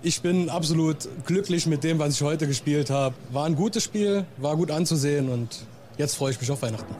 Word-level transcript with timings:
Ich 0.00 0.22
bin 0.22 0.48
absolut 0.48 1.08
glücklich 1.26 1.66
mit 1.66 1.82
dem, 1.82 1.98
was 1.98 2.14
ich 2.14 2.22
heute 2.22 2.46
gespielt 2.46 2.88
habe. 2.88 3.16
War 3.32 3.46
ein 3.46 3.56
gutes 3.56 3.82
Spiel, 3.82 4.24
war 4.36 4.56
gut 4.56 4.70
anzusehen 4.70 5.28
und 5.28 5.66
jetzt 5.96 6.14
freue 6.14 6.30
ich 6.30 6.40
mich 6.40 6.48
auf 6.52 6.62
Weihnachten. 6.62 6.94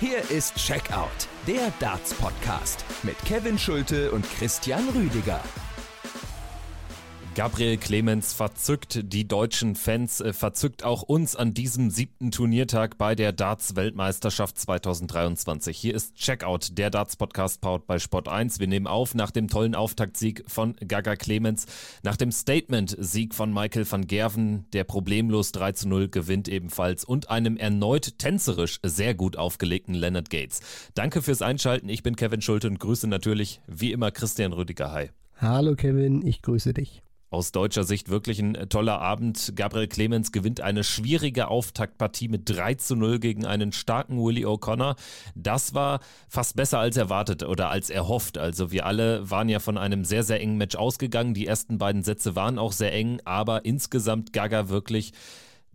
Hier 0.00 0.30
ist 0.30 0.54
Checkout, 0.54 1.10
der 1.46 1.70
Darts 1.78 2.14
Podcast 2.14 2.86
mit 3.02 3.18
Kevin 3.26 3.58
Schulte 3.58 4.12
und 4.12 4.24
Christian 4.38 4.88
Rüdiger. 4.88 5.42
Gabriel 7.34 7.78
Clemens 7.78 8.32
verzückt 8.32 9.12
die 9.12 9.26
deutschen 9.26 9.74
Fans, 9.74 10.20
äh, 10.20 10.32
verzückt 10.32 10.84
auch 10.84 11.02
uns 11.02 11.34
an 11.34 11.52
diesem 11.52 11.90
siebten 11.90 12.30
Turniertag 12.30 12.96
bei 12.96 13.16
der 13.16 13.32
Darts-Weltmeisterschaft 13.32 14.56
2023. 14.56 15.76
Hier 15.76 15.96
ist 15.96 16.14
Checkout, 16.14 16.78
der 16.78 16.90
Darts-Podcast 16.90 17.60
powered 17.60 17.88
bei 17.88 17.98
Sport 17.98 18.28
1. 18.28 18.60
Wir 18.60 18.68
nehmen 18.68 18.86
auf 18.86 19.16
nach 19.16 19.32
dem 19.32 19.48
tollen 19.48 19.74
Auftaktsieg 19.74 20.44
von 20.46 20.76
Gaga 20.76 21.16
Clemens, 21.16 21.66
nach 22.04 22.16
dem 22.16 22.30
Statement-Sieg 22.30 23.34
von 23.34 23.52
Michael 23.52 23.90
van 23.90 24.06
Gerven, 24.06 24.66
der 24.72 24.84
problemlos 24.84 25.50
3 25.50 25.72
zu 25.72 25.88
0 25.88 26.10
gewinnt 26.10 26.46
ebenfalls 26.46 27.04
und 27.04 27.30
einem 27.30 27.56
erneut 27.56 28.16
tänzerisch 28.20 28.78
sehr 28.84 29.14
gut 29.14 29.36
aufgelegten 29.36 29.94
Leonard 29.94 30.30
Gates. 30.30 30.60
Danke 30.94 31.20
fürs 31.20 31.42
Einschalten. 31.42 31.88
Ich 31.88 32.04
bin 32.04 32.14
Kevin 32.14 32.42
Schulte 32.42 32.68
und 32.68 32.78
grüße 32.78 33.08
natürlich 33.08 33.60
wie 33.66 33.90
immer 33.90 34.12
Christian 34.12 34.52
Rüdiger. 34.52 34.92
Hi. 34.92 35.10
Hallo 35.40 35.74
Kevin, 35.74 36.24
ich 36.24 36.40
grüße 36.42 36.72
dich 36.72 37.03
aus 37.34 37.52
deutscher 37.52 37.84
Sicht 37.84 38.08
wirklich 38.08 38.38
ein 38.38 38.54
äh, 38.54 38.66
toller 38.66 39.00
Abend. 39.00 39.52
Gabriel 39.56 39.88
Clemens 39.88 40.32
gewinnt 40.32 40.60
eine 40.60 40.84
schwierige 40.84 41.48
Auftaktpartie 41.48 42.28
mit 42.28 42.48
3 42.48 42.74
zu 42.74 42.96
0 42.96 43.18
gegen 43.18 43.44
einen 43.44 43.72
starken 43.72 44.22
Willie 44.22 44.46
O'Connor. 44.46 44.96
Das 45.34 45.74
war 45.74 46.00
fast 46.28 46.56
besser 46.56 46.78
als 46.78 46.96
erwartet 46.96 47.42
oder 47.42 47.70
als 47.70 47.90
erhofft. 47.90 48.38
Also 48.38 48.70
wir 48.70 48.86
alle 48.86 49.30
waren 49.30 49.48
ja 49.48 49.58
von 49.58 49.76
einem 49.76 50.04
sehr, 50.04 50.22
sehr 50.22 50.40
engen 50.40 50.56
Match 50.56 50.76
ausgegangen. 50.76 51.34
Die 51.34 51.46
ersten 51.46 51.78
beiden 51.78 52.02
Sätze 52.02 52.36
waren 52.36 52.58
auch 52.58 52.72
sehr 52.72 52.92
eng, 52.92 53.20
aber 53.24 53.64
insgesamt 53.64 54.32
Gaga 54.32 54.68
wirklich 54.68 55.12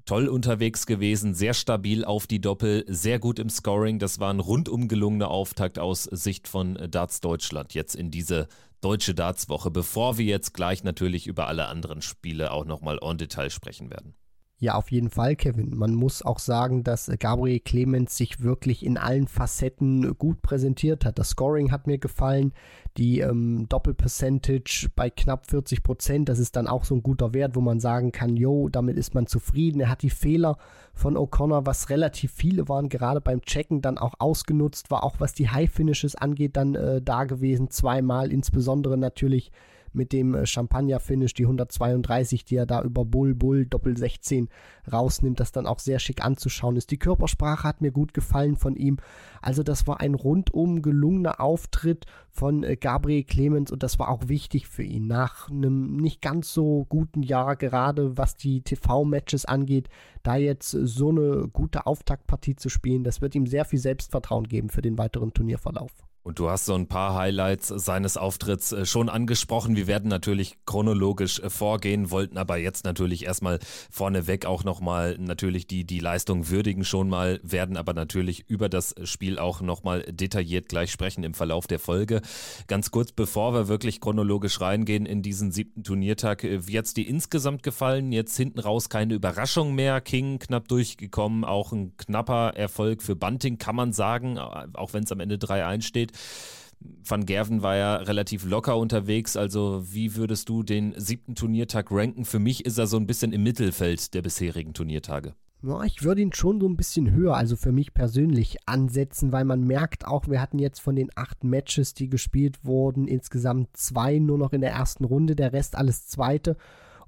toll 0.10 0.28
unterwegs 0.28 0.88
gewesen, 0.88 1.36
sehr 1.36 1.54
stabil 1.54 2.04
auf 2.04 2.26
die 2.26 2.42
Doppel, 2.42 2.84
sehr 2.88 3.20
gut 3.20 3.38
im 3.38 3.48
Scoring. 3.48 4.00
Das 4.00 4.20
war 4.20 4.34
ein 4.34 4.40
rundum 4.40 4.88
gelungener 4.88 5.30
Auftakt 5.30 5.78
aus 5.78 6.06
Sicht 6.06 6.48
von 6.48 6.80
Darts 6.90 7.22
Deutschland 7.22 7.76
jetzt 7.76 7.94
in 7.96 8.10
diese 8.10 8.48
deutsche 8.82 9.16
Darts-Woche, 9.16 9.72
bevor 9.72 10.18
wir 10.18 10.26
jetzt 10.26 10.54
gleich 10.54 10.84
natürlich 10.84 11.28
über 11.28 11.48
alle 11.48 11.68
anderen 11.68 12.02
Spiele 12.02 12.52
auch 12.52 12.66
nochmal 12.66 13.00
en 13.02 13.18
Detail 13.18 13.50
sprechen 13.50 13.90
werden. 13.90 14.16
Ja, 14.62 14.76
auf 14.76 14.92
jeden 14.92 15.10
Fall, 15.10 15.38
Kevin. 15.38 15.74
Man 15.78 15.96
muss 15.96 16.22
auch 16.22 16.38
sagen, 16.38 16.84
dass 16.84 17.10
Gabriel 17.18 17.62
Clemens 17.62 18.18
sich 18.18 18.42
wirklich 18.44 18.86
in 18.86 18.98
allen 18.98 19.30
Facetten 19.30 20.18
gut 20.18 20.42
präsentiert 20.42 21.06
hat. 21.06 21.18
Das 21.18 21.30
Scoring 21.30 21.72
hat 21.72 21.88
mir 21.88 21.98
gefallen, 21.98 22.52
die 22.98 23.22
ähm, 23.22 23.68
Doppelpercentage 23.70 24.90
bei 24.98 25.10
knapp 25.10 25.50
40 25.50 25.82
Prozent, 25.82 26.28
das 26.28 26.40
ist 26.40 26.58
dann 26.58 26.68
auch 26.68 26.84
so 26.84 26.96
ein 26.96 27.04
guter 27.04 27.34
Wert, 27.34 27.56
wo 27.56 27.62
man 27.62 27.80
sagen 27.80 28.12
kann, 28.12 28.36
jo, 28.36 28.68
damit 28.68 28.98
ist 28.98 29.16
man 29.16 29.28
zufrieden. 29.28 29.80
Er 29.80 29.90
hat 29.90 30.02
die 30.02 30.10
Fehler 30.10 30.58
von 30.94 31.16
O'Connor, 31.16 31.66
was 31.66 31.90
relativ 31.90 32.34
viele 32.34 32.68
waren, 32.68 32.90
gerade 32.90 33.22
beim 33.22 33.42
Checken 33.44 33.82
dann 33.82 33.98
auch 33.98 34.16
ausgenutzt, 34.20 34.92
war 34.92 35.06
auch 35.06 35.22
was 35.22 35.34
die 35.34 35.50
High 35.50 35.72
Finishes 35.72 36.16
angeht, 36.16 36.58
dann 36.58 36.76
äh, 36.76 37.02
da 37.02 37.24
gewesen, 37.24 37.70
zweimal, 37.70 38.30
insbesondere 38.30 38.98
natürlich 38.98 39.54
mit 39.94 40.14
dem 40.14 40.36
äh, 40.36 40.46
Champagner-Finish, 40.46 41.34
die 41.34 41.44
132, 41.44 42.46
die 42.46 42.56
er 42.56 42.66
da 42.66 42.82
über 42.82 43.06
Bull, 43.06 43.36
Bull, 43.36 43.66
Doppel 43.66 43.98
16 43.98 44.50
rausnimmt, 44.92 45.40
das 45.40 45.52
dann 45.52 45.68
auch 45.68 45.80
sehr 45.80 46.00
schick 46.00 46.24
anzuschauen 46.24 46.76
ist. 46.76 46.92
Die 46.92 46.98
Körpersprache 46.98 47.64
hat 47.64 47.82
mir 47.82 47.92
gut 47.92 48.14
gefallen 48.14 48.56
von 48.56 48.76
ihm. 48.76 48.98
Also 49.42 49.64
das 49.64 49.88
war 49.88 50.00
ein 50.00 50.16
rundum 50.16 50.82
gelungener 50.82 51.40
Auftritt 51.40 52.06
von 52.32 52.64
äh, 52.64 52.76
Gabriel 52.76 53.24
Clemens 53.24 53.72
und 53.72 53.84
das 53.84 54.00
war 54.00 54.10
auch 54.10 54.28
wichtig 54.28 54.68
für 54.68 54.84
ihn. 54.84 55.08
Nach 55.08 55.50
einem 55.50 55.98
nicht 55.98 56.22
ganz 56.22 56.54
so 56.54 56.86
guten 56.90 57.24
Jahr, 57.24 57.56
gerade 57.56 58.18
was 58.18 58.36
die 58.36 58.62
TV-Matches 58.62 59.46
angeht, 59.46 59.90
da 60.24 60.36
jetzt 60.36 60.72
so 60.72 61.10
eine 61.10 61.48
gute 61.52 61.86
Auftaktpartie 61.86 62.56
zu 62.56 62.70
spielen, 62.70 63.04
das 63.04 63.22
wird 63.22 63.36
ihm 63.36 63.48
sehr 63.48 63.66
viel 63.66 63.80
Selbstvertrauen 63.80 64.48
geben 64.48 64.70
für 64.70 64.82
den 64.82 64.98
weiteren 64.98 65.34
Turnierverlauf. 65.34 65.92
Und 66.22 66.38
du 66.38 66.50
hast 66.50 66.66
so 66.66 66.76
ein 66.76 66.88
paar 66.88 67.16
Highlights 67.16 67.70
seines 67.70 68.18
Auftritts 68.18 68.74
äh, 68.74 68.86
schon 68.86 69.08
angesprochen. 69.08 69.78
Wir 69.78 69.88
werden 69.88 70.10
natürlich 70.10 70.58
chronologisch 70.66 71.40
äh, 71.40 71.50
vorgehen, 71.50 72.12
wollten 72.12 72.38
aber 72.38 72.58
jetzt 72.58 72.84
natürlich 72.84 73.26
erstmal 73.26 73.60
vorneweg 73.90 74.46
auch 74.46 74.66
nochmal 74.66 75.18
natürlich 75.18 75.66
die, 75.66 75.86
die 75.86 76.00
Leistung 76.00 76.50
würdigen 76.50 76.84
schon 76.84 77.08
mal, 77.08 77.40
werden 77.42 77.78
aber 77.78 77.94
natürlich 77.94 78.50
über 78.50 78.68
das 78.68 78.96
Spiel 79.06 79.40
auch 79.40 79.62
nochmal 79.62 80.04
detailliert 80.04 80.68
gleich 80.68 80.92
sprechen 80.92 81.24
im 81.24 81.34
Verlauf 81.34 81.68
der 81.68 81.80
Folge. 81.80 82.22
Ganz 82.68 82.92
kurz, 82.92 83.14
bevor 83.14 83.54
wir 83.54 83.70
wirklich 83.70 84.02
chronologisch 84.02 84.60
reingehen 84.60 85.06
in 85.06 85.22
diesen 85.22 85.52
siebten 85.54 85.84
Turniertag, 85.86 86.44
äh, 86.44 86.68
wie 86.68 86.78
hat's 86.78 86.94
dir 86.94 87.08
insgesamt 87.08 87.64
gefallen? 87.64 88.12
Jetzt 88.12 88.36
hinten 88.36 88.60
raus 88.60 88.90
keine 88.90 89.14
Überraschung 89.14 89.74
mehr. 89.74 90.02
King 90.02 90.38
knapp 90.40 90.68
durchgekommen, 90.68 91.46
auch 91.46 91.72
ein 91.72 91.96
knapper 91.96 92.58
Erfolg 92.58 93.04
für 93.04 93.16
Bunting, 93.16 93.58
kann 93.58 93.78
man 93.78 93.94
sagen, 93.94 94.38
auch 94.38 94.92
wenn 94.92 95.06
es 95.06 95.12
am 95.14 95.22
Ende 95.22 95.38
3-1 95.38 95.84
steht 95.84 96.09
steht. 96.10 96.60
Van 97.06 97.26
Gerven 97.26 97.62
war 97.62 97.76
ja 97.76 97.96
relativ 97.98 98.46
locker 98.46 98.78
unterwegs, 98.78 99.36
also 99.36 99.84
wie 99.92 100.16
würdest 100.16 100.48
du 100.48 100.64
den 100.64 100.94
siebten 100.98 101.36
Turniertag 101.36 101.92
ranken? 101.92 102.24
Für 102.24 102.40
mich 102.40 102.66
ist 102.66 102.78
er 102.78 102.88
so 102.88 102.98
ein 102.98 103.08
bisschen 103.08 103.34
im 103.34 103.44
Mittelfeld 103.44 104.14
der 104.14 104.22
bisherigen 104.22 104.74
Turniertage. 104.74 105.36
Ja, 105.62 105.84
ich 105.84 106.04
würde 106.04 106.22
ihn 106.22 106.32
schon 106.32 106.62
so 106.62 106.70
ein 106.70 106.78
bisschen 106.78 107.12
höher, 107.12 107.36
also 107.36 107.58
für 107.58 107.74
mich 107.74 107.94
persönlich 107.94 108.58
ansetzen, 108.66 109.34
weil 109.34 109.44
man 109.44 109.68
merkt 109.68 110.08
auch, 110.08 110.30
wir 110.30 110.42
hatten 110.42 110.58
jetzt 110.58 110.80
von 110.80 110.96
den 110.96 111.10
acht 111.16 111.44
Matches, 111.44 111.94
die 111.94 112.10
gespielt 112.10 112.64
wurden, 112.64 113.10
insgesamt 113.10 113.76
zwei 113.76 114.20
nur 114.20 114.38
noch 114.38 114.54
in 114.54 114.62
der 114.62 114.72
ersten 114.72 115.04
Runde, 115.04 115.36
der 115.36 115.52
Rest 115.52 115.76
alles 115.76 116.08
zweite. 116.08 116.56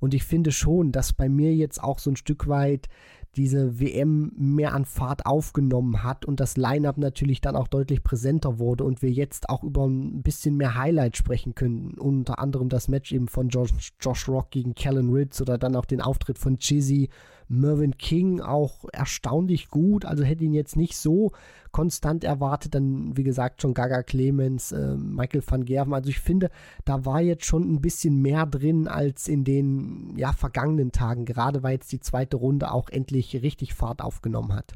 Und 0.02 0.14
ich 0.14 0.26
finde 0.26 0.52
schon, 0.52 0.92
dass 0.92 1.14
bei 1.14 1.30
mir 1.30 1.56
jetzt 1.56 1.82
auch 1.82 2.00
so 2.00 2.10
ein 2.10 2.18
Stück 2.18 2.50
weit 2.50 2.90
diese 3.36 3.80
WM 3.80 4.32
mehr 4.36 4.74
an 4.74 4.86
Fahrt 4.86 5.26
aufgenommen 5.26 6.04
hat 6.04 6.26
und 6.26 6.40
das 6.40 6.58
Line-up 6.58 6.98
natürlich 6.98 7.40
dann 7.40 7.56
auch 7.56 7.68
deutlich 7.68 8.04
präsenter 8.04 8.60
wurde 8.60 8.84
und 8.84 9.02
wir 9.02 9.12
jetzt 9.12 9.50
auch 9.50 9.64
über 9.64 9.86
ein 9.86 10.22
bisschen 10.22 10.58
mehr 10.58 10.76
Highlights 10.76 11.18
sprechen 11.18 11.56
können. 11.56 11.94
Unter 11.98 12.40
anderem 12.40 12.68
das 12.68 12.88
Match 12.90 13.12
eben 13.12 13.30
von 13.30 13.50
Josh, 13.50 13.72
Josh 14.02 14.28
Rock 14.28 14.52
gegen 14.52 14.76
Callan 14.76 15.10
Ritz 15.10 15.40
oder 15.42 15.58
dann 15.58 15.76
auch 15.76 15.86
den 15.86 16.02
Auftritt 16.02 16.38
von 16.38 16.58
Chizzy 16.58 17.10
Mervyn 17.52 17.98
King 17.98 18.40
auch 18.40 18.86
erstaunlich 18.94 19.70
gut, 19.70 20.06
also 20.06 20.24
hätte 20.24 20.46
ihn 20.46 20.54
jetzt 20.54 20.78
nicht 20.78 20.96
so 20.96 21.32
konstant 21.72 22.24
erwartet. 22.24 22.76
Dann, 22.76 23.18
wie 23.18 23.24
gesagt, 23.24 23.62
schon 23.62 23.74
Gaga 23.74 24.04
Clemens, 24.04 24.72
äh, 24.72 24.96
Michael 24.96 25.44
van 25.46 25.66
Gerven. 25.66 25.94
Also 25.94 26.10
ich 26.10 26.20
finde, 26.20 26.50
da 26.86 27.06
war 27.06 27.22
jetzt 27.22 27.46
schon 27.46 27.72
ein 27.72 27.82
bisschen 27.82 28.22
mehr 28.22 28.46
drin 28.46 28.88
als 28.88 29.28
in 29.28 29.44
den 29.44 30.14
ja, 30.18 30.32
vergangenen 30.32 30.92
Tagen, 30.92 31.26
gerade 31.26 31.62
weil 31.64 31.74
jetzt 31.74 31.92
die 31.92 32.00
zweite 32.00 32.38
Runde 32.38 32.72
auch 32.72 32.90
endlich 32.90 33.42
richtig 33.42 33.74
Fahrt 33.74 34.02
aufgenommen 34.02 34.54
hat. 34.54 34.74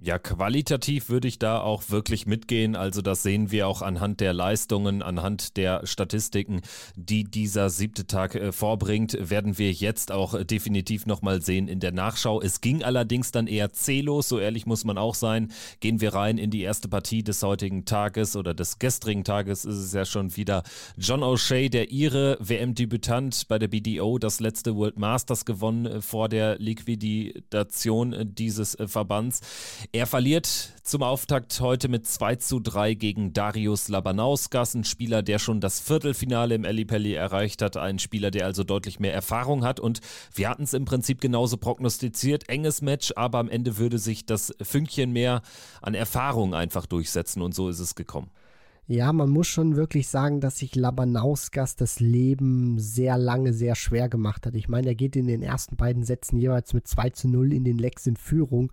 Ja, 0.00 0.16
qualitativ 0.20 1.08
würde 1.08 1.26
ich 1.26 1.40
da 1.40 1.60
auch 1.60 1.90
wirklich 1.90 2.24
mitgehen. 2.24 2.76
Also 2.76 3.02
das 3.02 3.24
sehen 3.24 3.50
wir 3.50 3.66
auch 3.66 3.82
anhand 3.82 4.20
der 4.20 4.32
Leistungen, 4.32 5.02
anhand 5.02 5.56
der 5.56 5.84
Statistiken, 5.88 6.60
die 6.94 7.24
dieser 7.24 7.68
siebte 7.68 8.06
Tag 8.06 8.36
äh, 8.36 8.52
vorbringt, 8.52 9.16
werden 9.18 9.58
wir 9.58 9.72
jetzt 9.72 10.12
auch 10.12 10.34
äh, 10.34 10.44
definitiv 10.44 11.04
nochmal 11.06 11.42
sehen 11.42 11.66
in 11.66 11.80
der 11.80 11.90
Nachschau. 11.90 12.40
Es 12.40 12.60
ging 12.60 12.84
allerdings 12.84 13.32
dann 13.32 13.48
eher 13.48 13.72
zählos, 13.72 14.28
so 14.28 14.38
ehrlich 14.38 14.66
muss 14.66 14.84
man 14.84 14.98
auch 14.98 15.16
sein. 15.16 15.50
Gehen 15.80 16.00
wir 16.00 16.14
rein 16.14 16.38
in 16.38 16.52
die 16.52 16.62
erste 16.62 16.86
Partie 16.86 17.24
des 17.24 17.42
heutigen 17.42 17.84
Tages 17.84 18.36
oder 18.36 18.54
des 18.54 18.78
gestrigen 18.78 19.24
Tages 19.24 19.64
ist 19.64 19.78
es 19.78 19.92
ja 19.92 20.04
schon 20.04 20.36
wieder 20.36 20.62
John 20.96 21.24
O'Shea, 21.24 21.70
der 21.70 21.90
ihre 21.90 22.38
WM-Debütant 22.38 23.48
bei 23.48 23.58
der 23.58 23.66
BDO, 23.66 24.18
das 24.18 24.38
letzte 24.38 24.76
World 24.76 24.96
Masters 24.96 25.44
gewonnen 25.44 25.86
äh, 25.86 26.00
vor 26.02 26.28
der 26.28 26.56
Liquidation 26.60 28.12
äh, 28.12 28.24
dieses 28.24 28.76
äh, 28.76 28.86
Verbands. 28.86 29.40
Er 29.90 30.06
verliert 30.06 30.46
zum 30.82 31.02
Auftakt 31.02 31.62
heute 31.62 31.88
mit 31.88 32.06
2 32.06 32.36
zu 32.36 32.60
3 32.60 32.92
gegen 32.92 33.32
Darius 33.32 33.88
Labanauskas, 33.88 34.74
ein 34.74 34.84
Spieler, 34.84 35.22
der 35.22 35.38
schon 35.38 35.62
das 35.62 35.80
Viertelfinale 35.80 36.54
im 36.54 36.64
Ellipelli 36.64 37.14
erreicht 37.14 37.62
hat, 37.62 37.78
ein 37.78 37.98
Spieler, 37.98 38.30
der 38.30 38.44
also 38.44 38.64
deutlich 38.64 39.00
mehr 39.00 39.14
Erfahrung 39.14 39.64
hat 39.64 39.80
und 39.80 40.00
wir 40.34 40.50
hatten 40.50 40.64
es 40.64 40.74
im 40.74 40.84
Prinzip 40.84 41.22
genauso 41.22 41.56
prognostiziert, 41.56 42.50
enges 42.50 42.82
Match, 42.82 43.14
aber 43.16 43.38
am 43.38 43.48
Ende 43.48 43.78
würde 43.78 43.98
sich 43.98 44.26
das 44.26 44.54
Fünkchen 44.60 45.10
mehr 45.10 45.40
an 45.80 45.94
Erfahrung 45.94 46.54
einfach 46.54 46.84
durchsetzen 46.84 47.40
und 47.40 47.54
so 47.54 47.70
ist 47.70 47.80
es 47.80 47.94
gekommen. 47.94 48.28
Ja, 48.88 49.10
man 49.14 49.30
muss 49.30 49.46
schon 49.46 49.76
wirklich 49.76 50.08
sagen, 50.08 50.40
dass 50.40 50.58
sich 50.58 50.74
Labanauskas 50.74 51.76
das 51.76 51.98
Leben 51.98 52.78
sehr 52.78 53.16
lange 53.16 53.54
sehr 53.54 53.74
schwer 53.74 54.10
gemacht 54.10 54.44
hat. 54.44 54.54
Ich 54.54 54.68
meine, 54.68 54.88
er 54.88 54.94
geht 54.94 55.16
in 55.16 55.26
den 55.26 55.42
ersten 55.42 55.76
beiden 55.76 56.04
Sätzen 56.04 56.38
jeweils 56.38 56.74
mit 56.74 56.86
2 56.86 57.10
zu 57.10 57.28
0 57.28 57.54
in 57.54 57.64
den 57.64 57.78
Lecks 57.78 58.06
in 58.06 58.16
Führung 58.16 58.70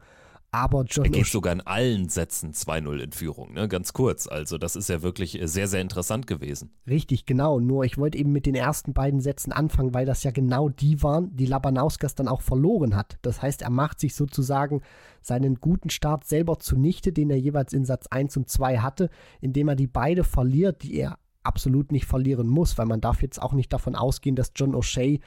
Aber 0.55 0.85
John 0.85 1.03
er 1.03 1.11
geht 1.11 1.25
sogar 1.25 1.51
in 1.51 1.59
allen 1.59 2.07
Sätzen 2.07 2.53
2-0 2.53 2.97
in 2.99 3.11
Führung, 3.11 3.51
ne? 3.51 3.67
ganz 3.67 3.91
kurz. 3.91 4.25
Also 4.25 4.57
das 4.57 4.77
ist 4.77 4.87
ja 4.87 5.01
wirklich 5.01 5.37
sehr, 5.43 5.67
sehr 5.67 5.81
interessant 5.81 6.27
gewesen. 6.27 6.71
Richtig, 6.87 7.25
genau. 7.25 7.59
Nur 7.59 7.83
ich 7.83 7.97
wollte 7.97 8.17
eben 8.17 8.31
mit 8.31 8.45
den 8.45 8.55
ersten 8.55 8.93
beiden 8.93 9.19
Sätzen 9.19 9.51
anfangen, 9.51 9.93
weil 9.93 10.05
das 10.05 10.23
ja 10.23 10.31
genau 10.31 10.69
die 10.69 11.03
waren, 11.03 11.35
die 11.35 11.45
Labanauskas 11.45 12.15
dann 12.15 12.29
auch 12.29 12.41
verloren 12.41 12.95
hat. 12.95 13.17
Das 13.21 13.41
heißt, 13.41 13.63
er 13.63 13.69
macht 13.69 13.99
sich 13.99 14.15
sozusagen 14.15 14.81
seinen 15.21 15.55
guten 15.55 15.89
Start 15.89 16.23
selber 16.23 16.57
zunichte, 16.57 17.11
den 17.11 17.31
er 17.31 17.37
jeweils 17.37 17.73
in 17.73 17.83
Satz 17.83 18.07
1 18.07 18.37
und 18.37 18.47
2 18.47 18.77
hatte, 18.77 19.09
indem 19.41 19.67
er 19.67 19.75
die 19.75 19.87
beide 19.87 20.23
verliert, 20.23 20.83
die 20.83 20.95
er 20.95 21.19
absolut 21.43 21.91
nicht 21.91 22.05
verlieren 22.05 22.47
muss, 22.47 22.77
weil 22.77 22.85
man 22.85 23.01
darf 23.01 23.21
jetzt 23.21 23.41
auch 23.41 23.51
nicht 23.51 23.73
davon 23.73 23.95
ausgehen, 23.95 24.37
dass 24.37 24.53
John 24.55 24.73
O'Shea 24.73 25.19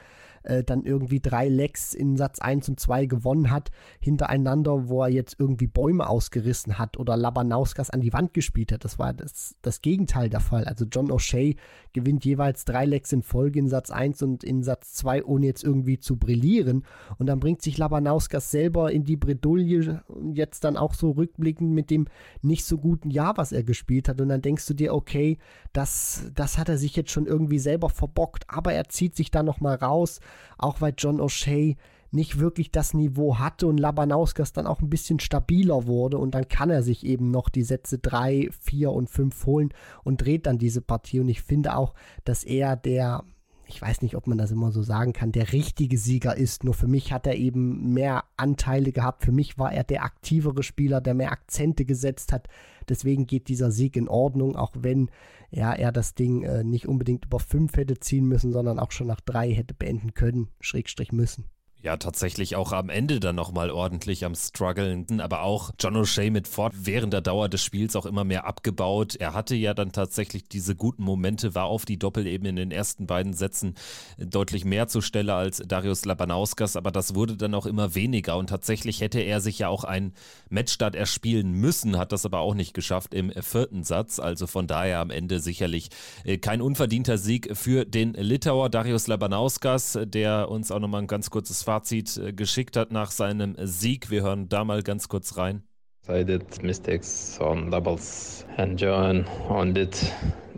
äh, 0.43 0.63
dann 0.63 0.83
irgendwie 0.83 1.19
drei 1.19 1.47
Lecks 1.47 1.93
in 1.93 2.17
Satz 2.17 2.39
1 2.39 2.69
und 2.69 2.79
2 2.79 3.05
gewonnen 3.05 3.51
hat, 3.51 3.71
hintereinander, 3.99 4.89
wo 4.89 5.03
er 5.03 5.09
jetzt 5.09 5.35
irgendwie 5.39 5.67
Bäume 5.67 6.07
ausgerissen 6.07 6.77
hat 6.77 6.97
oder 6.97 7.17
Labanauskas 7.17 7.89
an 7.89 8.01
die 8.01 8.13
Wand 8.13 8.33
gespielt 8.33 8.71
hat. 8.71 8.83
Das 8.85 8.99
war 8.99 9.13
das, 9.13 9.55
das 9.61 9.81
Gegenteil 9.81 10.29
der 10.29 10.39
Fall. 10.39 10.65
Also 10.65 10.85
John 10.85 11.11
O'Shea 11.11 11.55
gewinnt 11.93 12.25
jeweils 12.25 12.65
drei 12.65 12.85
Lecks 12.85 13.11
in 13.11 13.23
Folge 13.23 13.59
in 13.59 13.67
Satz 13.67 13.91
1 13.91 14.21
und 14.21 14.43
in 14.43 14.63
Satz 14.63 14.93
2, 14.93 15.25
ohne 15.25 15.45
jetzt 15.45 15.63
irgendwie 15.63 15.99
zu 15.99 16.17
brillieren. 16.17 16.83
Und 17.17 17.27
dann 17.27 17.39
bringt 17.39 17.61
sich 17.61 17.77
Labanauskas 17.77 18.51
selber 18.51 18.91
in 18.91 19.05
die 19.05 19.17
Bredouille, 19.17 20.01
jetzt 20.33 20.63
dann 20.63 20.77
auch 20.77 20.93
so 20.93 21.11
rückblickend 21.11 21.71
mit 21.71 21.89
dem 21.89 22.07
nicht 22.41 22.65
so 22.65 22.77
guten 22.77 23.09
Jahr, 23.09 23.37
was 23.37 23.51
er 23.51 23.63
gespielt 23.63 24.09
hat. 24.09 24.21
Und 24.21 24.29
dann 24.29 24.41
denkst 24.41 24.65
du 24.67 24.73
dir, 24.73 24.93
okay, 24.93 25.37
das, 25.73 26.31
das 26.35 26.57
hat 26.57 26.69
er 26.69 26.77
sich 26.77 26.95
jetzt 26.95 27.11
schon 27.11 27.25
irgendwie 27.25 27.59
selber 27.59 27.89
verbockt, 27.89 28.45
aber 28.47 28.73
er 28.73 28.89
zieht 28.89 29.15
sich 29.15 29.31
da 29.31 29.43
nochmal 29.43 29.75
raus 29.75 30.19
auch 30.57 30.81
weil 30.81 30.93
John 30.97 31.19
O'Shea 31.19 31.75
nicht 32.11 32.39
wirklich 32.39 32.71
das 32.71 32.93
Niveau 32.93 33.37
hatte 33.37 33.67
und 33.67 33.77
Labanauskas 33.77 34.51
dann 34.53 34.67
auch 34.67 34.81
ein 34.81 34.89
bisschen 34.89 35.19
stabiler 35.19 35.85
wurde 35.85 36.17
und 36.17 36.33
dann 36.33 36.47
kann 36.47 36.69
er 36.69 36.81
sich 36.81 37.05
eben 37.05 37.29
noch 37.29 37.49
die 37.49 37.63
Sätze 37.63 37.99
3, 37.99 38.49
4 38.61 38.91
und 38.91 39.09
5 39.09 39.45
holen 39.45 39.69
und 40.03 40.23
dreht 40.23 40.47
dann 40.47 40.57
diese 40.57 40.81
Partie 40.81 41.19
und 41.19 41.29
ich 41.29 41.41
finde 41.41 41.75
auch, 41.75 41.93
dass 42.23 42.43
er 42.43 42.75
der 42.75 43.23
ich 43.69 43.79
weiß 43.79 44.01
nicht, 44.01 44.15
ob 44.15 44.25
man 44.25 44.39
das 44.39 44.49
immer 44.49 44.71
so 44.71 44.81
sagen 44.81 45.13
kann, 45.13 45.31
der 45.31 45.53
richtige 45.53 45.99
Sieger 45.99 46.35
ist. 46.35 46.63
Nur 46.63 46.73
für 46.73 46.87
mich 46.87 47.13
hat 47.13 47.27
er 47.27 47.35
eben 47.35 47.93
mehr 47.93 48.23
Anteile 48.35 48.91
gehabt. 48.91 49.23
Für 49.23 49.31
mich 49.31 49.59
war 49.59 49.71
er 49.71 49.83
der 49.83 50.03
aktivere 50.03 50.63
Spieler, 50.63 51.01
der 51.01 51.13
mehr 51.13 51.31
Akzente 51.31 51.85
gesetzt 51.85 52.33
hat. 52.33 52.47
Deswegen 52.89 53.27
geht 53.27 53.47
dieser 53.47 53.69
Sieg 53.69 53.95
in 53.95 54.07
Ordnung, 54.09 54.55
auch 54.55 54.71
wenn 54.79 55.11
ja, 55.51 55.73
er 55.73 55.91
das 55.91 56.15
Ding 56.15 56.43
äh, 56.43 56.63
nicht 56.63 56.87
unbedingt 56.87 57.25
über 57.25 57.39
fünf 57.39 57.75
hätte 57.75 57.99
ziehen 57.99 58.27
müssen, 58.27 58.51
sondern 58.51 58.79
auch 58.79 58.91
schon 58.91 59.07
nach 59.07 59.21
drei 59.21 59.51
hätte 59.51 59.73
beenden 59.73 60.13
können, 60.13 60.49
Schrägstrich 60.59 61.11
müssen 61.11 61.49
ja 61.81 61.95
tatsächlich 61.95 62.55
auch 62.55 62.73
am 62.73 62.89
Ende 62.89 63.19
dann 63.19 63.35
nochmal 63.35 63.71
ordentlich 63.71 64.25
am 64.25 64.35
struggeln, 64.35 65.21
aber 65.21 65.43
auch 65.43 65.71
John 65.79 65.95
O'Shea 65.95 66.29
mit 66.29 66.47
Ford 66.47 66.73
während 66.75 67.13
der 67.13 67.21
Dauer 67.21 67.47
des 67.47 67.63
Spiels 67.63 67.95
auch 67.95 68.05
immer 68.05 68.25
mehr 68.25 68.45
abgebaut. 68.45 69.15
Er 69.15 69.33
hatte 69.33 69.55
ja 69.55 69.73
dann 69.73 69.93
tatsächlich 69.93 70.49
diese 70.49 70.75
guten 70.75 71.03
Momente, 71.03 71.55
war 71.55 71.65
auf 71.65 71.85
die 71.85 71.97
Doppelebene 71.97 72.49
in 72.49 72.55
den 72.57 72.71
ersten 72.71 73.07
beiden 73.07 73.33
Sätzen 73.33 73.75
deutlich 74.17 74.65
mehr 74.65 74.89
zur 74.89 75.01
Stelle 75.01 75.35
als 75.35 75.63
Darius 75.65 76.03
Labanauskas, 76.03 76.75
aber 76.75 76.91
das 76.91 77.15
wurde 77.15 77.37
dann 77.37 77.55
auch 77.55 77.65
immer 77.65 77.95
weniger. 77.95 78.37
Und 78.37 78.47
tatsächlich 78.47 78.99
hätte 78.99 79.21
er 79.21 79.39
sich 79.39 79.59
ja 79.59 79.69
auch 79.69 79.85
einen 79.85 80.13
Matchstart 80.49 80.95
erspielen 80.95 81.53
müssen, 81.53 81.97
hat 81.97 82.11
das 82.11 82.25
aber 82.25 82.39
auch 82.39 82.55
nicht 82.55 82.73
geschafft 82.73 83.13
im 83.13 83.31
vierten 83.31 83.83
Satz, 83.83 84.19
also 84.19 84.47
von 84.47 84.67
daher 84.67 84.99
am 84.99 85.11
Ende 85.11 85.39
sicherlich 85.39 85.89
äh, 86.25 86.37
kein 86.37 86.61
unverdienter 86.61 87.17
Sieg 87.17 87.55
für 87.55 87.85
den 87.85 88.13
Litauer 88.13 88.69
Darius 88.69 89.07
Labanauskas, 89.07 89.97
der 90.03 90.49
uns 90.49 90.71
auch 90.71 90.79
nochmal 90.79 91.03
ein 91.03 91.07
ganz 91.07 91.29
kurzes 91.29 91.68
Fazit 91.69 92.17
äh, 92.17 92.33
geschickt 92.33 92.75
hat 92.77 92.91
nach 92.91 93.11
seinem 93.11 93.55
Sieg. 93.59 94.09
Wir 94.09 94.23
hören 94.23 94.49
da 94.49 94.63
mal 94.63 94.81
ganz 94.81 95.07
kurz 95.07 95.37
rein. 95.37 95.61
I 96.07 96.23
did 96.23 96.63
mistakes 96.63 97.37
on 97.39 97.69
doubles 97.69 98.43
and 98.57 98.81
John 98.81 99.23
on 99.47 99.75
it. 99.75 100.11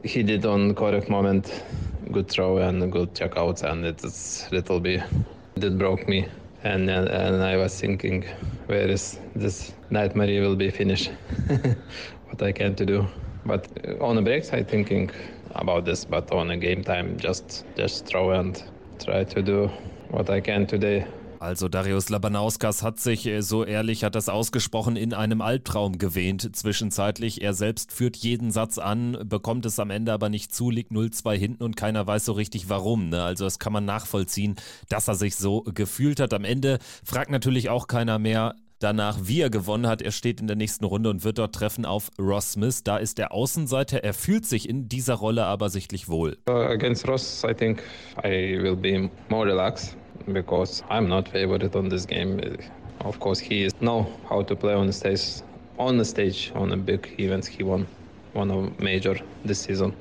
He 0.05 0.23
did 0.23 0.45
on 0.45 0.73
correct 0.73 1.09
moment, 1.09 1.51
good 2.13 2.29
throw 2.29 2.59
and 2.59 2.89
good 2.89 3.09
checkouts 3.13 3.61
and 3.61 3.83
it's 3.83 4.49
little 4.51 4.79
bit 4.79 5.03
that 5.55 5.77
broke 5.77 6.07
me. 6.07 6.29
And, 6.63 6.89
and, 6.89 7.43
I 7.43 7.57
was 7.57 7.77
thinking, 7.77 8.23
where 8.67 8.87
is 8.87 9.19
this 9.35 9.73
nightmare 9.89 10.41
will 10.41 10.55
be 10.55 10.69
finished? 10.69 11.11
what 12.27 12.41
I 12.41 12.53
can 12.53 12.73
to 12.75 12.85
do. 12.85 13.05
But 13.45 13.67
on 13.99 14.15
the 14.15 14.21
breaks, 14.21 14.53
I 14.53 14.63
thinking 14.63 15.11
about 15.55 15.83
this. 15.83 16.05
But 16.05 16.31
on 16.31 16.51
a 16.51 16.55
game 16.55 16.85
time, 16.85 17.17
just 17.17 17.65
just 17.75 18.05
throw 18.05 18.31
and 18.31 18.63
try 18.97 19.25
to 19.25 19.41
do 19.41 19.69
what 20.11 20.29
I 20.29 20.41
can 20.41 20.67
today. 20.67 21.05
Also 21.41 21.69
Darius 21.69 22.09
Labanauskas 22.09 22.83
hat 22.83 22.99
sich, 22.99 23.25
äh, 23.25 23.41
so 23.41 23.65
ehrlich 23.65 24.03
hat 24.03 24.13
das 24.13 24.29
ausgesprochen, 24.29 24.95
in 24.95 25.11
einem 25.11 25.41
Albtraum 25.41 25.97
gewähnt 25.97 26.55
zwischenzeitlich. 26.55 27.41
Er 27.41 27.55
selbst 27.55 27.91
führt 27.91 28.15
jeden 28.17 28.51
Satz 28.51 28.77
an, 28.77 29.17
bekommt 29.25 29.65
es 29.65 29.79
am 29.79 29.89
Ende 29.89 30.13
aber 30.13 30.29
nicht 30.29 30.53
zu, 30.53 30.69
liegt 30.69 30.91
0-2 30.91 31.35
hinten 31.35 31.63
und 31.63 31.75
keiner 31.75 32.05
weiß 32.05 32.25
so 32.25 32.33
richtig 32.33 32.69
warum. 32.69 33.09
Ne? 33.09 33.23
Also 33.23 33.45
das 33.45 33.57
kann 33.57 33.73
man 33.73 33.85
nachvollziehen, 33.85 34.55
dass 34.87 35.07
er 35.07 35.15
sich 35.15 35.35
so 35.35 35.63
gefühlt 35.63 36.19
hat. 36.19 36.31
Am 36.35 36.43
Ende 36.43 36.77
fragt 37.03 37.31
natürlich 37.31 37.69
auch 37.69 37.87
keiner 37.87 38.19
mehr, 38.19 38.53
danach, 38.77 39.17
wie 39.23 39.41
er 39.41 39.49
gewonnen 39.49 39.87
hat. 39.87 40.03
Er 40.03 40.11
steht 40.11 40.41
in 40.41 40.47
der 40.47 40.55
nächsten 40.55 40.85
Runde 40.85 41.09
und 41.09 41.23
wird 41.23 41.37
dort 41.39 41.55
treffen 41.55 41.85
auf 41.85 42.09
Ross 42.19 42.53
Smith. 42.53 42.83
Da 42.83 42.97
ist 42.97 43.17
der 43.17 43.31
Außenseiter. 43.31 44.03
Er 44.03 44.13
fühlt 44.13 44.45
sich 44.45 44.69
in 44.69 44.89
dieser 44.89 45.15
Rolle 45.15 45.45
aber 45.45 45.69
sichtlich 45.69 46.07
wohl. 46.07 46.37
Uh, 46.47 46.53
against 46.53 47.07
Ross, 47.07 47.43
I 47.43 47.53
think 47.53 47.81
I 48.23 48.59
will 48.61 48.75
be 48.75 49.09
more 49.29 49.47
relaxed 49.47 49.97
because 50.31 50.83
I'm 50.89 51.07
not 51.07 51.27
favorite 51.27 51.75
on 51.75 51.89
this 51.89 52.05
game. 52.05 52.39
Of 53.01 53.19
course, 53.19 53.39
he 53.39 53.63
is 53.63 53.73
know 53.81 54.11
how 54.29 54.43
to 54.43 54.55
play 54.55 54.73
on 54.73 54.87
the 54.87 54.93
stage, 54.93 55.41
on 55.79 55.97
the 55.97 56.05
stage, 56.05 56.51
on 56.55 56.69
the 56.69 56.77
big 56.77 57.15
events. 57.19 57.47
He 57.47 57.63
won 57.63 57.87
one 58.33 58.51
of 58.51 58.79
major 58.79 59.19
this 59.43 59.61
season, 59.61 59.95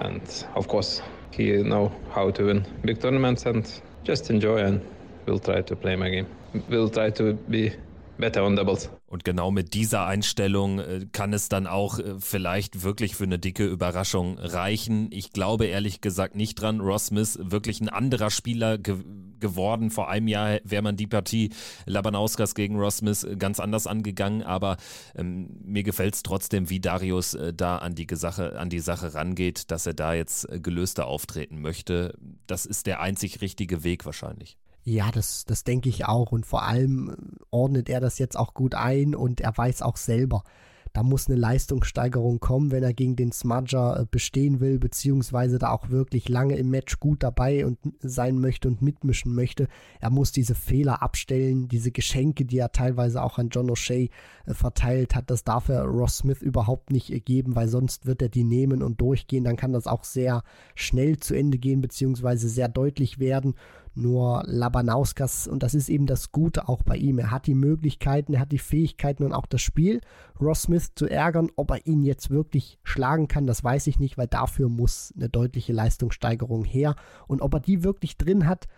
and 0.00 0.44
of 0.54 0.68
course, 0.68 1.02
he 1.30 1.62
know 1.62 1.92
how 2.10 2.30
to 2.30 2.46
win 2.46 2.64
big 2.84 3.00
tournaments 3.00 3.46
and 3.46 3.80
just 4.04 4.30
enjoy 4.30 4.58
and 4.58 4.80
we'll 5.26 5.38
try 5.38 5.60
to 5.60 5.76
play 5.76 5.96
my 5.96 6.08
game. 6.08 6.26
We'll 6.68 6.88
try 6.88 7.10
to 7.10 7.34
be 7.34 7.74
better 8.18 8.40
on 8.42 8.54
doubles. 8.54 8.95
Und 9.06 9.24
genau 9.24 9.52
mit 9.52 9.74
dieser 9.74 10.04
Einstellung 10.06 10.80
äh, 10.80 11.06
kann 11.12 11.32
es 11.32 11.48
dann 11.48 11.68
auch 11.68 12.00
äh, 12.00 12.14
vielleicht 12.18 12.82
wirklich 12.82 13.14
für 13.14 13.24
eine 13.24 13.38
dicke 13.38 13.64
Überraschung 13.64 14.36
reichen. 14.38 15.08
Ich 15.12 15.32
glaube 15.32 15.66
ehrlich 15.66 16.00
gesagt 16.00 16.34
nicht 16.34 16.56
dran. 16.56 16.80
Ross 16.80 17.06
Smith 17.06 17.38
wirklich 17.40 17.80
ein 17.80 17.88
anderer 17.88 18.30
Spieler 18.30 18.78
ge 18.78 18.96
geworden. 19.38 19.90
Vor 19.90 20.08
einem 20.08 20.28
Jahr 20.28 20.60
wäre 20.64 20.80
man 20.80 20.96
die 20.96 21.06
Partie 21.06 21.50
Labanauskas 21.84 22.54
gegen 22.54 22.78
Ross 22.78 22.98
Smith 22.98 23.26
ganz 23.38 23.60
anders 23.60 23.86
angegangen, 23.86 24.42
aber 24.42 24.78
ähm, 25.14 25.60
mir 25.62 25.82
gefällt 25.82 26.14
es 26.14 26.22
trotzdem, 26.22 26.70
wie 26.70 26.80
Darius 26.80 27.34
äh, 27.34 27.52
da 27.52 27.76
an 27.76 27.94
die, 27.94 28.06
Sache, 28.12 28.58
an 28.58 28.70
die 28.70 28.80
Sache 28.80 29.12
rangeht, 29.12 29.70
dass 29.70 29.84
er 29.84 29.92
da 29.92 30.14
jetzt 30.14 30.50
äh, 30.50 30.58
gelöster 30.58 31.06
auftreten 31.06 31.60
möchte. 31.60 32.16
Das 32.46 32.64
ist 32.64 32.86
der 32.86 33.00
einzig 33.00 33.42
richtige 33.42 33.84
Weg 33.84 34.06
wahrscheinlich. 34.06 34.56
Ja, 34.88 35.10
das, 35.10 35.44
das 35.46 35.64
denke 35.64 35.88
ich 35.88 36.06
auch. 36.06 36.30
Und 36.30 36.46
vor 36.46 36.62
allem 36.62 37.10
äh, 37.10 37.14
ordnet 37.50 37.88
er 37.88 37.98
das 37.98 38.20
jetzt 38.20 38.38
auch 38.38 38.54
gut 38.54 38.76
ein 38.76 39.16
und 39.16 39.40
er 39.40 39.56
weiß 39.56 39.82
auch 39.82 39.96
selber, 39.96 40.44
da 40.92 41.02
muss 41.02 41.28
eine 41.28 41.36
Leistungssteigerung 41.36 42.38
kommen, 42.38 42.70
wenn 42.70 42.84
er 42.84 42.94
gegen 42.94 43.16
den 43.16 43.32
Smudger 43.32 43.98
äh, 43.98 44.06
bestehen 44.08 44.60
will, 44.60 44.78
beziehungsweise 44.78 45.58
da 45.58 45.70
auch 45.70 45.90
wirklich 45.90 46.28
lange 46.28 46.56
im 46.56 46.70
Match 46.70 47.00
gut 47.00 47.24
dabei 47.24 47.66
und 47.66 47.78
sein 47.98 48.38
möchte 48.38 48.68
und 48.68 48.80
mitmischen 48.80 49.34
möchte. 49.34 49.66
Er 49.98 50.10
muss 50.10 50.30
diese 50.30 50.54
Fehler 50.54 51.02
abstellen, 51.02 51.66
diese 51.66 51.90
Geschenke, 51.90 52.44
die 52.44 52.58
er 52.58 52.70
teilweise 52.70 53.24
auch 53.24 53.38
an 53.38 53.48
John 53.48 53.68
O'Shea 53.68 54.08
äh, 54.46 54.54
verteilt 54.54 55.16
hat, 55.16 55.32
das 55.32 55.42
darf 55.42 55.68
er 55.68 55.82
Ross 55.82 56.18
Smith 56.18 56.42
überhaupt 56.42 56.92
nicht 56.92 57.24
geben, 57.24 57.56
weil 57.56 57.66
sonst 57.66 58.06
wird 58.06 58.22
er 58.22 58.28
die 58.28 58.44
nehmen 58.44 58.84
und 58.84 59.00
durchgehen. 59.00 59.42
Dann 59.42 59.56
kann 59.56 59.72
das 59.72 59.88
auch 59.88 60.04
sehr 60.04 60.44
schnell 60.76 61.18
zu 61.18 61.34
Ende 61.34 61.58
gehen, 61.58 61.80
beziehungsweise 61.80 62.48
sehr 62.48 62.68
deutlich 62.68 63.18
werden. 63.18 63.56
Nur 63.98 64.42
Labanauskas, 64.44 65.48
und 65.48 65.62
das 65.62 65.74
ist 65.74 65.88
eben 65.88 66.04
das 66.04 66.30
Gute 66.30 66.68
auch 66.68 66.82
bei 66.82 66.96
ihm, 66.96 67.18
er 67.18 67.30
hat 67.30 67.46
die 67.46 67.54
Möglichkeiten, 67.54 68.34
er 68.34 68.40
hat 68.40 68.52
die 68.52 68.58
Fähigkeiten 68.58 69.24
und 69.24 69.32
auch 69.32 69.46
das 69.46 69.62
Spiel, 69.62 70.02
Ross 70.38 70.62
Smith 70.62 70.94
zu 70.94 71.08
ärgern. 71.08 71.50
Ob 71.56 71.70
er 71.70 71.86
ihn 71.86 72.02
jetzt 72.02 72.28
wirklich 72.28 72.78
schlagen 72.82 73.26
kann, 73.26 73.46
das 73.46 73.64
weiß 73.64 73.86
ich 73.86 73.98
nicht, 73.98 74.18
weil 74.18 74.26
dafür 74.26 74.68
muss 74.68 75.14
eine 75.16 75.30
deutliche 75.30 75.72
Leistungssteigerung 75.72 76.64
her. 76.64 76.94
Und 77.26 77.40
ob 77.40 77.54
er 77.54 77.60
die 77.60 77.84
wirklich 77.84 78.18
drin 78.18 78.46
hat, 78.46 78.68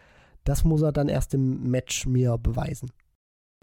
das 0.45 0.63
muss 0.63 0.83
er 0.83 0.93
dann 0.93 1.09
erst 1.09 1.35
im 1.35 1.69
Match 1.69 2.07
mir 2.07 2.39
beweisen 2.39 2.91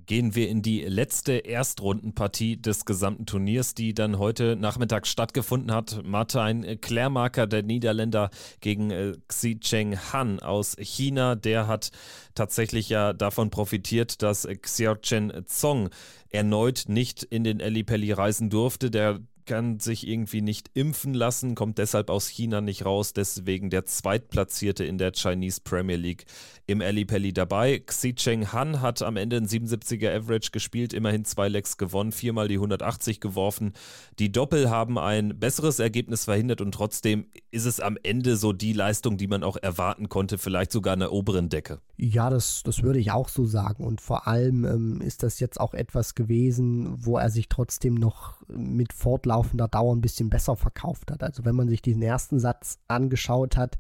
gehen 0.06 0.36
wir 0.36 0.50
in 0.50 0.62
die 0.62 0.82
letzte 0.82 1.34
Erstrundenpartie 1.34 2.58
des 2.58 2.86
gesamten 2.86 3.26
Turniers, 3.26 3.74
die 3.74 3.94
dann 3.94 4.20
heute 4.20 4.56
Nachmittag 4.56 5.08
stattgefunden 5.08 5.72
hat. 5.72 6.02
Mathe, 6.04 6.42
ein 6.42 6.80
Klärmarker 6.82 7.48
der 7.48 7.64
Niederländer 7.64 8.30
gegen 8.62 8.92
äh, 8.92 9.14
Xi 9.28 9.60
Cheng 9.60 9.98
Han 10.14 10.40
aus 10.40 10.76
China. 10.80 11.36
Der 11.36 11.68
hat 11.68 11.92
tatsächlich 12.34 12.90
ja 12.90 13.14
davon 13.14 13.50
profitiert, 13.50 14.22
dass 14.22 14.48
Xiao 14.62 14.96
Chen 14.96 15.32
Zong 15.46 15.90
erneut 16.30 16.86
nicht 16.88 17.24
in 17.24 17.44
den 17.44 17.60
Pelli 17.86 18.12
reisen 18.12 18.50
durfte. 18.50 18.92
Der 18.92 19.20
kann 19.46 19.80
sich 19.80 20.08
irgendwie 20.08 20.42
nicht 20.42 20.72
impfen 20.74 21.14
lassen, 21.14 21.56
kommt 21.56 21.78
deshalb 21.78 22.10
aus 22.10 22.28
China 22.28 22.62
nicht 22.62 22.86
raus, 22.86 23.14
deswegen 23.14 23.70
der 23.70 23.86
Zweitplatzierte 23.86 24.84
in 24.84 24.98
der 24.98 25.12
Chinese 25.14 25.62
Premier 25.64 25.98
League 25.98 26.26
im 26.68 26.80
Pelli 26.80 27.34
dabei. 27.34 27.80
Xi 27.80 28.16
Cheng 28.16 28.52
Han 28.52 28.82
hat 28.82 29.02
am 29.02 29.18
Ende 29.18 29.38
ein 29.38 29.48
77er 29.48 30.16
Average 30.16 30.52
gespielt, 30.52 30.94
immerhin 30.94 31.26
zwei 31.26 31.48
Lecks 31.48 31.78
gewonnen, 31.78 32.12
viermal 32.12 32.48
die 32.48 32.56
180 32.56 33.20
geworfen. 33.20 33.74
Die 34.18 34.32
Doppel 34.32 34.70
haben 34.70 34.98
ein 34.98 35.40
besseres 35.40 35.80
Ergebnis 35.80 36.26
verhindert 36.26 36.62
und 36.62 36.74
trotzdem 36.74 37.28
ist 37.52 37.66
es 37.66 37.80
am 37.80 37.98
Ende 38.02 38.38
so 38.38 38.52
die 38.54 38.74
Leistung, 38.74 39.18
die 39.18 39.28
man 39.28 39.44
auch 39.44 39.58
erwarten 39.58 40.10
konnte, 40.10 40.38
vielleicht 40.38 40.72
sogar 40.72 40.94
an 40.94 41.00
der 41.00 41.12
oberen 41.12 41.50
Decke. 41.50 41.82
Ja, 41.98 42.30
das, 42.30 42.64
das 42.64 42.84
würde 42.84 43.00
ich 43.00 43.12
auch 43.12 43.30
so 43.30 43.46
sagen. 43.46 43.84
Und 43.84 44.02
vor 44.02 44.28
allem 44.28 44.66
ähm, 44.66 45.02
ist 45.02 45.24
das 45.24 45.40
jetzt 45.40 45.60
auch 45.60 45.74
etwas 45.74 46.16
gewesen, 46.16 46.96
wo 46.98 47.18
er 47.18 47.30
sich 47.30 47.48
trotzdem 47.48 47.94
noch 47.94 48.36
mit 48.48 48.92
fortlaufender 49.36 49.68
Dauer 49.68 49.96
ein 49.96 50.02
bisschen 50.02 50.30
besser 50.30 50.56
verkauft 50.56 51.12
hat. 51.12 51.24
Also 51.24 51.46
wenn 51.46 51.56
man 51.56 51.68
sich 51.68 51.82
diesen 51.82 52.02
ersten 52.02 52.40
Satz 52.40 52.80
angeschaut 52.88 53.58
hat, 53.58 53.78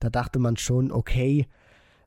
da 0.00 0.10
dachte 0.10 0.38
man 0.38 0.56
schon, 0.56 0.90
okay, 0.92 1.46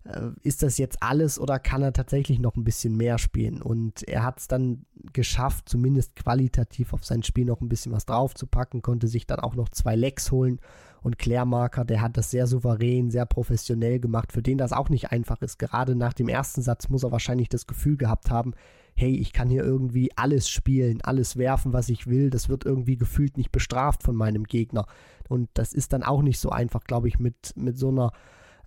äh, 0.03 0.29
ist 0.43 0.63
das 0.63 0.77
jetzt 0.77 1.01
alles 1.01 1.39
oder 1.39 1.59
kann 1.59 1.81
er 1.81 1.93
tatsächlich 1.93 2.39
noch 2.39 2.55
ein 2.55 2.63
bisschen 2.63 2.95
mehr 2.95 3.17
spielen? 3.17 3.61
Und 3.61 4.03
er 4.07 4.23
hat 4.23 4.39
es 4.39 4.47
dann 4.47 4.85
geschafft, 5.13 5.69
zumindest 5.69 6.15
qualitativ 6.15 6.93
auf 6.93 7.05
sein 7.05 7.23
Spiel 7.23 7.45
noch 7.45 7.61
ein 7.61 7.69
bisschen 7.69 7.91
was 7.91 8.05
draufzupacken, 8.05 8.81
konnte 8.81 9.07
sich 9.07 9.27
dann 9.27 9.39
auch 9.39 9.55
noch 9.55 9.69
zwei 9.69 9.95
Lecks 9.95 10.31
holen. 10.31 10.59
Und 11.01 11.19
Klärmarker, 11.19 11.85
der 11.85 12.01
hat 12.01 12.17
das 12.17 12.31
sehr 12.31 12.47
souverän, 12.47 13.11
sehr 13.11 13.27
professionell 13.27 13.99
gemacht, 13.99 14.31
für 14.31 14.41
den 14.41 14.57
das 14.57 14.73
auch 14.73 14.89
nicht 14.89 15.11
einfach 15.11 15.39
ist. 15.43 15.59
Gerade 15.59 15.95
nach 15.95 16.13
dem 16.13 16.27
ersten 16.27 16.63
Satz 16.63 16.89
muss 16.89 17.03
er 17.03 17.11
wahrscheinlich 17.11 17.47
das 17.47 17.67
Gefühl 17.67 17.95
gehabt 17.95 18.31
haben, 18.31 18.53
hey, 18.95 19.15
ich 19.15 19.33
kann 19.33 19.49
hier 19.49 19.63
irgendwie 19.63 20.09
alles 20.15 20.49
spielen, 20.49 21.01
alles 21.01 21.37
werfen, 21.37 21.73
was 21.73 21.89
ich 21.89 22.07
will. 22.07 22.29
Das 22.29 22.47
wird 22.47 22.65
irgendwie 22.65 22.97
gefühlt 22.97 23.37
nicht 23.37 23.51
bestraft 23.51 24.03
von 24.03 24.15
meinem 24.15 24.45
Gegner. 24.45 24.85
Und 25.27 25.49
das 25.53 25.73
ist 25.73 25.93
dann 25.93 26.03
auch 26.03 26.21
nicht 26.21 26.39
so 26.39 26.49
einfach, 26.49 26.85
glaube 26.85 27.07
ich, 27.07 27.19
mit, 27.19 27.53
mit 27.57 27.77
so 27.77 27.89
einer 27.89 28.11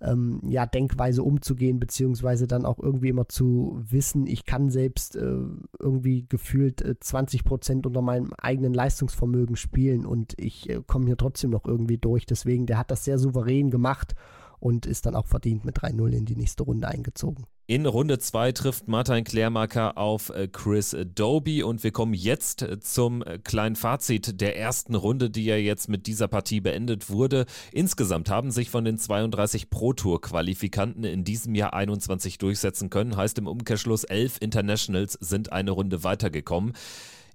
ähm, 0.01 0.41
ja, 0.47 0.65
Denkweise 0.65 1.23
umzugehen, 1.23 1.79
beziehungsweise 1.79 2.47
dann 2.47 2.65
auch 2.65 2.79
irgendwie 2.79 3.09
immer 3.09 3.27
zu 3.27 3.81
wissen, 3.81 4.27
ich 4.27 4.45
kann 4.45 4.69
selbst 4.69 5.15
äh, 5.15 5.41
irgendwie 5.79 6.25
gefühlt 6.27 6.81
äh, 6.81 6.99
20 6.99 7.43
Prozent 7.43 7.85
unter 7.85 8.01
meinem 8.01 8.31
eigenen 8.33 8.73
Leistungsvermögen 8.73 9.55
spielen 9.55 10.05
und 10.05 10.35
ich 10.37 10.69
äh, 10.69 10.81
komme 10.85 11.07
hier 11.07 11.17
trotzdem 11.17 11.49
noch 11.49 11.65
irgendwie 11.65 11.97
durch. 11.97 12.25
Deswegen, 12.25 12.65
der 12.65 12.77
hat 12.77 12.91
das 12.91 13.03
sehr 13.03 13.19
souverän 13.19 13.71
gemacht 13.71 14.15
und 14.59 14.85
ist 14.85 15.05
dann 15.05 15.15
auch 15.15 15.27
verdient 15.27 15.65
mit 15.65 15.77
3-0 15.79 16.11
in 16.11 16.25
die 16.25 16.35
nächste 16.35 16.63
Runde 16.63 16.87
eingezogen. 16.87 17.45
In 17.69 17.85
Runde 17.85 18.17
2 18.17 18.53
trifft 18.53 18.87
Martin 18.87 19.23
Klärmarker 19.23 19.95
auf 19.95 20.31
äh, 20.31 20.47
Chris 20.47 20.97
Doby 21.13 21.61
und 21.61 21.83
wir 21.83 21.91
kommen 21.91 22.15
jetzt 22.15 22.63
äh, 22.63 22.79
zum 22.79 23.21
äh, 23.21 23.37
kleinen 23.37 23.75
Fazit 23.75 24.41
der 24.41 24.57
ersten 24.57 24.95
Runde, 24.95 25.29
die 25.29 25.45
ja 25.45 25.55
jetzt 25.55 25.87
mit 25.87 26.07
dieser 26.07 26.27
Partie 26.27 26.61
beendet 26.61 27.11
wurde. 27.11 27.45
Insgesamt 27.71 28.31
haben 28.31 28.49
sich 28.49 28.71
von 28.71 28.85
den 28.85 28.97
32 28.97 29.69
Pro 29.69 29.93
Tour 29.93 30.19
Qualifikanten 30.19 31.03
in 31.03 31.23
diesem 31.23 31.53
Jahr 31.53 31.75
21 31.75 32.39
durchsetzen 32.39 32.89
können, 32.89 33.15
heißt 33.15 33.37
im 33.37 33.45
Umkehrschluss 33.45 34.03
11 34.03 34.37
Internationals 34.41 35.13
sind 35.21 35.51
eine 35.51 35.69
Runde 35.69 36.03
weitergekommen. 36.03 36.73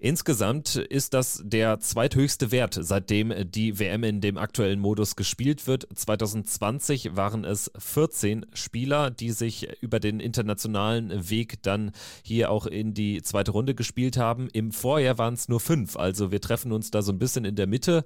Insgesamt 0.05 0.77
ist 0.77 1.15
das 1.15 1.41
der 1.47 1.81
zweithöchste 1.81 2.53
Wert, 2.53 2.77
seitdem 2.79 3.33
die 3.51 3.79
WM 3.79 4.05
in 4.05 4.21
dem 4.21 4.37
aktuellen 4.37 4.79
Modus 4.79 5.17
gespielt 5.17 5.67
wird. 5.67 5.89
2020 5.95 7.17
waren 7.17 7.47
es 7.47 7.71
14 7.79 8.45
Spieler, 8.53 9.11
die 9.11 9.31
sich 9.31 9.67
über 9.81 10.01
den 10.01 10.21
internationalen 10.21 11.31
Weg 11.31 11.63
dann 11.63 11.91
hier 12.23 12.51
auch 12.51 12.67
in 12.67 12.93
die 12.93 13.23
zweite 13.23 13.53
Runde 13.53 13.75
gespielt 13.75 14.19
haben. 14.19 14.51
Im 14.53 14.73
Vorjahr 14.73 15.17
waren 15.17 15.33
es 15.33 15.49
nur 15.49 15.59
fünf, 15.59 15.97
also 15.97 16.31
wir 16.31 16.43
treffen 16.43 16.73
uns 16.73 16.91
da 16.91 17.01
so 17.01 17.11
ein 17.11 17.19
bisschen 17.19 17.47
in 17.47 17.57
der 17.57 17.67
Mitte. 17.67 18.05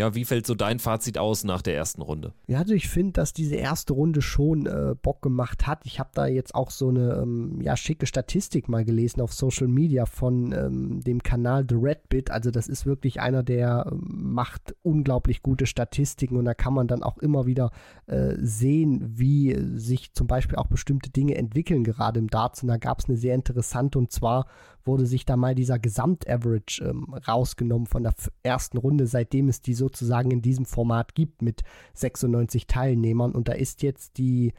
Ja, 0.00 0.14
wie 0.14 0.24
fällt 0.24 0.46
so 0.46 0.54
dein 0.54 0.78
Fazit 0.78 1.18
aus 1.18 1.44
nach 1.44 1.60
der 1.60 1.76
ersten 1.76 2.00
Runde? 2.00 2.32
Ja, 2.46 2.60
also 2.60 2.72
ich 2.72 2.88
finde, 2.88 3.12
dass 3.12 3.34
diese 3.34 3.56
erste 3.56 3.92
Runde 3.92 4.22
schon 4.22 4.64
äh, 4.64 4.94
Bock 5.02 5.20
gemacht 5.20 5.66
hat. 5.66 5.82
Ich 5.84 6.00
habe 6.00 6.08
da 6.14 6.26
jetzt 6.26 6.54
auch 6.54 6.70
so 6.70 6.88
eine 6.88 7.20
ähm, 7.22 7.60
ja, 7.60 7.76
schicke 7.76 8.06
Statistik 8.06 8.70
mal 8.70 8.82
gelesen 8.82 9.20
auf 9.20 9.34
Social 9.34 9.68
Media 9.68 10.06
von 10.06 10.52
ähm, 10.52 11.00
dem 11.02 11.22
Kanal 11.22 11.66
The 11.68 11.74
Red 11.74 12.08
Bit. 12.08 12.30
Also 12.30 12.50
das 12.50 12.66
ist 12.66 12.86
wirklich 12.86 13.20
einer, 13.20 13.42
der 13.42 13.90
ähm, 13.92 14.32
macht 14.32 14.74
unglaublich 14.80 15.42
gute 15.42 15.66
Statistiken 15.66 16.38
und 16.38 16.46
da 16.46 16.54
kann 16.54 16.72
man 16.72 16.88
dann 16.88 17.02
auch 17.02 17.18
immer 17.18 17.44
wieder 17.44 17.70
äh, 18.06 18.36
sehen, 18.38 19.02
wie 19.18 19.54
sich 19.76 20.14
zum 20.14 20.26
Beispiel 20.26 20.56
auch 20.56 20.68
bestimmte 20.68 21.10
Dinge 21.10 21.34
entwickeln, 21.34 21.84
gerade 21.84 22.20
im 22.20 22.28
Darts. 22.28 22.62
Und 22.62 22.68
da 22.68 22.78
gab 22.78 23.00
es 23.00 23.04
eine 23.10 23.18
sehr 23.18 23.34
interessante 23.34 23.98
und 23.98 24.10
zwar 24.12 24.46
wurde 24.86 25.06
sich 25.06 25.24
da 25.24 25.36
mal 25.36 25.54
dieser 25.54 25.78
Gesamtaverage 25.78 26.82
ähm, 26.84 27.14
rausgenommen 27.26 27.86
von 27.86 28.02
der 28.02 28.14
ersten 28.42 28.78
Runde, 28.78 29.06
seitdem 29.06 29.48
es 29.48 29.60
die 29.60 29.74
sozusagen 29.74 30.30
in 30.30 30.42
diesem 30.42 30.64
Format 30.64 31.14
gibt 31.14 31.42
mit 31.42 31.62
96 31.94 32.66
Teilnehmern. 32.66 33.32
Und 33.32 33.48
da 33.48 33.52
ist 33.52 33.82
jetzt 33.82 34.18
die 34.18 34.52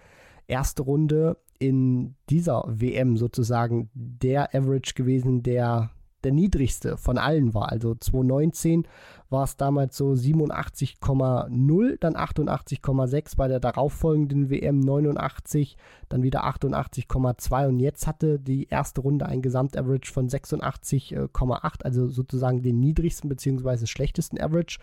erste 0.47 0.83
Runde 0.83 1.37
in 1.59 2.15
dieser 2.29 2.65
WM 2.67 3.17
sozusagen 3.17 3.89
der 3.93 4.55
Average 4.55 4.93
gewesen, 4.95 5.43
der 5.43 5.91
der 6.23 6.31
niedrigste 6.31 6.97
von 6.97 7.17
allen 7.17 7.53
war. 7.53 7.71
Also 7.71 7.95
2019 7.95 8.87
war 9.29 9.45
es 9.45 9.55
damals 9.55 9.95
so 9.97 10.11
87,0, 10.11 11.97
dann 11.99 12.15
88,6 12.15 13.37
bei 13.37 13.47
der 13.47 13.59
darauffolgenden 13.59 14.49
WM 14.49 14.79
89, 14.79 15.77
dann 16.09 16.21
wieder 16.21 16.43
88,2 16.45 17.67
und 17.67 17.79
jetzt 17.79 18.07
hatte 18.07 18.39
die 18.39 18.67
erste 18.67 19.01
Runde 19.01 19.25
ein 19.25 19.41
Gesamtaverage 19.41 20.11
von 20.11 20.27
86,8, 20.27 21.83
also 21.83 22.07
sozusagen 22.07 22.61
den 22.61 22.79
niedrigsten 22.79 23.29
bzw. 23.29 23.85
schlechtesten 23.85 24.39
Average. 24.39 24.79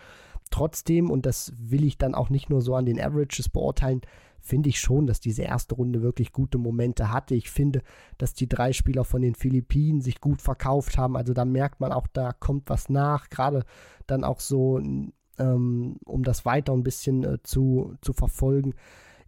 Trotzdem, 0.50 1.10
und 1.10 1.26
das 1.26 1.52
will 1.58 1.84
ich 1.84 1.98
dann 1.98 2.14
auch 2.14 2.30
nicht 2.30 2.48
nur 2.48 2.62
so 2.62 2.74
an 2.74 2.86
den 2.86 2.98
Averages 2.98 3.50
beurteilen, 3.50 4.00
finde 4.48 4.70
ich 4.70 4.80
schon, 4.80 5.06
dass 5.06 5.20
diese 5.20 5.42
erste 5.42 5.74
Runde 5.74 6.02
wirklich 6.02 6.32
gute 6.32 6.58
Momente 6.58 7.12
hatte. 7.12 7.34
Ich 7.34 7.50
finde, 7.50 7.82
dass 8.16 8.32
die 8.34 8.48
drei 8.48 8.72
Spieler 8.72 9.04
von 9.04 9.22
den 9.22 9.34
Philippinen 9.34 10.00
sich 10.00 10.20
gut 10.20 10.40
verkauft 10.42 10.96
haben. 10.96 11.16
Also 11.16 11.34
da 11.34 11.44
merkt 11.44 11.80
man 11.80 11.92
auch, 11.92 12.06
da 12.12 12.32
kommt 12.32 12.70
was 12.70 12.88
nach. 12.88 13.28
Gerade 13.28 13.64
dann 14.06 14.24
auch 14.24 14.40
so, 14.40 14.78
ähm, 14.78 15.96
um 16.04 16.22
das 16.24 16.44
weiter 16.44 16.72
ein 16.72 16.82
bisschen 16.82 17.24
äh, 17.24 17.42
zu, 17.42 17.94
zu 18.00 18.12
verfolgen 18.12 18.74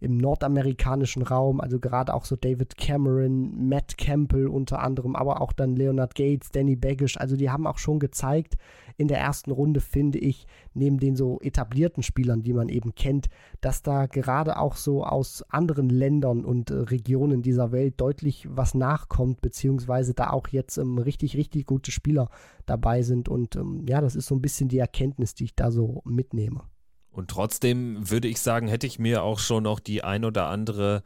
im 0.01 0.17
nordamerikanischen 0.17 1.21
Raum, 1.21 1.61
also 1.61 1.79
gerade 1.79 2.13
auch 2.13 2.25
so 2.25 2.35
David 2.35 2.75
Cameron, 2.75 3.69
Matt 3.69 3.99
Campbell 3.99 4.47
unter 4.47 4.79
anderem, 4.79 5.15
aber 5.15 5.41
auch 5.41 5.53
dann 5.53 5.75
Leonard 5.75 6.15
Gates, 6.15 6.49
Danny 6.49 6.75
Baggish, 6.75 7.17
also 7.17 7.37
die 7.37 7.51
haben 7.51 7.67
auch 7.67 7.77
schon 7.77 7.99
gezeigt 7.99 8.55
in 8.97 9.07
der 9.07 9.19
ersten 9.19 9.51
Runde, 9.51 9.79
finde 9.79 10.17
ich, 10.17 10.47
neben 10.73 10.99
den 10.99 11.15
so 11.15 11.39
etablierten 11.41 12.01
Spielern, 12.01 12.41
die 12.41 12.53
man 12.53 12.67
eben 12.67 12.95
kennt, 12.95 13.27
dass 13.61 13.83
da 13.83 14.07
gerade 14.07 14.57
auch 14.57 14.75
so 14.75 15.05
aus 15.05 15.43
anderen 15.49 15.89
Ländern 15.89 16.43
und 16.45 16.71
äh, 16.71 16.75
Regionen 16.75 17.43
dieser 17.43 17.71
Welt 17.71 18.01
deutlich 18.01 18.47
was 18.49 18.73
nachkommt, 18.73 19.41
beziehungsweise 19.41 20.15
da 20.15 20.31
auch 20.31 20.47
jetzt 20.47 20.77
ähm, 20.77 20.97
richtig, 20.97 21.37
richtig 21.37 21.67
gute 21.67 21.91
Spieler 21.91 22.29
dabei 22.65 23.03
sind 23.03 23.29
und 23.29 23.55
ähm, 23.55 23.85
ja, 23.87 24.01
das 24.01 24.15
ist 24.15 24.25
so 24.25 24.35
ein 24.35 24.41
bisschen 24.41 24.67
die 24.67 24.79
Erkenntnis, 24.79 25.35
die 25.35 25.43
ich 25.43 25.55
da 25.55 25.69
so 25.69 26.01
mitnehme. 26.05 26.63
Und 27.11 27.29
trotzdem 27.29 28.09
würde 28.09 28.27
ich 28.27 28.39
sagen, 28.39 28.67
hätte 28.67 28.87
ich 28.87 28.99
mir 28.99 29.23
auch 29.23 29.39
schon 29.39 29.63
noch 29.63 29.79
die 29.79 30.03
ein 30.03 30.23
oder 30.25 30.47
andere 30.47 31.03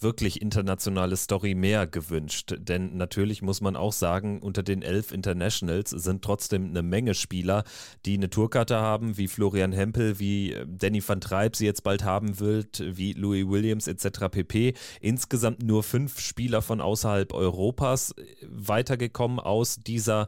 wirklich 0.00 0.40
internationale 0.40 1.16
Story 1.16 1.54
mehr 1.54 1.86
gewünscht. 1.86 2.54
Denn 2.58 2.96
natürlich 2.96 3.42
muss 3.42 3.60
man 3.60 3.76
auch 3.76 3.92
sagen, 3.92 4.40
unter 4.40 4.62
den 4.62 4.82
elf 4.82 5.12
Internationals 5.12 5.90
sind 5.90 6.22
trotzdem 6.22 6.70
eine 6.70 6.82
Menge 6.82 7.14
Spieler, 7.14 7.64
die 8.06 8.14
eine 8.14 8.30
Tourkarte 8.30 8.76
haben, 8.76 9.16
wie 9.16 9.28
Florian 9.28 9.72
Hempel, 9.72 10.18
wie 10.18 10.52
äh, 10.52 10.66
Danny 10.66 11.02
van 11.06 11.20
Treib 11.20 11.56
sie 11.56 11.66
jetzt 11.66 11.82
bald 11.82 12.04
haben 12.04 12.40
wird, 12.40 12.82
wie 12.84 13.12
Louis 13.12 13.46
Williams 13.46 13.86
etc. 13.86 14.28
pp. 14.30 14.74
Insgesamt 15.00 15.62
nur 15.62 15.82
fünf 15.82 16.20
Spieler 16.20 16.62
von 16.62 16.80
außerhalb 16.80 17.32
Europas 17.32 18.12
äh, 18.12 18.24
weitergekommen 18.48 19.38
aus 19.38 19.76
dieser 19.76 20.26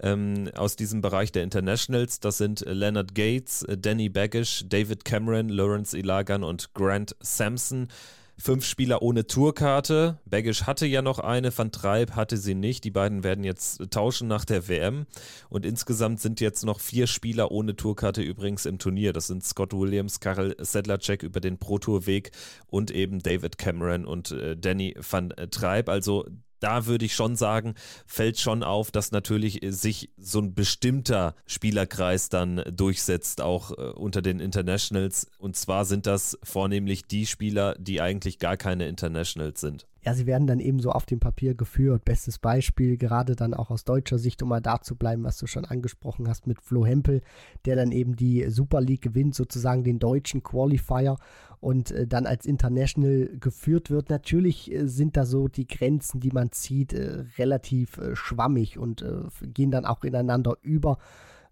ähm, 0.00 0.50
aus 0.54 0.76
diesem 0.76 1.00
Bereich 1.00 1.32
der 1.32 1.44
Internationals. 1.44 2.20
Das 2.20 2.38
sind 2.38 2.64
Leonard 2.66 3.14
Gates, 3.14 3.62
äh, 3.62 3.78
Danny 3.78 4.08
Baggish, 4.08 4.64
David 4.68 5.04
Cameron, 5.04 5.48
Lawrence 5.48 5.96
Ilagan 5.96 6.42
und 6.42 6.74
Grant 6.74 7.16
Sampson. 7.20 7.88
Fünf 8.36 8.64
Spieler 8.64 9.00
ohne 9.00 9.26
Tourkarte. 9.26 10.18
Baggish 10.26 10.64
hatte 10.64 10.86
ja 10.86 11.02
noch 11.02 11.20
eine, 11.20 11.56
Van 11.56 11.70
Treib 11.70 12.16
hatte 12.16 12.36
sie 12.36 12.54
nicht. 12.54 12.82
Die 12.84 12.90
beiden 12.90 13.22
werden 13.22 13.44
jetzt 13.44 13.90
tauschen 13.90 14.26
nach 14.26 14.44
der 14.44 14.68
WM. 14.68 15.06
Und 15.48 15.64
insgesamt 15.64 16.20
sind 16.20 16.40
jetzt 16.40 16.64
noch 16.64 16.80
vier 16.80 17.06
Spieler 17.06 17.52
ohne 17.52 17.76
Tourkarte 17.76 18.22
übrigens 18.22 18.66
im 18.66 18.78
Turnier. 18.78 19.12
Das 19.12 19.28
sind 19.28 19.44
Scott 19.44 19.72
Williams, 19.72 20.18
Karel 20.18 20.56
Sedlacek 20.58 21.22
über 21.22 21.40
den 21.40 21.58
Pro-Tour-Weg 21.58 22.32
und 22.66 22.90
eben 22.90 23.20
David 23.20 23.56
Cameron 23.56 24.04
und 24.04 24.32
äh, 24.32 24.56
Danny 24.56 24.96
van 24.98 25.32
Treib. 25.50 25.88
Also 25.88 26.26
da 26.60 26.86
würde 26.86 27.04
ich 27.04 27.14
schon 27.14 27.36
sagen, 27.36 27.74
fällt 28.06 28.38
schon 28.38 28.62
auf, 28.62 28.90
dass 28.90 29.12
natürlich 29.12 29.62
äh, 29.62 29.70
sich 29.70 30.10
so 30.16 30.40
ein 30.40 30.54
bestimmter 30.54 31.34
Spielerkreis 31.46 32.28
dann 32.28 32.62
durchsetzt, 32.72 33.40
auch 33.40 33.72
äh, 33.72 33.90
unter 33.92 34.22
den 34.22 34.40
Internationals. 34.40 35.26
Und 35.38 35.56
zwar 35.56 35.84
sind 35.84 36.06
das 36.06 36.38
vornehmlich 36.42 37.06
die 37.06 37.26
Spieler, 37.26 37.74
die 37.78 38.00
eigentlich 38.00 38.38
gar 38.38 38.56
keine 38.56 38.88
Internationals 38.88 39.60
sind. 39.60 39.86
ja, 40.04 40.14
sie 40.14 40.26
werden 40.26 40.46
dann 40.46 40.60
eben 40.60 40.80
so 40.80 40.90
auf 40.90 41.06
dem 41.06 41.18
Papier 41.18 41.54
geführt. 41.54 42.04
Bestes 42.04 42.38
Beispiel, 42.38 42.96
gerade 42.98 43.36
dann 43.36 43.54
auch 43.54 43.70
aus 43.70 43.84
deutscher 43.84 44.18
Sicht, 44.18 44.42
um 44.42 44.50
mal 44.50 44.60
da 44.60 44.80
zu 44.80 44.96
bleiben, 44.96 45.24
was 45.24 45.38
du 45.38 45.46
schon 45.46 45.64
angesprochen 45.64 46.28
hast 46.28 46.46
mit 46.46 46.60
Flo 46.60 46.84
Hempel, 46.84 47.22
der 47.64 47.76
dann 47.76 47.90
eben 47.90 48.14
die 48.14 48.48
Super 48.50 48.80
League 48.80 49.02
gewinnt, 49.02 49.34
sozusagen 49.34 49.82
den 49.82 49.98
deutschen 49.98 50.42
Qualifier 50.42 51.16
und 51.64 51.92
äh, 51.92 52.06
dann 52.06 52.26
als 52.26 52.44
International 52.44 53.30
geführt 53.40 53.90
wird. 53.90 54.10
Natürlich 54.10 54.70
äh, 54.70 54.86
sind 54.86 55.16
da 55.16 55.24
so 55.24 55.48
die 55.48 55.66
Grenzen, 55.66 56.20
die 56.20 56.30
man 56.30 56.52
zieht, 56.52 56.92
äh, 56.92 57.24
relativ 57.38 57.96
äh, 57.96 58.14
schwammig 58.14 58.78
und 58.78 59.00
äh, 59.00 59.22
gehen 59.46 59.70
dann 59.70 59.86
auch 59.86 60.04
ineinander 60.04 60.58
über. 60.60 60.98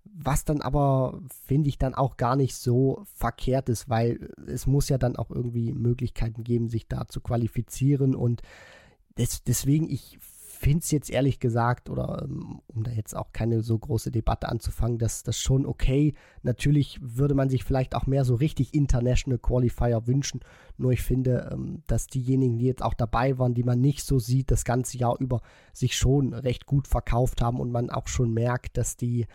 Was 0.04 0.44
dann 0.44 0.60
aber, 0.60 1.22
finde 1.46 1.70
ich, 1.70 1.78
dann 1.78 1.94
auch 1.94 2.18
gar 2.18 2.36
nicht 2.36 2.56
so 2.56 3.04
verkehrt 3.14 3.70
ist, 3.70 3.88
weil 3.88 4.28
es 4.46 4.66
muss 4.66 4.90
ja 4.90 4.98
dann 4.98 5.16
auch 5.16 5.30
irgendwie 5.30 5.72
Möglichkeiten 5.72 6.44
geben, 6.44 6.68
sich 6.68 6.88
da 6.88 7.06
zu 7.06 7.22
qualifizieren. 7.22 8.14
Und 8.14 8.42
des, 9.16 9.44
deswegen, 9.44 9.88
ich 9.88 10.18
finde 10.62 10.78
es 10.78 10.90
jetzt 10.92 11.10
ehrlich 11.10 11.40
gesagt, 11.40 11.90
oder 11.90 12.22
ähm, 12.24 12.60
um 12.68 12.84
da 12.84 12.92
jetzt 12.92 13.16
auch 13.16 13.32
keine 13.32 13.62
so 13.62 13.76
große 13.76 14.12
Debatte 14.12 14.48
anzufangen, 14.48 14.98
dass 14.98 15.24
das 15.24 15.38
schon 15.38 15.66
okay. 15.66 16.14
Natürlich 16.42 17.00
würde 17.02 17.34
man 17.34 17.50
sich 17.50 17.64
vielleicht 17.64 17.96
auch 17.96 18.06
mehr 18.06 18.24
so 18.24 18.36
richtig 18.36 18.72
International 18.72 19.38
Qualifier 19.38 20.06
wünschen. 20.06 20.40
Nur 20.78 20.92
ich 20.92 21.02
finde, 21.02 21.50
ähm, 21.52 21.82
dass 21.88 22.06
diejenigen, 22.06 22.58
die 22.58 22.66
jetzt 22.66 22.82
auch 22.82 22.94
dabei 22.94 23.38
waren, 23.38 23.54
die 23.54 23.64
man 23.64 23.80
nicht 23.80 24.04
so 24.04 24.20
sieht, 24.20 24.52
das 24.52 24.64
ganze 24.64 24.98
Jahr 24.98 25.16
über 25.18 25.42
sich 25.72 25.96
schon 25.96 26.32
recht 26.32 26.64
gut 26.64 26.86
verkauft 26.86 27.42
haben 27.42 27.58
und 27.58 27.72
man 27.72 27.90
auch 27.90 28.06
schon 28.06 28.32
merkt, 28.32 28.76
dass 28.76 28.96
die 28.96 29.26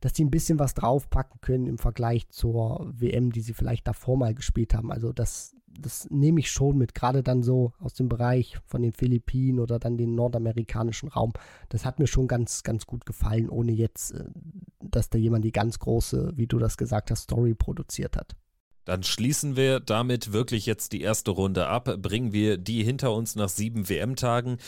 dass 0.00 0.12
die 0.12 0.24
ein 0.24 0.32
bisschen 0.32 0.58
was 0.58 0.74
draufpacken 0.74 1.40
können 1.40 1.68
im 1.68 1.78
Vergleich 1.78 2.28
zur 2.28 2.90
WM, 2.92 3.30
die 3.30 3.40
sie 3.40 3.54
vielleicht 3.54 3.86
davor 3.86 4.16
mal 4.16 4.34
gespielt 4.34 4.74
haben. 4.74 4.90
Also 4.90 5.12
das, 5.12 5.54
das 5.78 6.08
nehme 6.10 6.40
ich 6.40 6.50
schon 6.50 6.78
mit, 6.78 6.94
gerade 6.94 7.22
dann 7.22 7.42
so 7.42 7.72
aus 7.78 7.94
dem 7.94 8.08
Bereich 8.08 8.58
von 8.66 8.82
den 8.82 8.92
Philippinen 8.92 9.60
oder 9.60 9.78
dann 9.78 9.96
den 9.96 10.14
nordamerikanischen 10.14 11.08
Raum. 11.08 11.32
Das 11.68 11.84
hat 11.84 11.98
mir 11.98 12.06
schon 12.06 12.28
ganz, 12.28 12.62
ganz 12.62 12.86
gut 12.86 13.06
gefallen, 13.06 13.48
ohne 13.48 13.72
jetzt, 13.72 14.12
äh, 14.12 14.24
dass 14.80 15.10
da 15.10 15.18
jemand 15.18 15.44
die 15.44 15.52
ganz 15.52 15.78
große, 15.78 16.32
wie 16.36 16.46
du 16.46 16.58
das 16.58 16.76
gesagt 16.76 17.10
hast, 17.10 17.24
Story 17.24 17.54
produziert 17.54 18.16
hat. 18.16 18.36
Dann 18.84 19.02
schließen 19.02 19.56
wir 19.56 19.80
damit 19.80 20.32
wirklich 20.32 20.66
jetzt 20.66 20.92
die 20.92 21.02
erste 21.02 21.30
Runde 21.30 21.68
ab, 21.68 21.98
bringen 22.02 22.32
wir 22.32 22.56
die 22.56 22.82
hinter 22.82 23.12
uns 23.12 23.36
nach 23.36 23.48
sieben 23.48 23.88
WM-Tagen. 23.88 24.58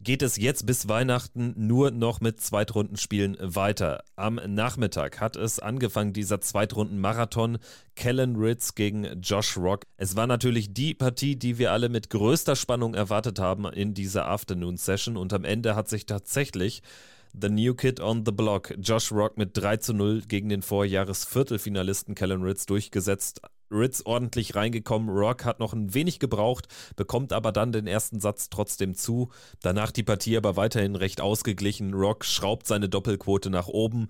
Geht 0.00 0.22
es 0.22 0.36
jetzt 0.36 0.66
bis 0.66 0.88
Weihnachten 0.88 1.54
nur 1.56 1.90
noch 1.90 2.20
mit 2.20 2.40
Zweitrundenspielen 2.40 3.36
weiter. 3.40 4.04
Am 4.16 4.40
Nachmittag 4.46 5.20
hat 5.20 5.36
es 5.36 5.58
angefangen, 5.58 6.12
dieser 6.12 6.40
Zweitrunden-Marathon. 6.40 7.58
Kellen 7.96 8.36
Ritz 8.36 8.74
gegen 8.74 9.20
Josh 9.20 9.56
Rock. 9.56 9.86
Es 9.96 10.16
war 10.16 10.26
natürlich 10.26 10.72
die 10.72 10.94
Partie, 10.94 11.36
die 11.36 11.58
wir 11.58 11.72
alle 11.72 11.88
mit 11.88 12.10
größter 12.10 12.56
Spannung 12.56 12.94
erwartet 12.94 13.38
haben 13.38 13.66
in 13.66 13.94
dieser 13.94 14.28
Afternoon-Session 14.28 15.16
und 15.16 15.32
am 15.32 15.44
Ende 15.44 15.74
hat 15.74 15.88
sich 15.88 16.06
tatsächlich 16.06 16.82
The 17.40 17.48
New 17.48 17.74
Kid 17.74 17.98
on 17.98 18.24
the 18.24 18.30
Block, 18.30 18.74
Josh 18.80 19.10
Rock 19.10 19.36
mit 19.36 19.56
3 19.56 19.78
zu 19.78 19.92
0 19.92 20.22
gegen 20.28 20.48
den 20.48 20.62
Vorjahres-Viertelfinalisten 20.62 22.14
Kellen 22.14 22.42
Ritz 22.42 22.64
durchgesetzt. 22.66 23.40
Ritz 23.70 24.02
ordentlich 24.04 24.54
reingekommen. 24.54 25.08
Rock 25.08 25.44
hat 25.44 25.60
noch 25.60 25.72
ein 25.72 25.94
wenig 25.94 26.18
gebraucht, 26.18 26.68
bekommt 26.96 27.32
aber 27.32 27.52
dann 27.52 27.72
den 27.72 27.86
ersten 27.86 28.20
Satz 28.20 28.50
trotzdem 28.50 28.94
zu. 28.94 29.30
Danach 29.60 29.90
die 29.90 30.02
Partie 30.02 30.36
aber 30.36 30.56
weiterhin 30.56 30.96
recht 30.96 31.20
ausgeglichen. 31.20 31.94
Rock 31.94 32.24
schraubt 32.24 32.66
seine 32.66 32.88
Doppelquote 32.88 33.50
nach 33.50 33.68
oben. 33.68 34.08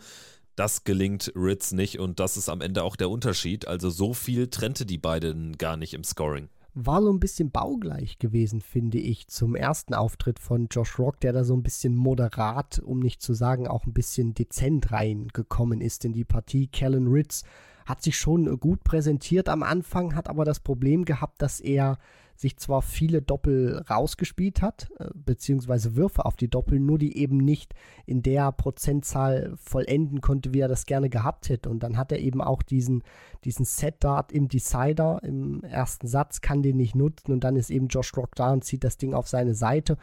Das 0.56 0.84
gelingt 0.84 1.32
Ritz 1.34 1.72
nicht 1.72 1.98
und 1.98 2.20
das 2.20 2.36
ist 2.36 2.48
am 2.48 2.60
Ende 2.60 2.84
auch 2.84 2.96
der 2.96 3.10
Unterschied. 3.10 3.66
Also 3.66 3.90
so 3.90 4.14
viel 4.14 4.48
trennte 4.48 4.86
die 4.86 4.98
beiden 4.98 5.58
gar 5.58 5.76
nicht 5.76 5.94
im 5.94 6.04
Scoring 6.04 6.48
war 6.74 7.02
so 7.02 7.12
ein 7.12 7.20
bisschen 7.20 7.50
baugleich 7.50 8.18
gewesen, 8.18 8.60
finde 8.60 8.98
ich, 8.98 9.28
zum 9.28 9.54
ersten 9.54 9.94
Auftritt 9.94 10.40
von 10.40 10.66
Josh 10.70 10.98
Rock, 10.98 11.20
der 11.20 11.32
da 11.32 11.44
so 11.44 11.54
ein 11.54 11.62
bisschen 11.62 11.94
moderat, 11.94 12.80
um 12.80 12.98
nicht 12.98 13.22
zu 13.22 13.32
sagen, 13.32 13.68
auch 13.68 13.86
ein 13.86 13.92
bisschen 13.92 14.34
dezent 14.34 14.90
reingekommen 14.90 15.80
ist 15.80 16.04
in 16.04 16.12
die 16.12 16.24
Partie. 16.24 16.66
Kellen 16.66 17.06
Ritz 17.06 17.44
hat 17.84 18.02
sich 18.02 18.16
schon 18.16 18.58
gut 18.58 18.84
präsentiert 18.84 19.48
am 19.48 19.62
Anfang, 19.62 20.14
hat 20.14 20.28
aber 20.28 20.44
das 20.44 20.60
Problem 20.60 21.04
gehabt, 21.04 21.42
dass 21.42 21.60
er 21.60 21.98
sich 22.36 22.56
zwar 22.56 22.82
viele 22.82 23.22
Doppel 23.22 23.84
rausgespielt 23.88 24.60
hat, 24.60 24.88
äh, 24.98 25.08
beziehungsweise 25.14 25.96
Würfe 25.96 26.24
auf 26.24 26.36
die 26.36 26.48
Doppel, 26.48 26.80
nur 26.80 26.98
die 26.98 27.16
eben 27.16 27.36
nicht 27.36 27.74
in 28.06 28.22
der 28.22 28.50
Prozentzahl 28.52 29.54
vollenden 29.56 30.20
konnte, 30.20 30.52
wie 30.52 30.60
er 30.60 30.68
das 30.68 30.86
gerne 30.86 31.08
gehabt 31.08 31.48
hätte. 31.48 31.68
Und 31.68 31.82
dann 31.82 31.96
hat 31.96 32.10
er 32.10 32.18
eben 32.18 32.40
auch 32.40 32.62
diesen, 32.62 33.02
diesen 33.44 33.64
Set-Dart 33.64 34.32
im 34.32 34.48
Decider 34.48 35.20
im 35.22 35.62
ersten 35.62 36.08
Satz, 36.08 36.40
kann 36.40 36.62
den 36.62 36.76
nicht 36.76 36.96
nutzen 36.96 37.32
und 37.32 37.44
dann 37.44 37.56
ist 37.56 37.70
eben 37.70 37.88
Josh 37.88 38.16
Rock 38.16 38.34
da 38.34 38.52
und 38.52 38.64
zieht 38.64 38.84
das 38.84 38.98
Ding 38.98 39.14
auf 39.14 39.28
seine 39.28 39.54
Seite. 39.54 39.96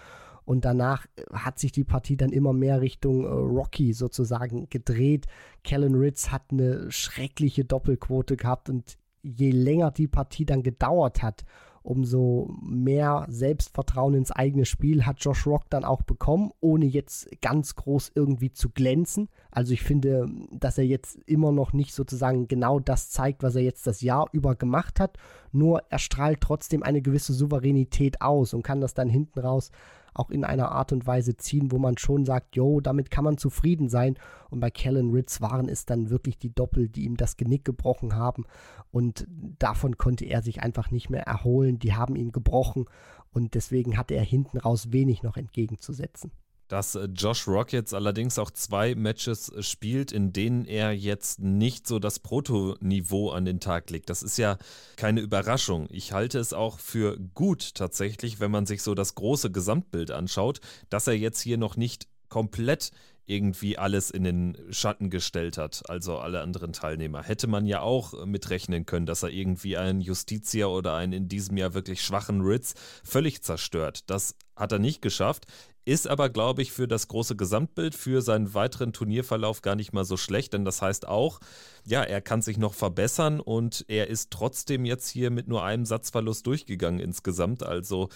Und 0.51 0.65
danach 0.65 1.05
äh, 1.15 1.24
hat 1.31 1.60
sich 1.60 1.72
die 1.72 1.86
Partie 1.86 2.17
dann 2.17 2.34
immer 2.34 2.51
mehr 2.51 2.81
Richtung 2.81 3.24
äh, 3.24 3.29
Rocky 3.29 3.93
sozusagen 3.93 4.67
gedreht. 4.70 5.27
Kellen 5.63 5.96
Ritz 5.96 6.29
hat 6.29 6.43
eine 6.51 6.91
schreckliche 6.91 7.63
Doppelquote 7.63 8.36
gehabt 8.36 8.70
und 8.70 8.98
je 9.24 9.51
länger 9.51 9.91
die 9.91 10.10
Partie 10.10 10.45
dann 10.45 10.62
gedauert 10.62 11.23
hat, 11.23 11.45
umso 11.84 12.54
mehr 12.62 13.28
Selbstvertrauen 13.30 14.13
ins 14.13 14.34
eigene 14.34 14.65
Spiel 14.65 15.06
hat 15.06 15.23
Josh 15.23 15.47
Rock 15.47 15.69
dann 15.69 15.86
auch 15.86 16.02
bekommen, 16.02 16.52
ohne 16.60 16.84
jetzt 16.86 17.30
ganz 17.41 17.75
groß 17.75 18.12
irgendwie 18.13 18.52
zu 18.52 18.71
glänzen. 18.71 19.30
Also 19.52 19.71
ich 19.71 19.84
finde, 19.84 20.28
dass 20.52 20.78
er 20.78 20.86
jetzt 20.86 21.17
immer 21.28 21.54
noch 21.54 21.71
nicht 21.71 21.93
sozusagen 21.93 22.49
genau 22.49 22.82
das 22.82 23.10
zeigt, 23.10 23.41
was 23.41 23.56
er 23.56 23.63
jetzt 23.63 23.88
das 23.88 24.02
Jahr 24.02 24.28
über 24.34 24.56
gemacht 24.56 24.99
hat. 24.99 25.17
Nur 25.54 25.84
er 25.89 25.99
strahlt 25.99 26.41
trotzdem 26.41 26.84
eine 26.84 27.02
gewisse 27.02 27.32
Souveränität 27.32 28.21
aus 28.21 28.54
und 28.54 28.63
kann 28.63 28.82
das 28.82 28.93
dann 28.93 29.08
hinten 29.08 29.39
raus 29.39 29.71
auch 30.13 30.30
in 30.30 30.43
einer 30.43 30.71
Art 30.71 30.91
und 30.91 31.08
Weise 31.08 31.38
ziehen, 31.38 31.71
wo 31.71 31.78
man 31.78 31.97
schon 31.97 32.26
sagt, 32.26 32.56
jo, 32.56 32.82
damit 32.82 33.12
kann 33.12 33.24
man 33.24 33.38
zufrieden 33.38 33.89
sein. 33.89 34.17
Und 34.50 34.60
bei 34.60 34.69
Kellen 34.69 35.12
Ritz 35.12 35.41
waren 35.41 35.69
es 35.69 35.86
dann 35.86 36.10
wirklich 36.10 36.38
die 36.38 36.54
Doppel, 36.54 36.89
die 36.89 37.06
ihm 37.06 37.17
das 37.17 37.38
Genick 37.38 37.65
gebrochen 37.65 38.15
haben. 38.15 38.45
Und 38.91 39.26
davon 39.30 39.97
konnte 39.97 40.26
er 40.26 40.41
sich 40.41 40.62
einfach 40.62 40.91
nicht 40.91 41.10
mehr 41.10 41.24
erholen. 41.24 41.80
Die 41.80 41.93
haben 41.93 42.15
ihn 42.15 42.32
gebrochen 42.32 42.86
und 43.32 43.54
deswegen 43.54 43.97
hatte 43.97 44.15
er 44.15 44.24
hinten 44.24 44.58
raus 44.58 44.91
wenig 44.91 45.24
noch 45.24 45.38
entgegenzusetzen 45.38 46.32
dass 46.71 46.95
äh, 46.95 47.10
Josh 47.13 47.47
Rock 47.47 47.73
jetzt 47.73 47.93
allerdings 47.93 48.39
auch 48.39 48.49
zwei 48.49 48.95
Matches 48.95 49.49
äh, 49.49 49.62
spielt, 49.62 50.12
in 50.12 50.31
denen 50.31 50.65
er 50.65 50.93
jetzt 50.93 51.39
nicht 51.39 51.86
so 51.86 51.99
das 51.99 52.19
Proto-Niveau 52.19 53.29
an 53.31 53.45
den 53.45 53.60
Tag 53.60 53.89
legt. 53.89 54.10
Das 54.10 54.23
ist 54.23 54.38
ja 54.38 54.57
keine 54.95 55.19
Überraschung. 55.19 55.88
Ich 55.91 56.13
halte 56.13 56.39
es 56.39 56.53
auch 56.53 56.79
für 56.79 57.17
gut 57.34 57.75
tatsächlich, 57.75 58.39
wenn 58.39 58.51
man 58.51 58.65
sich 58.65 58.84
so 58.84 58.95
das 58.95 59.15
große 59.15 59.51
Gesamtbild 59.51 60.12
anschaut, 60.12 60.62
dass 60.89 61.07
er 61.07 61.17
jetzt 61.17 61.41
hier 61.41 61.57
noch 61.57 61.75
nicht 61.75 62.07
komplett 62.29 62.91
irgendwie 63.25 63.77
alles 63.77 64.10
in 64.10 64.23
den 64.23 64.57
Schatten 64.71 65.10
gestellt 65.10 65.57
hat, 65.57 65.89
also 65.89 66.17
alle 66.17 66.41
anderen 66.41 66.73
Teilnehmer. 66.73 67.23
Hätte 67.23 67.47
man 67.47 67.65
ja 67.65 67.81
auch 67.81 68.25
mitrechnen 68.25 68.86
können, 68.86 69.05
dass 69.05 69.23
er 69.23 69.29
irgendwie 69.29 69.77
einen 69.77 70.01
Justitia 70.01 70.65
oder 70.65 70.95
einen 70.95 71.13
in 71.13 71.27
diesem 71.27 71.57
Jahr 71.57 71.73
wirklich 71.73 72.01
schwachen 72.01 72.41
Ritz 72.41 72.73
völlig 73.03 73.41
zerstört. 73.41 74.10
Das 74.10 74.36
hat 74.55 74.71
er 74.71 74.79
nicht 74.79 75.01
geschafft. 75.01 75.45
Ist 75.84 76.08
aber, 76.08 76.30
glaube 76.30 76.62
ich, 76.62 76.72
für 76.72 76.88
das 76.88 77.08
große 77.08 77.36
Gesamtbild, 77.36 77.96
für 77.96 78.22
seinen 78.22 78.54
weiteren 78.54 78.94
Turnierverlauf 78.94 79.63
gar 79.63 79.76
nicht 79.76 79.94
mal 79.94 80.06
so 80.06 80.15
schlecht, 80.15 80.54
denn 80.54 80.63
das 80.63 80.82
heißt 80.82 81.08
auch, 81.08 81.39
ja, 81.86 82.04
er 82.04 82.22
kann 82.22 82.44
sich 82.44 82.58
noch 82.58 82.76
verbessern 82.76 83.39
und 83.39 83.84
er 83.88 84.08
ist 84.08 84.30
trotzdem 84.30 84.86
jetzt 84.86 85.10
hier 85.10 85.32
mit 85.32 85.48
nur 85.48 85.63
einem 85.63 85.86
Satzverlust 85.86 86.46
durchgegangen 86.46 87.00
insgesamt. 87.00 87.63
Also, 87.63 88.10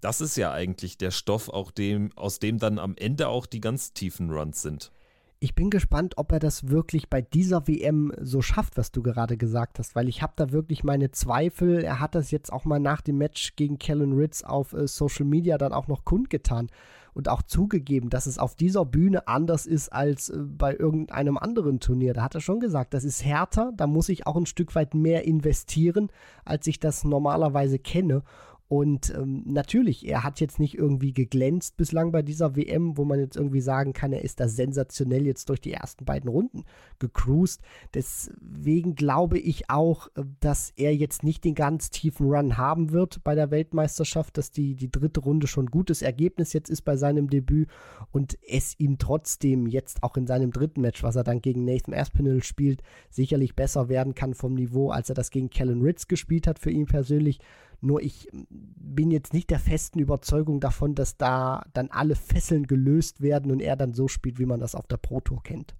das 0.00 0.20
ist 0.20 0.36
ja 0.36 0.52
eigentlich 0.52 0.98
der 0.98 1.12
Stoff, 1.12 1.48
auch 1.48 1.70
dem, 1.70 2.10
aus 2.16 2.40
dem 2.40 2.58
dann 2.58 2.80
am 2.80 2.96
Ende 2.96 3.28
auch 3.28 3.46
die 3.46 3.60
ganz 3.60 3.92
tiefen 3.92 4.30
Runs 4.30 4.60
sind. 4.60 4.90
Ich 5.38 5.54
bin 5.54 5.70
gespannt, 5.70 6.14
ob 6.18 6.32
er 6.32 6.38
das 6.38 6.68
wirklich 6.68 7.08
bei 7.08 7.20
dieser 7.20 7.66
WM 7.68 8.12
so 8.20 8.42
schafft, 8.42 8.76
was 8.76 8.92
du 8.92 9.02
gerade 9.02 9.36
gesagt 9.36 9.78
hast, 9.78 9.94
weil 9.94 10.08
ich 10.08 10.22
habe 10.22 10.34
da 10.36 10.50
wirklich 10.50 10.84
meine 10.84 11.10
Zweifel. 11.12 11.82
Er 11.82 12.00
hat 12.00 12.14
das 12.16 12.32
jetzt 12.32 12.52
auch 12.52 12.64
mal 12.64 12.78
nach 12.78 13.00
dem 13.00 13.18
Match 13.18 13.54
gegen 13.56 13.78
Kellen 13.78 14.12
Ritz 14.12 14.42
auf 14.42 14.72
äh, 14.72 14.86
Social 14.86 15.24
Media 15.24 15.58
dann 15.58 15.72
auch 15.72 15.88
noch 15.88 16.04
kundgetan 16.04 16.68
und 17.14 17.28
auch 17.28 17.42
zugegeben, 17.42 18.10
dass 18.10 18.26
es 18.26 18.38
auf 18.38 18.54
dieser 18.54 18.84
Bühne 18.84 19.28
anders 19.28 19.66
ist 19.66 19.92
als 19.92 20.30
äh, 20.30 20.38
bei 20.38 20.74
irgendeinem 20.74 21.36
anderen 21.38 21.80
Turnier. 21.80 22.14
Da 22.14 22.22
hat 22.22 22.34
er 22.34 22.40
schon 22.40 22.60
gesagt, 22.60 22.94
das 22.94 23.04
ist 23.04 23.24
härter, 23.24 23.72
da 23.76 23.86
muss 23.86 24.08
ich 24.08 24.26
auch 24.26 24.36
ein 24.36 24.46
Stück 24.46 24.74
weit 24.74 24.94
mehr 24.94 25.24
investieren, 25.24 26.10
als 26.44 26.66
ich 26.66 26.80
das 26.80 27.04
normalerweise 27.04 27.78
kenne. 27.78 28.22
Und 28.72 29.12
ähm, 29.14 29.42
natürlich, 29.44 30.08
er 30.08 30.24
hat 30.24 30.40
jetzt 30.40 30.58
nicht 30.58 30.78
irgendwie 30.78 31.12
geglänzt 31.12 31.76
bislang 31.76 32.10
bei 32.10 32.22
dieser 32.22 32.56
WM, 32.56 32.96
wo 32.96 33.04
man 33.04 33.20
jetzt 33.20 33.36
irgendwie 33.36 33.60
sagen 33.60 33.92
kann, 33.92 34.14
er 34.14 34.24
ist 34.24 34.40
da 34.40 34.48
sensationell 34.48 35.26
jetzt 35.26 35.50
durch 35.50 35.60
die 35.60 35.74
ersten 35.74 36.06
beiden 36.06 36.30
Runden 36.30 36.64
gecruised. 36.98 37.60
Deswegen 37.92 38.94
glaube 38.94 39.38
ich 39.38 39.68
auch, 39.68 40.08
äh, 40.14 40.22
dass 40.40 40.72
er 40.74 40.96
jetzt 40.96 41.22
nicht 41.22 41.44
den 41.44 41.54
ganz 41.54 41.90
tiefen 41.90 42.30
Run 42.30 42.56
haben 42.56 42.92
wird 42.92 43.22
bei 43.24 43.34
der 43.34 43.50
Weltmeisterschaft, 43.50 44.38
dass 44.38 44.52
die, 44.52 44.74
die 44.74 44.90
dritte 44.90 45.20
Runde 45.20 45.48
schon 45.48 45.66
gutes 45.66 46.00
Ergebnis 46.00 46.54
jetzt 46.54 46.70
ist 46.70 46.80
bei 46.80 46.96
seinem 46.96 47.28
Debüt 47.28 47.68
und 48.10 48.38
es 48.48 48.74
ihm 48.80 48.96
trotzdem 48.96 49.66
jetzt 49.66 50.02
auch 50.02 50.16
in 50.16 50.26
seinem 50.26 50.50
dritten 50.50 50.80
Match, 50.80 51.02
was 51.02 51.16
er 51.16 51.24
dann 51.24 51.42
gegen 51.42 51.66
Nathan 51.66 51.92
Aspinall 51.92 52.42
spielt, 52.42 52.82
sicherlich 53.10 53.54
besser 53.54 53.90
werden 53.90 54.14
kann 54.14 54.32
vom 54.32 54.54
Niveau, 54.54 54.88
als 54.88 55.10
er 55.10 55.14
das 55.14 55.30
gegen 55.30 55.50
Kellen 55.50 55.82
Ritz 55.82 56.08
gespielt 56.08 56.46
hat 56.46 56.58
für 56.58 56.70
ihn 56.70 56.86
persönlich. 56.86 57.38
Nur 57.82 58.00
ich 58.00 58.28
bin 58.32 59.10
jetzt 59.10 59.34
nicht 59.34 59.50
der 59.50 59.58
festen 59.58 59.98
Überzeugung 59.98 60.60
davon, 60.60 60.94
dass 60.94 61.16
da 61.16 61.64
dann 61.72 61.90
alle 61.90 62.14
Fesseln 62.14 62.66
gelöst 62.66 63.20
werden 63.20 63.50
und 63.50 63.60
er 63.60 63.76
dann 63.76 63.92
so 63.92 64.06
spielt, 64.06 64.38
wie 64.38 64.46
man 64.46 64.60
das 64.60 64.76
auf 64.76 64.86
der 64.86 64.98
Pro 64.98 65.20
Tour 65.20 65.42
kennt. 65.42 65.74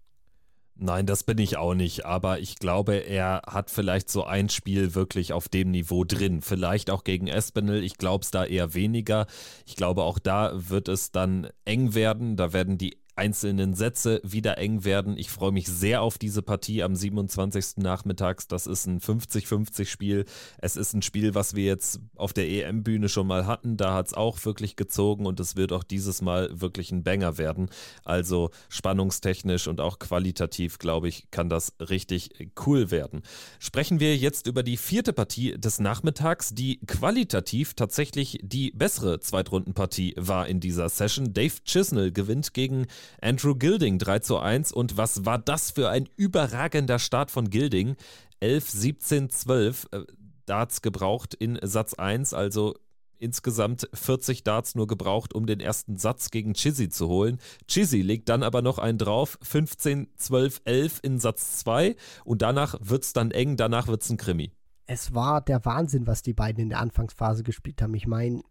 Nein, 0.75 1.07
das 1.07 1.23
bin 1.23 1.38
ich 1.38 1.59
auch 1.59 1.75
nicht, 1.75 2.07
aber 2.07 2.41
ich 2.41 2.57
glaube, 2.57 2.95
er 2.97 3.43
hat 3.47 3.71
vielleicht 3.71 4.11
so 4.11 4.25
ein 4.25 4.49
Spiel 4.49 4.97
wirklich 4.97 5.33
auf 5.33 5.49
dem 5.49 5.71
Niveau 5.71 6.03
drin. 6.03 6.41
Vielleicht 6.43 6.91
auch 6.91 7.05
gegen 7.05 7.29
Espinel, 7.29 7.85
ich 7.85 7.99
glaube 7.99 8.25
es 8.25 8.33
da 8.33 8.45
eher 8.45 8.75
weniger. 8.75 9.27
Ich 9.65 9.77
glaube, 9.77 10.03
auch 10.03 10.19
da 10.19 10.51
wird 10.55 10.88
es 10.88 11.12
dann 11.12 11.47
eng 11.65 11.95
werden. 11.95 12.37
Da 12.37 12.53
werden 12.53 12.79
die 12.79 12.99
einzelnen 13.14 13.75
Sätze 13.75 14.20
wieder 14.25 14.59
eng 14.59 14.85
werden. 14.85 15.16
Ich 15.18 15.31
freue 15.31 15.53
mich 15.53 15.66
sehr 15.66 16.03
auf 16.03 16.18
diese 16.18 16.42
Partie 16.42 16.83
am 16.83 16.96
27. 16.96 17.79
Nachmittags. 17.79 18.48
Das 18.48 18.66
ist 18.66 18.87
ein 18.87 19.01
50-50 19.01 19.87
Spiel. 19.87 20.25
Es 20.59 20.77
ist 20.77 20.94
ein 20.94 21.03
Spiel, 21.03 21.35
was 21.35 21.55
wir 21.55 21.64
jetzt 21.64 22.01
auf 22.16 22.33
der 22.33 22.48
EM-Bühne 22.48 23.09
schon 23.09 23.27
mal 23.27 23.46
hatten. 23.46 23.77
Da 23.77 23.94
hat 23.94 24.09
es 24.09 24.14
auch 24.14 24.42
wirklich 24.44 24.77
gezogen 24.77 25.27
und 25.27 25.40
es 25.40 25.57
wird 25.57 25.72
auch 25.72 25.85
dieses 25.85 26.22
Mal 26.22 26.61
wirklich 26.61 26.90
ein 26.90 27.05
Banger 27.05 27.38
werden. 27.38 27.68
Also 28.05 28.51
spannungstechnisch 28.68 29.68
und 29.68 29.81
auch 29.81 29.98
qualitativ, 29.98 30.79
glaube 30.79 31.09
ich, 31.09 31.31
kann 31.31 31.48
das 31.48 31.75
richtig 31.81 32.31
cool 32.66 32.90
werden. 32.90 33.22
Sprechen 33.59 34.01
wir 34.01 34.16
jetzt 34.16 34.46
über 34.46 34.62
die 34.62 34.77
vierte 34.77 35.12
Partie 35.12 35.59
des 35.59 35.81
Nachmittags, 35.81 36.55
die 36.55 36.79
qualitativ 36.87 37.75
tatsächlich 37.75 38.38
die 38.42 38.70
bessere 38.70 39.20
Zweitrundenpartie 39.20 40.14
war 40.16 40.46
in 40.48 40.61
dieser 40.61 40.88
Session. 40.88 41.33
Dave 41.35 41.55
Chisnell 41.64 42.12
gewinnt 42.12 42.55
gegen 42.55 42.87
Andrew 43.21 43.55
Gilding 43.55 43.99
3 43.99 44.21
zu 44.21 44.38
1. 44.38 44.73
Und 44.73 44.97
was 44.97 45.25
war 45.25 45.38
das 45.38 45.71
für 45.71 45.88
ein 45.88 46.09
überragender 46.17 46.99
Start 46.99 47.31
von 47.31 47.51
Gilding? 47.51 47.97
11, 48.41 48.71
17, 48.71 49.31
12 49.31 49.88
äh, 49.93 50.01
Darts 50.47 50.83
gebraucht 50.83 51.35
in 51.35 51.59
Satz 51.62 51.95
1, 51.95 52.35
also 52.35 52.75
insgesamt 53.23 53.88
40 53.95 54.43
Darts 54.43 54.75
nur 54.75 54.88
gebraucht, 54.88 55.33
um 55.33 55.47
den 55.47 55.61
ersten 55.61 55.97
Satz 55.97 56.31
gegen 56.31 56.55
Chizzy 56.55 56.88
zu 56.88 57.09
holen. 57.09 57.38
Chizzy 57.69 58.03
legt 58.03 58.29
dann 58.29 58.43
aber 58.43 58.62
noch 58.62 58.79
einen 58.79 58.99
drauf, 58.99 59.38
15, 59.43 60.09
12, 60.17 60.62
11 60.65 61.01
in 61.03 61.21
Satz 61.21 61.59
2 61.61 61.95
und 62.25 62.43
danach 62.43 62.75
wird 62.81 63.05
es 63.05 63.12
dann 63.12 63.31
eng, 63.31 63.57
danach 63.57 63.87
wird 63.87 64.03
es 64.03 64.11
ein 64.11 64.17
Krimi. 64.17 64.53
Es 64.87 65.15
war 65.15 65.41
der 65.41 65.65
Wahnsinn, 65.65 66.09
was 66.09 66.23
die 66.23 66.35
beiden 66.35 66.65
in 66.65 66.69
der 66.71 66.81
Anfangsphase 66.81 67.45
gespielt 67.45 67.81
haben. 67.81 67.95
Ich 67.95 68.09
meine, 68.09 68.43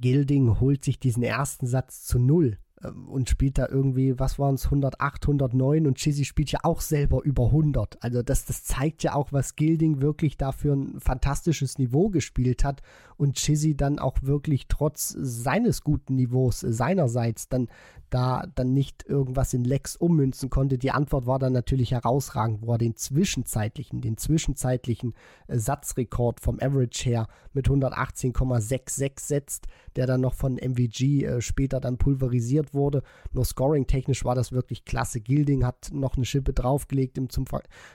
Gilding 0.00 0.60
holt 0.60 0.84
sich 0.84 1.00
diesen 1.00 1.24
ersten 1.24 1.66
Satz 1.66 2.04
zu 2.04 2.18
null. 2.20 2.58
Ähm, 2.82 3.08
und 3.08 3.28
spielt 3.28 3.58
da 3.58 3.68
irgendwie, 3.68 4.18
was 4.18 4.38
waren 4.38 4.54
es, 4.54 4.66
108, 4.66 5.24
109 5.24 5.86
und 5.86 5.96
Chizzy 5.96 6.24
spielt 6.24 6.52
ja 6.52 6.60
auch 6.62 6.80
selber 6.80 7.22
über 7.24 7.46
100. 7.46 8.02
Also 8.02 8.22
das, 8.22 8.44
das 8.44 8.64
zeigt 8.64 9.02
ja 9.02 9.14
auch, 9.14 9.32
was 9.32 9.56
Gilding 9.56 10.00
wirklich 10.00 10.36
da 10.36 10.52
für 10.52 10.72
ein 10.72 11.00
fantastisches 11.00 11.78
Niveau 11.78 12.08
gespielt 12.08 12.64
hat 12.64 12.82
und 13.16 13.36
Chizzy 13.36 13.76
dann 13.76 13.98
auch 13.98 14.16
wirklich 14.22 14.66
trotz 14.68 15.08
seines 15.08 15.82
guten 15.82 16.16
Niveaus 16.16 16.60
seinerseits 16.60 17.48
dann 17.48 17.68
da 18.10 18.44
dann 18.54 18.72
nicht 18.72 19.04
irgendwas 19.06 19.52
in 19.52 19.64
Lex 19.64 19.96
ummünzen 19.96 20.50
konnte. 20.50 20.78
Die 20.78 20.90
Antwort 20.90 21.26
war 21.26 21.38
dann 21.38 21.52
natürlich 21.52 21.92
herausragend, 21.92 22.62
wo 22.62 22.72
er 22.72 22.78
den 22.78 22.96
zwischenzeitlichen, 22.96 24.00
den 24.00 24.16
zwischenzeitlichen 24.16 25.14
äh, 25.46 25.58
Satzrekord 25.58 26.40
vom 26.40 26.58
Average 26.60 27.04
her 27.04 27.28
mit 27.52 27.68
118,66 27.68 29.20
setzt, 29.20 29.66
der 29.96 30.06
dann 30.06 30.20
noch 30.20 30.34
von 30.34 30.56
MVG 30.56 31.24
äh, 31.24 31.40
später 31.40 31.80
dann 31.80 31.98
pulverisiert 31.98 32.67
wurde. 32.74 33.02
Nur 33.32 33.44
scoring-technisch 33.44 34.24
war 34.24 34.34
das 34.34 34.52
wirklich 34.52 34.84
klasse. 34.84 35.20
Gilding 35.20 35.64
hat 35.64 35.90
noch 35.92 36.16
eine 36.16 36.24
Schippe 36.24 36.52
draufgelegt 36.52 37.18
im, 37.18 37.30
zum, 37.30 37.44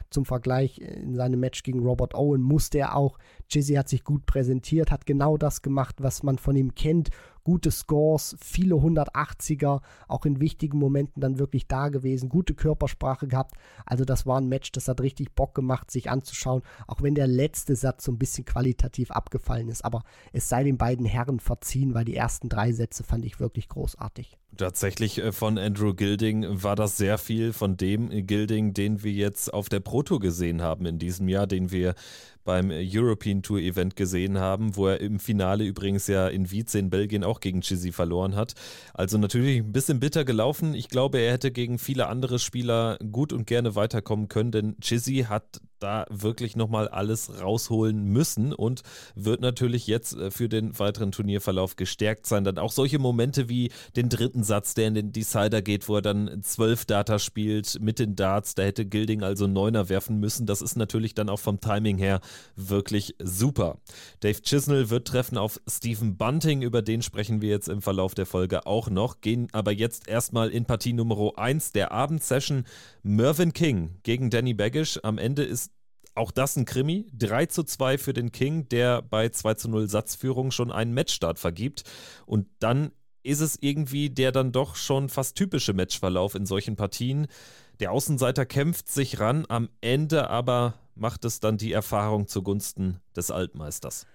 zum 0.09 0.25
Vergleich 0.25 0.79
äh, 0.79 1.01
in 1.01 1.15
seinem 1.15 1.39
Match 1.39 1.63
gegen 1.63 1.79
Robert 1.79 2.15
Owen 2.15 2.41
musste 2.41 2.79
er 2.79 2.95
auch. 2.95 3.17
Jizzy 3.49 3.73
hat 3.73 3.89
sich 3.89 4.03
gut 4.03 4.25
präsentiert, 4.25 4.91
hat 4.91 5.05
genau 5.05 5.37
das 5.37 5.61
gemacht, 5.61 5.95
was 5.99 6.23
man 6.23 6.37
von 6.37 6.55
ihm 6.55 6.75
kennt 6.75 7.09
gute 7.43 7.71
Scores, 7.71 8.35
viele 8.39 8.75
180er, 8.75 9.81
auch 10.07 10.25
in 10.25 10.39
wichtigen 10.39 10.77
Momenten 10.77 11.21
dann 11.21 11.39
wirklich 11.39 11.67
da 11.67 11.89
gewesen, 11.89 12.29
gute 12.29 12.53
Körpersprache 12.53 13.27
gehabt. 13.27 13.55
Also 13.85 14.05
das 14.05 14.25
war 14.25 14.39
ein 14.39 14.47
Match, 14.47 14.71
das 14.71 14.87
hat 14.87 15.01
richtig 15.01 15.33
Bock 15.33 15.53
gemacht, 15.55 15.91
sich 15.91 16.09
anzuschauen, 16.09 16.61
auch 16.87 17.01
wenn 17.01 17.15
der 17.15 17.27
letzte 17.27 17.75
Satz 17.75 18.05
so 18.05 18.11
ein 18.11 18.17
bisschen 18.17 18.45
qualitativ 18.45 19.11
abgefallen 19.11 19.69
ist. 19.69 19.83
Aber 19.83 20.03
es 20.31 20.49
sei 20.49 20.63
den 20.63 20.77
beiden 20.77 21.05
Herren 21.05 21.39
verziehen, 21.39 21.93
weil 21.93 22.05
die 22.05 22.15
ersten 22.15 22.49
drei 22.49 22.71
Sätze 22.71 23.03
fand 23.03 23.25
ich 23.25 23.39
wirklich 23.39 23.69
großartig. 23.69 24.37
Tatsächlich 24.57 25.17
äh, 25.17 25.31
von 25.31 25.57
Andrew 25.57 25.93
Gilding 25.93 26.45
war 26.63 26.75
das 26.75 26.97
sehr 26.97 27.17
viel 27.17 27.53
von 27.53 27.75
dem 27.75 28.09
Gilding, 28.27 28.73
den 28.73 29.03
wir 29.03 29.11
jetzt 29.11 29.51
auf 29.53 29.67
der 29.67 29.79
Proto 29.79 30.19
gesehen 30.19 30.61
haben 30.61 30.85
in 30.85 30.99
diesem 30.99 31.27
Jahr, 31.27 31.47
den 31.47 31.71
wir 31.71 31.95
beim 32.43 32.71
European 32.71 33.41
Tour 33.41 33.59
Event 33.59 33.95
gesehen 33.95 34.37
haben, 34.37 34.75
wo 34.75 34.87
er 34.87 35.01
im 35.01 35.19
Finale 35.19 35.63
übrigens 35.63 36.07
ja 36.07 36.27
in 36.27 36.51
Wietze 36.51 36.79
in 36.79 36.89
Belgien 36.89 37.23
auch 37.23 37.39
gegen 37.39 37.61
Chizzy 37.61 37.91
verloren 37.91 38.35
hat. 38.35 38.53
Also 38.93 39.17
natürlich 39.17 39.59
ein 39.59 39.71
bisschen 39.71 39.99
bitter 39.99 40.25
gelaufen. 40.25 40.73
Ich 40.73 40.89
glaube, 40.89 41.19
er 41.19 41.33
hätte 41.33 41.51
gegen 41.51 41.79
viele 41.79 42.07
andere 42.07 42.39
Spieler 42.39 42.97
gut 43.11 43.33
und 43.33 43.47
gerne 43.47 43.75
weiterkommen 43.75 44.27
können, 44.27 44.51
denn 44.51 44.75
Chizzy 44.79 45.25
hat 45.27 45.61
da 45.83 46.05
wirklich 46.09 46.55
nochmal 46.55 46.87
alles 46.87 47.41
rausholen 47.41 48.05
müssen 48.05 48.53
und 48.53 48.81
wird 49.15 49.41
natürlich 49.41 49.87
jetzt 49.87 50.15
äh, 50.15 50.31
für 50.31 50.49
den 50.49 50.77
weiteren 50.79 51.11
Turnierverlauf 51.11 51.75
gestärkt 51.75 52.25
sein. 52.25 52.43
Dann 52.43 52.57
auch 52.57 52.71
solche 52.71 52.99
Momente 52.99 53.49
wie 53.49 53.71
den 53.95 54.09
dritten 54.09 54.43
Satz, 54.43 54.73
der 54.73 54.87
in 54.87 54.95
den 54.95 55.11
Decider 55.11 55.61
geht, 55.61 55.89
wo 55.89 55.97
er 55.97 56.01
dann 56.01 56.41
zwölf 56.41 56.85
Data 56.85 57.19
spielt 57.19 57.79
mit 57.81 57.99
den 57.99 58.15
Darts. 58.15 58.55
Da 58.55 58.63
hätte 58.63 58.85
Gilding 58.85 59.23
also 59.23 59.47
Neuner 59.47 59.89
werfen 59.89 60.19
müssen. 60.19 60.45
Das 60.45 60.61
ist 60.61 60.75
natürlich 60.75 61.13
dann 61.13 61.29
auch 61.29 61.39
vom 61.39 61.59
Timing 61.59 61.97
her 61.97 62.21
wirklich 62.55 63.15
super. 63.21 63.77
Dave 64.21 64.41
Chisnell 64.41 64.89
wird 64.89 65.07
treffen 65.07 65.37
auf 65.37 65.59
Stephen 65.67 66.17
Bunting, 66.17 66.61
über 66.61 66.81
den 66.81 67.01
sprechen 67.01 67.41
wir 67.41 67.49
jetzt 67.49 67.67
im 67.67 67.81
Verlauf 67.81 68.15
der 68.15 68.25
Folge 68.25 68.65
auch 68.65 68.89
noch, 68.89 69.21
gehen 69.21 69.47
aber 69.51 69.71
jetzt 69.71 70.07
erstmal 70.07 70.49
in 70.49 70.65
Partie 70.65 70.93
Nummer 70.93 71.37
1 71.37 71.73
der 71.73 71.91
Abendsession. 71.91 72.63
Mervyn 73.03 73.51
King 73.51 73.97
gegen 74.03 74.29
Danny 74.29 74.53
Baggish. 74.53 74.97
Am 75.03 75.17
Ende 75.17 75.43
ist 75.43 75.72
auch 76.15 76.31
das 76.31 76.55
ein 76.55 76.65
Krimi. 76.65 77.07
3 77.13 77.47
zu 77.47 77.63
2 77.63 77.97
für 77.97 78.13
den 78.13 78.31
King, 78.31 78.67
der 78.69 79.01
bei 79.01 79.29
2 79.29 79.53
zu 79.55 79.69
0 79.69 79.89
Satzführung 79.89 80.51
schon 80.51 80.71
einen 80.71 80.93
Matchstart 80.93 81.39
vergibt. 81.39 81.83
Und 82.25 82.47
dann 82.59 82.91
ist 83.23 83.39
es 83.39 83.57
irgendwie 83.61 84.09
der 84.09 84.31
dann 84.31 84.51
doch 84.51 84.75
schon 84.75 85.09
fast 85.09 85.37
typische 85.37 85.73
Matchverlauf 85.73 86.35
in 86.35 86.45
solchen 86.45 86.75
Partien. 86.75 87.27
Der 87.79 87.91
Außenseiter 87.91 88.45
kämpft 88.45 88.89
sich 88.89 89.19
ran, 89.19 89.45
am 89.47 89.69
Ende 89.81 90.29
aber 90.29 90.75
macht 90.95 91.25
es 91.25 91.39
dann 91.39 91.57
die 91.57 91.71
Erfahrung 91.71 92.27
zugunsten 92.27 92.99
des 93.15 93.31
Altmeisters. 93.31 94.05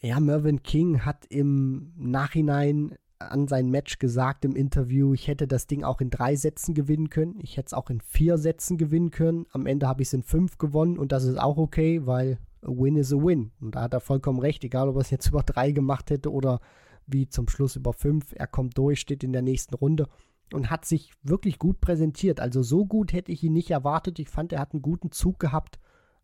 Ja, 0.00 0.20
Mervyn 0.20 0.62
King 0.62 1.04
hat 1.04 1.26
im 1.28 1.92
Nachhinein 1.96 2.94
an 3.18 3.48
sein 3.48 3.70
Match 3.70 3.98
gesagt 3.98 4.44
im 4.44 4.54
Interview, 4.54 5.12
ich 5.12 5.26
hätte 5.26 5.48
das 5.48 5.66
Ding 5.66 5.82
auch 5.82 6.00
in 6.00 6.10
drei 6.10 6.36
Sätzen 6.36 6.74
gewinnen 6.74 7.10
können. 7.10 7.38
Ich 7.40 7.56
hätte 7.56 7.66
es 7.66 7.74
auch 7.74 7.90
in 7.90 8.00
vier 8.00 8.38
Sätzen 8.38 8.78
gewinnen 8.78 9.10
können. 9.10 9.46
Am 9.50 9.66
Ende 9.66 9.88
habe 9.88 10.02
ich 10.02 10.08
es 10.08 10.14
in 10.14 10.22
fünf 10.22 10.58
gewonnen 10.58 10.98
und 10.98 11.12
das 11.12 11.24
ist 11.24 11.38
auch 11.38 11.56
okay, 11.56 12.06
weil 12.06 12.38
a 12.62 12.68
win 12.68 12.96
is 12.96 13.12
a 13.12 13.16
win. 13.16 13.50
Und 13.60 13.74
da 13.74 13.82
hat 13.82 13.94
er 13.94 14.00
vollkommen 14.00 14.38
recht, 14.38 14.62
egal 14.64 14.88
ob 14.88 14.96
er 14.96 15.00
es 15.00 15.10
jetzt 15.10 15.26
über 15.28 15.42
drei 15.42 15.72
gemacht 15.72 16.10
hätte 16.10 16.32
oder 16.32 16.60
wie 17.06 17.28
zum 17.28 17.48
Schluss 17.48 17.76
über 17.76 17.92
fünf. 17.92 18.32
Er 18.36 18.46
kommt 18.46 18.78
durch, 18.78 19.00
steht 19.00 19.24
in 19.24 19.32
der 19.32 19.42
nächsten 19.42 19.74
Runde 19.74 20.08
und 20.52 20.70
hat 20.70 20.84
sich 20.84 21.12
wirklich 21.22 21.58
gut 21.58 21.80
präsentiert. 21.80 22.40
Also 22.40 22.62
so 22.62 22.86
gut 22.86 23.12
hätte 23.12 23.32
ich 23.32 23.42
ihn 23.42 23.52
nicht 23.52 23.70
erwartet. 23.70 24.18
Ich 24.18 24.28
fand, 24.28 24.52
er 24.52 24.60
hat 24.60 24.72
einen 24.72 24.82
guten 24.82 25.10
Zug 25.10 25.38
gehabt 25.40 25.78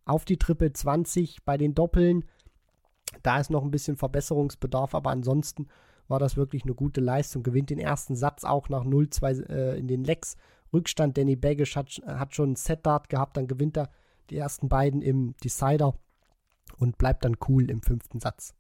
auf 0.05 0.25
die 0.25 0.39
Triple 0.39 0.73
20 0.73 1.45
bei 1.45 1.57
den 1.57 1.75
Doppeln. 1.75 2.25
Da 3.23 3.39
ist 3.39 3.51
noch 3.51 3.63
ein 3.63 3.71
bisschen 3.71 3.97
Verbesserungsbedarf, 3.97 4.95
aber 4.95 5.11
ansonsten 5.11 5.69
war 6.09 6.19
das 6.19 6.37
wirklich 6.37 6.64
eine 6.64 6.75
gute 6.75 7.01
Leistung. 7.01 7.43
Gewinnt 7.43 7.71
den 7.71 7.79
ersten 7.79 8.17
Satz 8.17 8.45
auch 8.45 8.69
nach 8.69 8.85
0-2 8.85 9.49
äh, 9.49 9.79
in 9.79 9.88
den 9.88 10.05
Lecks. 10.05 10.37
Rückstand 10.73 11.17
Danny 11.17 11.37
Baggish 11.37 11.77
hat, 11.77 12.03
hat 12.07 12.35
schon 12.35 12.53
ein 12.53 12.57
Set-Dart 12.57 13.09
gehabt, 13.09 13.37
dann 13.37 13.47
gewinnt 13.47 13.77
er 13.77 13.90
die 14.31 14.37
ersten 14.37 14.69
beiden 14.69 15.03
im 15.03 15.35
Decider 15.43 15.95
und 16.79 16.99
bleibt 16.99 17.25
dann 17.25 17.37
cool 17.49 17.71
im 17.71 17.83
fünften 17.83 18.21
Satz. 18.21 18.55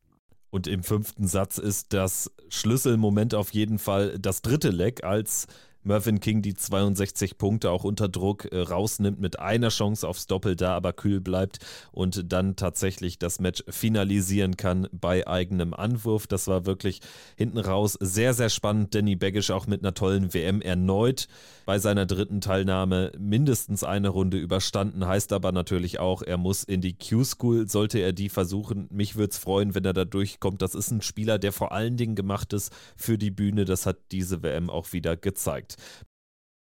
Und 0.50 0.68
im 0.68 0.84
fünften 0.84 1.26
Satz 1.26 1.58
ist 1.58 1.92
das 1.92 2.30
Schlüsselmoment 2.48 3.34
auf 3.34 3.50
jeden 3.52 3.78
Fall 3.78 4.18
das 4.20 4.40
dritte 4.40 4.70
Leck, 4.70 5.02
als 5.02 5.48
Mervyn 5.84 6.20
King 6.20 6.42
die 6.42 6.54
62 6.54 7.38
Punkte 7.38 7.70
auch 7.70 7.84
unter 7.84 8.08
Druck 8.08 8.46
äh, 8.52 8.58
rausnimmt, 8.58 9.20
mit 9.20 9.38
einer 9.38 9.68
Chance 9.68 10.08
aufs 10.08 10.26
Doppel 10.26 10.56
da, 10.56 10.74
aber 10.74 10.92
kühl 10.92 11.20
bleibt 11.20 11.58
und 11.92 12.32
dann 12.32 12.56
tatsächlich 12.56 13.18
das 13.18 13.38
Match 13.38 13.62
finalisieren 13.68 14.56
kann 14.56 14.88
bei 14.92 15.26
eigenem 15.26 15.74
Anwurf. 15.74 16.26
Das 16.26 16.46
war 16.48 16.66
wirklich 16.66 17.00
hinten 17.36 17.58
raus 17.58 17.96
sehr, 18.00 18.34
sehr 18.34 18.48
spannend. 18.48 18.94
Danny 18.94 19.16
Baggish 19.16 19.50
auch 19.50 19.66
mit 19.66 19.82
einer 19.82 19.94
tollen 19.94 20.32
WM 20.32 20.60
erneut 20.60 21.28
bei 21.64 21.78
seiner 21.78 22.06
dritten 22.06 22.40
Teilnahme 22.40 23.12
mindestens 23.18 23.84
eine 23.84 24.08
Runde 24.08 24.38
überstanden. 24.38 25.06
Heißt 25.06 25.32
aber 25.32 25.52
natürlich 25.52 25.98
auch, 25.98 26.22
er 26.22 26.36
muss 26.36 26.64
in 26.64 26.80
die 26.80 26.96
Q-School, 26.96 27.68
sollte 27.68 27.98
er 27.98 28.12
die 28.12 28.28
versuchen. 28.28 28.88
Mich 28.90 29.16
würde 29.16 29.30
es 29.30 29.38
freuen, 29.38 29.74
wenn 29.74 29.84
er 29.84 29.92
da 29.92 30.04
durchkommt. 30.04 30.62
Das 30.62 30.74
ist 30.74 30.90
ein 30.90 31.02
Spieler, 31.02 31.38
der 31.38 31.52
vor 31.52 31.72
allen 31.72 31.96
Dingen 31.96 32.14
gemacht 32.14 32.52
ist 32.52 32.72
für 32.96 33.18
die 33.18 33.30
Bühne. 33.30 33.64
Das 33.64 33.86
hat 33.86 33.96
diese 34.12 34.42
WM 34.42 34.70
auch 34.70 34.92
wieder 34.92 35.16
gezeigt. 35.16 35.73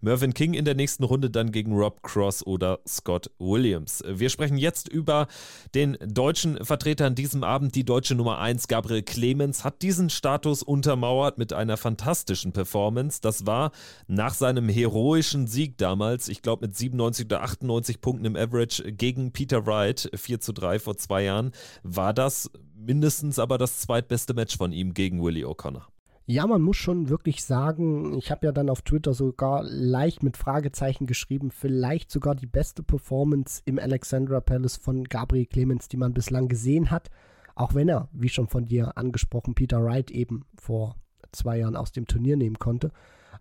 Mervyn 0.05 0.35
King 0.35 0.55
in 0.55 0.65
der 0.65 0.75
nächsten 0.75 1.05
Runde 1.05 1.31
dann 1.31 1.53
gegen 1.53 1.73
Rob 1.73 2.03
Cross 2.03 2.45
oder 2.45 2.81
Scott 2.89 3.31
Williams. 3.39 4.03
Wir 4.05 4.31
sprechen 4.31 4.59
jetzt 4.59 4.89
über 4.89 5.29
den 5.77 5.97
deutschen 6.05 6.63
Vertreter 6.65 7.07
an 7.07 7.15
diesem 7.15 7.45
Abend. 7.45 7.77
Die 7.77 7.85
deutsche 7.85 8.17
Nummer 8.17 8.39
1, 8.39 8.67
Gabriel 8.67 9.05
Clemens, 9.05 9.63
hat 9.63 9.81
diesen 9.81 10.11
Status 10.11 10.65
untermauert 10.65 11.39
mit 11.39 11.53
einer 11.53 11.77
fantastischen 11.77 12.53
Performance. 12.53 13.21
Das 13.21 13.47
war 13.47 13.71
nach 14.09 14.35
seinem 14.35 14.69
heroischen 14.69 15.47
Sieg 15.47 15.79
damals, 15.79 16.29
ich 16.29 16.43
glaube 16.43 16.67
mit 16.67 16.77
97 16.77 17.27
oder 17.27 17.43
98 17.43 18.01
Punkten 18.01 18.25
im 18.25 18.35
Average 18.35 18.93
gegen 18.93 19.31
Peter 19.31 19.67
Wright, 19.67 20.11
4 20.17 20.41
zu 20.41 20.53
3 20.53 20.81
vor 20.81 20.97
zwei 20.97 21.23
Jahren, 21.23 21.53
war 21.85 22.13
das 22.13 22.51
mindestens 22.75 23.39
aber 23.39 23.57
das 23.57 23.79
zweitbeste 23.79 24.35
Match 24.35 24.57
von 24.57 24.73
ihm 24.73 24.95
gegen 24.95 25.23
Willie 25.23 25.47
O'Connor. 25.47 25.92
Ja, 26.33 26.47
man 26.47 26.63
muss 26.63 26.79
schon 26.79 27.11
wirklich 27.11 27.45
sagen, 27.45 28.15
ich 28.17 28.31
habe 28.31 28.47
ja 28.47 28.53
dann 28.53 28.71
auf 28.71 28.81
Twitter 28.81 29.13
sogar 29.13 29.65
leicht 29.65 30.23
mit 30.23 30.39
Fragezeichen 30.39 31.07
geschrieben, 31.07 31.51
vielleicht 31.51 32.11
sogar 32.11 32.35
die 32.35 32.47
beste 32.47 32.83
Performance 32.83 33.61
im 33.67 33.79
Alexandra 33.79 34.41
Palace 34.41 34.79
von 34.79 35.05
Gabriel 35.05 35.45
Clemens, 35.45 35.89
die 35.89 35.99
man 35.99 36.15
bislang 36.15 36.49
gesehen 36.49 36.91
hat. 36.91 37.11
Auch 37.55 37.75
wenn 37.75 37.91
er, 37.91 38.09
wie 38.13 38.31
schon 38.31 38.49
von 38.49 38.65
dir 38.65 38.97
angesprochen, 38.97 39.55
Peter 39.55 39.85
Wright 39.85 40.11
eben 40.11 40.47
vor 40.57 40.97
zwei 41.33 41.59
Jahren 41.59 41.77
aus 41.77 41.93
dem 41.93 42.07
Turnier 42.07 42.39
nehmen 42.39 42.59
konnte. 42.59 42.93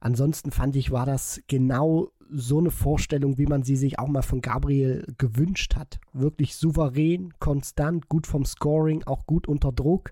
Ansonsten 0.02 0.52
fand 0.52 0.76
ich, 0.76 0.92
war 0.92 1.06
das 1.06 1.42
genau 1.48 2.12
so 2.30 2.60
eine 2.60 2.72
Vorstellung, 2.72 3.38
wie 3.38 3.48
man 3.48 3.64
sie 3.64 3.78
sich 3.78 4.00
auch 4.00 4.10
mal 4.10 4.22
von 4.22 4.42
Gabriel 4.42 5.06
gewünscht 5.18 5.78
hat. 5.78 6.02
Wirklich 6.12 6.58
souverän, 6.58 7.34
konstant, 7.40 8.10
gut 8.10 8.28
vom 8.28 8.44
Scoring, 8.44 9.04
auch 9.06 9.26
gut 9.28 9.48
unter 9.48 9.72
Druck 9.72 10.12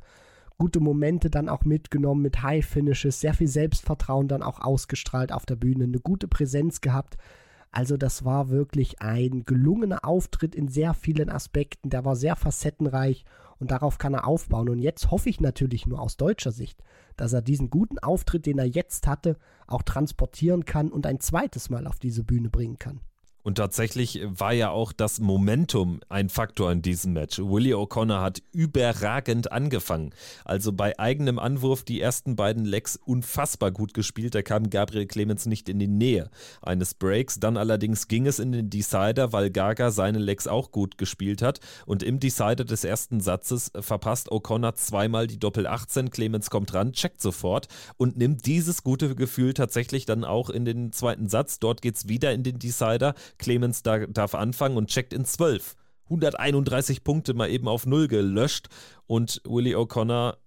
gute 0.59 0.79
Momente 0.79 1.31
dann 1.31 1.49
auch 1.49 1.65
mitgenommen 1.65 2.21
mit 2.21 2.43
High 2.43 2.63
Finishes, 2.65 3.19
sehr 3.19 3.33
viel 3.33 3.47
Selbstvertrauen 3.47 4.27
dann 4.27 4.43
auch 4.43 4.59
ausgestrahlt 4.59 5.31
auf 5.31 5.47
der 5.47 5.55
Bühne, 5.55 5.85
eine 5.85 5.99
gute 5.99 6.27
Präsenz 6.27 6.81
gehabt. 6.81 7.17
Also 7.71 7.97
das 7.97 8.25
war 8.25 8.49
wirklich 8.49 9.01
ein 9.01 9.45
gelungener 9.45 10.05
Auftritt 10.05 10.55
in 10.55 10.67
sehr 10.67 10.93
vielen 10.93 11.29
Aspekten, 11.29 11.89
der 11.89 12.05
war 12.05 12.15
sehr 12.15 12.35
facettenreich 12.35 13.25
und 13.57 13.71
darauf 13.71 13.97
kann 13.97 14.13
er 14.13 14.27
aufbauen. 14.27 14.69
Und 14.69 14.79
jetzt 14.79 15.11
hoffe 15.11 15.29
ich 15.29 15.39
natürlich 15.39 15.87
nur 15.87 16.01
aus 16.01 16.17
deutscher 16.17 16.51
Sicht, 16.51 16.83
dass 17.15 17.33
er 17.33 17.41
diesen 17.41 17.69
guten 17.69 17.97
Auftritt, 17.99 18.45
den 18.45 18.59
er 18.59 18.67
jetzt 18.67 19.07
hatte, 19.07 19.37
auch 19.65 19.83
transportieren 19.83 20.65
kann 20.65 20.91
und 20.91 21.05
ein 21.05 21.19
zweites 21.19 21.69
Mal 21.69 21.87
auf 21.87 21.99
diese 21.99 22.23
Bühne 22.23 22.49
bringen 22.49 22.79
kann. 22.79 23.01
Und 23.41 23.55
tatsächlich 23.55 24.21
war 24.25 24.53
ja 24.53 24.69
auch 24.69 24.91
das 24.91 25.19
Momentum 25.19 26.01
ein 26.09 26.29
Faktor 26.29 26.71
in 26.71 26.81
diesem 26.81 27.13
Match. 27.13 27.39
Willie 27.39 27.75
O'Connor 27.75 28.21
hat 28.21 28.41
überragend 28.51 29.51
angefangen. 29.51 30.11
Also 30.43 30.73
bei 30.73 30.99
eigenem 30.99 31.39
Anwurf 31.39 31.83
die 31.83 32.01
ersten 32.01 32.35
beiden 32.35 32.65
Legs 32.65 32.97
unfassbar 32.97 33.71
gut 33.71 33.93
gespielt. 33.93 34.35
Da 34.35 34.41
kam 34.41 34.69
Gabriel 34.69 35.05
Clemens 35.05 35.45
nicht 35.45 35.69
in 35.69 35.79
die 35.79 35.87
Nähe 35.87 36.29
eines 36.61 36.93
Breaks. 36.93 37.39
Dann 37.39 37.55
allerdings 37.55 38.07
ging 38.07 38.27
es 38.27 38.39
in 38.39 38.51
den 38.51 38.69
Decider, 38.69 39.31
weil 39.31 39.49
Gaga 39.49 39.91
seine 39.91 40.19
Legs 40.19 40.47
auch 40.47 40.71
gut 40.71 40.97
gespielt 40.97 41.41
hat. 41.41 41.59
Und 41.85 42.03
im 42.03 42.19
Decider 42.19 42.65
des 42.65 42.83
ersten 42.83 43.21
Satzes 43.21 43.71
verpasst 43.79 44.31
O'Connor 44.31 44.75
zweimal 44.75 45.27
die 45.27 45.39
Doppel 45.39 45.65
18. 45.65 46.09
Clemens 46.09 46.49
kommt 46.49 46.73
ran, 46.73 46.91
checkt 46.91 47.21
sofort 47.21 47.67
und 47.97 48.17
nimmt 48.17 48.45
dieses 48.45 48.83
gute 48.83 49.15
Gefühl 49.15 49.53
tatsächlich 49.53 50.05
dann 50.05 50.25
auch 50.25 50.49
in 50.49 50.65
den 50.65 50.91
zweiten 50.91 51.29
Satz. 51.29 51.59
Dort 51.59 51.81
geht 51.81 51.95
es 51.95 52.09
wieder 52.09 52.33
in 52.33 52.43
den 52.43 52.59
Decider. 52.59 53.15
Clemens 53.37 53.83
da, 53.83 54.05
darf 54.05 54.35
anfangen 54.35 54.77
und 54.77 54.89
checkt 54.89 55.13
in 55.13 55.25
12. 55.25 55.75
131 56.05 57.03
Punkte 57.03 57.33
mal 57.33 57.49
eben 57.49 57.67
auf 57.67 57.85
Null 57.85 58.07
gelöscht 58.07 58.67
und 59.05 59.41
Willie 59.45 59.77
O'Connor 59.77 60.37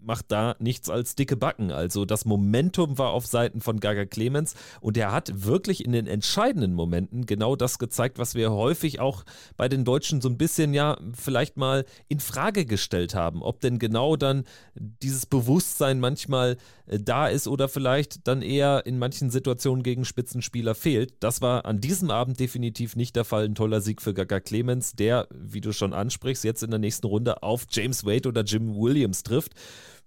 macht 0.00 0.26
da 0.28 0.56
nichts 0.58 0.88
als 0.88 1.14
dicke 1.14 1.36
Backen. 1.36 1.70
Also 1.70 2.04
das 2.04 2.24
Momentum 2.24 2.98
war 2.98 3.10
auf 3.10 3.26
Seiten 3.26 3.60
von 3.60 3.80
Gaga 3.80 4.06
Clemens 4.06 4.54
und 4.80 4.96
er 4.96 5.12
hat 5.12 5.44
wirklich 5.44 5.84
in 5.84 5.92
den 5.92 6.06
entscheidenden 6.06 6.74
Momenten 6.74 7.26
genau 7.26 7.56
das 7.56 7.78
gezeigt, 7.78 8.18
was 8.18 8.34
wir 8.34 8.52
häufig 8.52 9.00
auch 9.00 9.24
bei 9.56 9.68
den 9.68 9.84
Deutschen 9.84 10.20
so 10.20 10.28
ein 10.28 10.38
bisschen 10.38 10.74
ja 10.74 10.98
vielleicht 11.14 11.56
mal 11.56 11.84
in 12.08 12.20
Frage 12.20 12.64
gestellt 12.64 13.14
haben, 13.14 13.42
ob 13.42 13.60
denn 13.60 13.78
genau 13.78 14.16
dann 14.16 14.44
dieses 14.74 15.26
Bewusstsein 15.26 16.00
manchmal 16.00 16.56
äh, 16.86 16.98
da 16.98 17.28
ist 17.28 17.48
oder 17.48 17.68
vielleicht 17.68 18.26
dann 18.26 18.42
eher 18.42 18.86
in 18.86 18.98
manchen 18.98 19.30
Situationen 19.30 19.82
gegen 19.82 20.04
Spitzenspieler 20.04 20.74
fehlt. 20.74 21.14
Das 21.20 21.42
war 21.42 21.64
an 21.64 21.80
diesem 21.80 22.10
Abend 22.10 22.40
definitiv 22.40 22.96
nicht 22.96 23.16
der 23.16 23.24
Fall. 23.24 23.44
Ein 23.44 23.54
toller 23.54 23.80
Sieg 23.80 24.02
für 24.02 24.14
Gaga 24.14 24.40
Clemens, 24.40 24.92
der, 24.92 25.28
wie 25.30 25.60
du 25.60 25.72
schon 25.72 25.92
ansprichst, 25.92 26.44
jetzt 26.44 26.62
in 26.62 26.70
der 26.70 26.78
nächsten 26.78 27.06
Runde 27.06 27.42
auf 27.42 27.66
James 27.70 28.04
Wade 28.04 28.28
oder 28.28 28.42
Jim 28.42 28.76
Williams 28.76 29.22
trifft 29.22 29.54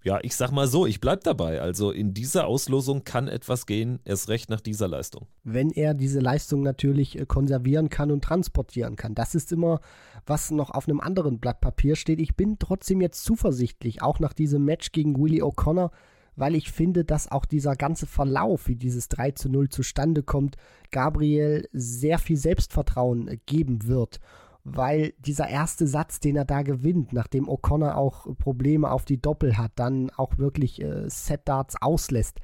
ja, 0.03 0.19
ich 0.23 0.35
sag 0.35 0.51
mal 0.51 0.67
so, 0.67 0.85
ich 0.85 0.99
bleib 0.99 1.23
dabei. 1.23 1.61
Also 1.61 1.91
in 1.91 2.13
dieser 2.13 2.47
Auslosung 2.47 3.03
kann 3.03 3.27
etwas 3.27 3.65
gehen, 3.65 3.99
erst 4.03 4.29
recht 4.29 4.49
nach 4.49 4.61
dieser 4.61 4.87
Leistung. 4.87 5.27
Wenn 5.43 5.69
er 5.69 5.93
diese 5.93 6.19
Leistung 6.19 6.63
natürlich 6.63 7.19
äh, 7.19 7.25
konservieren 7.25 7.89
kann 7.89 8.11
und 8.11 8.23
transportieren 8.23 8.95
kann. 8.95 9.13
Das 9.13 9.35
ist 9.35 9.51
immer, 9.51 9.79
was 10.25 10.49
noch 10.49 10.71
auf 10.71 10.87
einem 10.87 10.99
anderen 10.99 11.39
Blatt 11.39 11.61
Papier 11.61 11.95
steht. 11.95 12.19
Ich 12.19 12.35
bin 12.35 12.57
trotzdem 12.57 13.01
jetzt 13.01 13.23
zuversichtlich, 13.23 14.01
auch 14.01 14.19
nach 14.19 14.33
diesem 14.33 14.65
Match 14.65 14.91
gegen 14.91 15.19
Willie 15.21 15.43
O'Connor, 15.43 15.91
weil 16.35 16.55
ich 16.55 16.71
finde, 16.71 17.05
dass 17.05 17.31
auch 17.31 17.45
dieser 17.45 17.75
ganze 17.75 18.07
Verlauf, 18.07 18.67
wie 18.67 18.75
dieses 18.75 19.07
3 19.09 19.31
zu 19.31 19.49
0 19.49 19.69
zustande 19.69 20.23
kommt, 20.23 20.55
Gabriel 20.89 21.67
sehr 21.73 22.17
viel 22.17 22.37
Selbstvertrauen 22.37 23.27
äh, 23.27 23.37
geben 23.45 23.85
wird 23.87 24.19
weil 24.63 25.13
dieser 25.19 25.47
erste 25.47 25.87
Satz, 25.87 26.19
den 26.19 26.35
er 26.35 26.45
da 26.45 26.61
gewinnt, 26.61 27.13
nachdem 27.13 27.49
O'Connor 27.49 27.95
auch 27.95 28.27
Probleme 28.37 28.91
auf 28.91 29.05
die 29.05 29.21
Doppel 29.21 29.57
hat, 29.57 29.71
dann 29.75 30.09
auch 30.11 30.37
wirklich 30.37 30.81
äh, 30.81 31.09
Set-Darts 31.09 31.81
auslässt, 31.81 32.39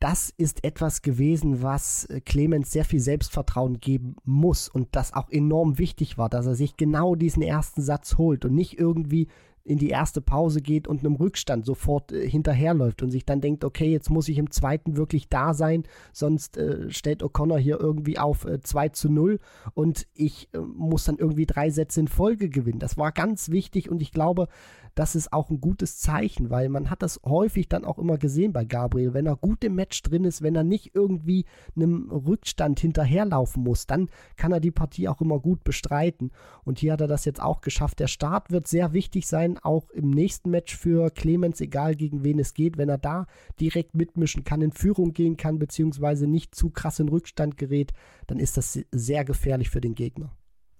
das 0.00 0.32
ist 0.38 0.64
etwas 0.64 1.02
gewesen, 1.02 1.62
was 1.62 2.06
äh, 2.06 2.20
Clemens 2.22 2.72
sehr 2.72 2.86
viel 2.86 3.00
Selbstvertrauen 3.00 3.80
geben 3.80 4.16
muss 4.24 4.68
und 4.68 4.88
das 4.92 5.12
auch 5.12 5.28
enorm 5.30 5.78
wichtig 5.78 6.16
war, 6.16 6.30
dass 6.30 6.46
er 6.46 6.54
sich 6.54 6.78
genau 6.78 7.14
diesen 7.14 7.42
ersten 7.42 7.82
Satz 7.82 8.16
holt 8.16 8.46
und 8.46 8.54
nicht 8.54 8.78
irgendwie 8.78 9.28
in 9.64 9.78
die 9.78 9.90
erste 9.90 10.20
Pause 10.20 10.60
geht 10.60 10.88
und 10.88 11.00
einem 11.00 11.16
Rückstand 11.16 11.66
sofort 11.66 12.12
äh, 12.12 12.28
hinterherläuft 12.28 13.02
und 13.02 13.10
sich 13.10 13.24
dann 13.24 13.40
denkt, 13.40 13.64
okay, 13.64 13.90
jetzt 13.90 14.10
muss 14.10 14.28
ich 14.28 14.38
im 14.38 14.50
zweiten 14.50 14.96
wirklich 14.96 15.28
da 15.28 15.54
sein, 15.54 15.84
sonst 16.12 16.56
äh, 16.56 16.90
stellt 16.90 17.22
O'Connor 17.22 17.58
hier 17.58 17.78
irgendwie 17.80 18.18
auf 18.18 18.44
äh, 18.44 18.60
2 18.60 18.88
zu 18.90 19.10
0 19.10 19.38
und 19.74 20.06
ich 20.14 20.48
äh, 20.52 20.58
muss 20.58 21.04
dann 21.04 21.16
irgendwie 21.18 21.46
drei 21.46 21.70
Sätze 21.70 22.00
in 22.00 22.08
Folge 22.08 22.48
gewinnen. 22.48 22.78
Das 22.78 22.96
war 22.96 23.12
ganz 23.12 23.50
wichtig 23.50 23.90
und 23.90 24.00
ich 24.02 24.12
glaube, 24.12 24.48
das 24.94 25.14
ist 25.14 25.32
auch 25.32 25.50
ein 25.50 25.60
gutes 25.60 25.98
Zeichen, 25.98 26.50
weil 26.50 26.68
man 26.68 26.90
hat 26.90 27.02
das 27.02 27.20
häufig 27.24 27.68
dann 27.68 27.84
auch 27.84 27.98
immer 27.98 28.18
gesehen 28.18 28.52
bei 28.52 28.64
Gabriel. 28.64 29.14
Wenn 29.14 29.26
er 29.26 29.36
gut 29.36 29.64
im 29.64 29.74
Match 29.74 30.02
drin 30.02 30.24
ist, 30.24 30.42
wenn 30.42 30.56
er 30.56 30.64
nicht 30.64 30.94
irgendwie 30.94 31.44
einem 31.76 32.10
Rückstand 32.10 32.80
hinterherlaufen 32.80 33.62
muss, 33.62 33.86
dann 33.86 34.08
kann 34.36 34.52
er 34.52 34.60
die 34.60 34.70
Partie 34.70 35.08
auch 35.08 35.20
immer 35.20 35.40
gut 35.40 35.64
bestreiten. 35.64 36.30
Und 36.64 36.78
hier 36.78 36.92
hat 36.92 37.00
er 37.00 37.06
das 37.06 37.24
jetzt 37.24 37.40
auch 37.40 37.60
geschafft. 37.60 38.00
Der 38.00 38.08
Start 38.08 38.50
wird 38.50 38.66
sehr 38.66 38.92
wichtig 38.92 39.26
sein, 39.26 39.58
auch 39.58 39.90
im 39.90 40.10
nächsten 40.10 40.50
Match 40.50 40.76
für 40.76 41.10
Clemens, 41.10 41.60
egal 41.60 41.94
gegen 41.94 42.24
wen 42.24 42.38
es 42.38 42.54
geht. 42.54 42.78
Wenn 42.78 42.88
er 42.88 42.98
da 42.98 43.26
direkt 43.60 43.94
mitmischen 43.94 44.44
kann, 44.44 44.62
in 44.62 44.72
Führung 44.72 45.12
gehen 45.12 45.36
kann, 45.36 45.58
beziehungsweise 45.58 46.26
nicht 46.26 46.54
zu 46.54 46.70
krass 46.70 47.00
in 47.00 47.08
Rückstand 47.08 47.56
gerät, 47.56 47.92
dann 48.26 48.38
ist 48.38 48.56
das 48.56 48.78
sehr 48.90 49.24
gefährlich 49.24 49.70
für 49.70 49.80
den 49.80 49.94
Gegner. 49.94 50.32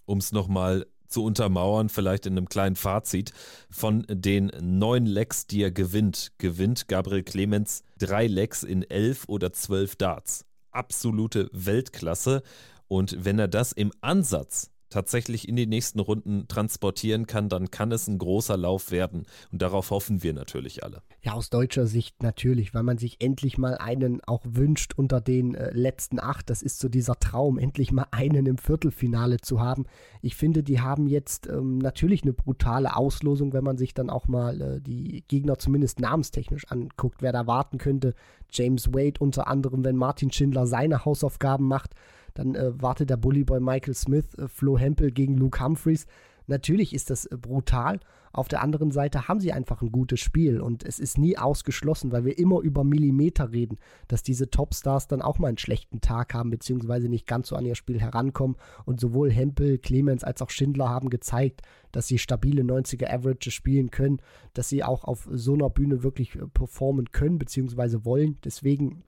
Um 0.07 0.19
es 0.19 0.33
nochmal 0.33 0.87
zu 1.11 1.25
untermauern, 1.25 1.89
vielleicht 1.89 2.27
in 2.27 2.37
einem 2.37 2.49
kleinen 2.49 2.77
Fazit. 2.77 3.33
Von 3.71 4.07
den 4.09 4.51
neun 4.61 5.07
Lecks, 5.07 5.47
die 5.47 5.63
er 5.63 5.71
gewinnt, 5.71 6.33
gewinnt 6.39 6.89
Gabriel 6.89 7.23
Clemens 7.23 7.83
drei 7.99 8.27
Lecks 8.27 8.63
in 8.63 8.83
elf 8.89 9.25
oder 9.29 9.53
zwölf 9.53 9.97
Darts. 9.97 10.47
Absolute 10.71 11.51
Weltklasse. 11.53 12.43
Und 12.89 13.25
wenn 13.25 13.39
er 13.39 13.49
das 13.49 13.73
im 13.73 13.93
Ansatz 14.01 14.71
tatsächlich 14.91 15.49
in 15.49 15.57
die 15.57 15.67
nächsten 15.67 16.01
Runden 16.01 16.47
transportieren 16.49 17.27
kann, 17.27 17.49
dann 17.49 17.71
kann 17.71 17.93
es 17.93 18.09
ein 18.09 18.19
großer 18.19 18.57
Lauf 18.57 18.91
werden. 18.91 19.25
Und 19.53 19.63
darauf 19.63 19.91
hoffen 19.91 20.23
wir 20.23 20.35
natürlich 20.35 20.85
alle. 20.85 21.03
Ja, 21.23 21.33
aus 21.33 21.49
deutscher 21.51 21.87
Sicht 21.87 22.23
natürlich, 22.23 22.75
weil 22.75 22.83
man 22.83 22.99
sich 22.99 23.21
endlich 23.21 23.57
mal 23.57 23.79
einen 23.79 24.23
auch 24.25 24.43
wünscht 24.45 24.95
unter 24.97 25.21
den 25.21 25.55
äh, 25.55 25.71
letzten 25.73 26.21
acht. 26.21 26.51
Das 26.51 26.63
ist 26.63 26.81
so 26.81 26.89
dieser 26.89 27.19
Traum, 27.19 27.59
endlich 27.59 27.93
mal 27.93 28.07
einen 28.11 28.47
im 28.47 28.59
Viertelfinale 28.59 29.39
zu 29.39 29.61
haben. 29.61 29.87
Ich 30.23 30.37
finde, 30.37 30.63
die 30.63 30.81
haben 30.81 31.07
jetzt 31.07 31.47
ähm, 31.47 31.79
natürlich 31.79 32.23
eine 32.23 32.33
brutale 32.33 32.97
Auslosung, 32.97 33.53
wenn 33.53 33.65
man 33.65 33.79
sich 33.79 33.95
dann 33.95 34.11
auch 34.11 34.29
mal 34.29 34.61
äh, 34.61 34.81
die 34.81 35.25
Gegner 35.29 35.59
zumindest 35.59 36.01
namenstechnisch 36.01 36.71
anguckt, 36.71 37.23
wer 37.23 37.33
da 37.33 37.47
warten 37.47 37.79
könnte. 37.79 38.15
James 38.51 38.93
Wade 38.93 39.21
unter 39.21 39.47
anderem, 39.47 39.85
wenn 39.85 39.97
Martin 39.97 40.33
Schindler 40.33 40.67
seine 40.67 41.05
Hausaufgaben 41.05 41.67
macht. 41.67 41.95
Dann 42.41 42.55
äh, 42.55 42.81
wartet 42.81 43.11
der 43.11 43.19
Bullyboy 43.19 43.61
Michael 43.61 43.93
Smith, 43.93 44.35
äh, 44.39 44.49
Flo 44.49 44.79
Hempel 44.79 45.11
gegen 45.11 45.37
Luke 45.37 45.63
Humphreys. 45.63 46.07
Natürlich 46.47 46.95
ist 46.95 47.11
das 47.11 47.27
äh, 47.27 47.37
brutal. 47.37 48.01
Auf 48.33 48.49
der 48.49 48.63
anderen 48.63 48.93
Seite 48.93 49.29
haben 49.29 49.41
sie 49.41 49.53
einfach 49.53 49.83
ein 49.83 49.93
gutes 49.93 50.21
Spiel 50.21 50.59
und 50.59 50.83
es 50.83 50.99
ist 51.01 51.19
nie 51.19 51.37
ausgeschlossen, 51.37 52.13
weil 52.13 52.25
wir 52.25 52.39
immer 52.39 52.61
über 52.61 52.83
Millimeter 52.83 53.53
reden, 53.53 53.77
dass 54.09 54.23
diese 54.23 54.49
Topstars 54.49 55.07
dann 55.07 55.21
auch 55.21 55.39
mal 55.39 55.49
einen 55.49 55.59
schlechten 55.59 56.01
Tag 56.01 56.33
haben, 56.33 56.49
beziehungsweise 56.49 57.11
nicht 57.11 57.27
ganz 57.27 57.49
so 57.49 57.57
an 57.57 57.67
ihr 57.67 57.75
Spiel 57.75 58.01
herankommen. 58.01 58.57
Und 58.87 59.01
sowohl 59.01 59.31
Hempel, 59.31 59.77
Clemens 59.77 60.25
als 60.25 60.41
auch 60.41 60.49
Schindler 60.49 60.89
haben 60.89 61.11
gezeigt, 61.11 61.61
dass 61.93 62.07
sie 62.07 62.19
stabile 62.19 62.63
90er 62.63 63.13
Averages 63.13 63.53
spielen 63.53 63.91
können, 63.91 64.23
dass 64.55 64.71
sie 64.71 64.83
auch 64.83 65.05
auf 65.05 65.29
so 65.31 65.53
einer 65.53 65.69
Bühne 65.69 66.03
wirklich 66.03 66.37
äh, 66.37 66.47
performen 66.47 67.13
können, 67.13 67.39
beziehungsweise 67.39 68.07
wollen. 68.07 68.39
Deswegen 68.45 69.03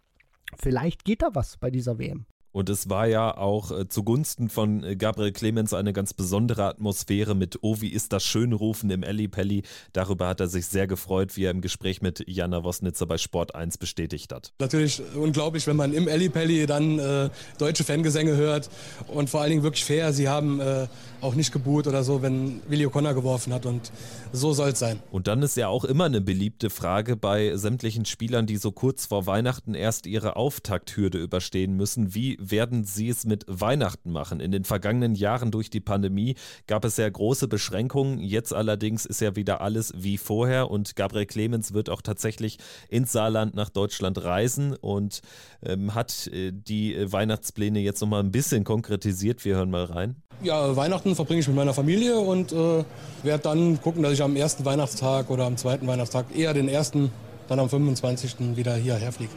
vielleicht 0.58 1.06
geht 1.06 1.22
da 1.22 1.30
was 1.32 1.56
bei 1.56 1.70
dieser 1.70 1.98
WM. 1.98 2.26
Und 2.52 2.68
es 2.68 2.88
war 2.88 3.06
ja 3.06 3.36
auch 3.36 3.70
äh, 3.70 3.88
zugunsten 3.88 4.48
von 4.48 4.84
äh, 4.84 4.96
Gabriel 4.96 5.32
Clemens 5.32 5.72
eine 5.72 5.92
ganz 5.92 6.12
besondere 6.14 6.64
Atmosphäre 6.64 7.34
mit 7.34 7.58
Oh, 7.62 7.80
wie 7.80 7.88
ist 7.88 8.12
das 8.12 8.24
schön 8.24 8.52
rufen 8.52 8.90
im 8.90 9.02
Elli 9.02 9.28
Pelli. 9.28 9.62
Darüber 9.92 10.28
hat 10.28 10.40
er 10.40 10.48
sich 10.48 10.66
sehr 10.66 10.86
gefreut, 10.86 11.36
wie 11.36 11.44
er 11.44 11.50
im 11.50 11.62
Gespräch 11.62 12.02
mit 12.02 12.24
Jana 12.28 12.62
Wosnitzer 12.62 13.06
bei 13.06 13.18
Sport 13.18 13.54
1 13.54 13.78
bestätigt 13.78 14.32
hat. 14.32 14.52
Natürlich 14.58 15.02
unglaublich, 15.14 15.66
wenn 15.66 15.76
man 15.76 15.92
im 15.92 16.08
Elli 16.08 16.28
Pelli 16.28 16.66
dann 16.66 16.98
äh, 16.98 17.30
deutsche 17.58 17.84
Fangesänge 17.84 18.36
hört 18.36 18.68
und 19.08 19.30
vor 19.30 19.40
allen 19.40 19.50
Dingen 19.50 19.62
wirklich 19.62 19.84
fair. 19.84 20.12
Sie 20.12 20.28
haben 20.28 20.60
äh, 20.60 20.88
auch 21.22 21.34
nicht 21.34 21.52
geboot 21.52 21.86
oder 21.86 22.02
so, 22.02 22.20
wenn 22.20 22.60
Willi 22.68 22.86
O'Connor 22.86 23.14
geworfen 23.14 23.52
hat 23.52 23.64
und 23.64 23.92
so 24.32 24.52
soll 24.52 24.70
es 24.70 24.78
sein. 24.78 25.00
Und 25.10 25.28
dann 25.28 25.42
ist 25.42 25.56
ja 25.56 25.68
auch 25.68 25.84
immer 25.84 26.04
eine 26.04 26.20
beliebte 26.20 26.68
Frage 26.68 27.16
bei 27.16 27.56
sämtlichen 27.56 28.04
Spielern, 28.04 28.46
die 28.46 28.56
so 28.56 28.72
kurz 28.72 29.06
vor 29.06 29.26
Weihnachten 29.26 29.74
erst 29.74 30.06
ihre 30.06 30.36
Auftakthürde 30.36 31.18
überstehen 31.18 31.76
müssen. 31.76 32.14
Wie 32.14 32.36
werden 32.40 32.84
sie 32.84 33.08
es 33.08 33.24
mit 33.24 33.44
Weihnachten 33.46 34.10
machen? 34.10 34.40
In 34.40 34.50
den 34.50 34.64
vergangenen 34.64 35.14
Jahren 35.14 35.50
durch 35.50 35.70
die 35.70 35.80
Pandemie 35.80 36.34
gab 36.66 36.84
es 36.84 36.96
ja 36.96 37.08
große 37.08 37.46
Beschränkungen. 37.46 38.18
Jetzt 38.18 38.52
allerdings 38.52 39.06
ist 39.06 39.20
ja 39.20 39.36
wieder 39.36 39.60
alles 39.60 39.92
wie 39.96 40.18
vorher 40.18 40.70
und 40.70 40.96
Gabriel 40.96 41.26
Clemens 41.26 41.72
wird 41.72 41.88
auch 41.88 42.02
tatsächlich 42.02 42.58
ins 42.88 43.12
Saarland 43.12 43.54
nach 43.54 43.70
Deutschland 43.70 44.22
reisen 44.22 44.74
und 44.74 45.20
ähm, 45.64 45.94
hat 45.94 46.26
äh, 46.28 46.52
die 46.52 46.96
Weihnachtspläne 47.10 47.78
jetzt 47.78 48.00
nochmal 48.00 48.22
ein 48.22 48.32
bisschen 48.32 48.64
konkretisiert. 48.64 49.44
Wir 49.44 49.56
hören 49.56 49.70
mal 49.70 49.84
rein. 49.84 50.16
Ja, 50.42 50.74
Weihnachten 50.74 51.11
verbringe 51.14 51.40
ich 51.40 51.48
mit 51.48 51.56
meiner 51.56 51.74
Familie 51.74 52.18
und 52.18 52.52
äh, 52.52 52.84
werde 53.22 53.42
dann 53.42 53.80
gucken, 53.80 54.02
dass 54.02 54.12
ich 54.12 54.22
am 54.22 54.36
ersten 54.36 54.64
Weihnachtstag 54.64 55.30
oder 55.30 55.44
am 55.44 55.56
zweiten 55.56 55.86
Weihnachtstag, 55.86 56.26
eher 56.34 56.54
den 56.54 56.68
ersten, 56.68 57.10
dann 57.48 57.58
am 57.58 57.68
25. 57.68 58.56
wieder 58.56 58.74
hierher 58.74 59.12
fliege. 59.12 59.32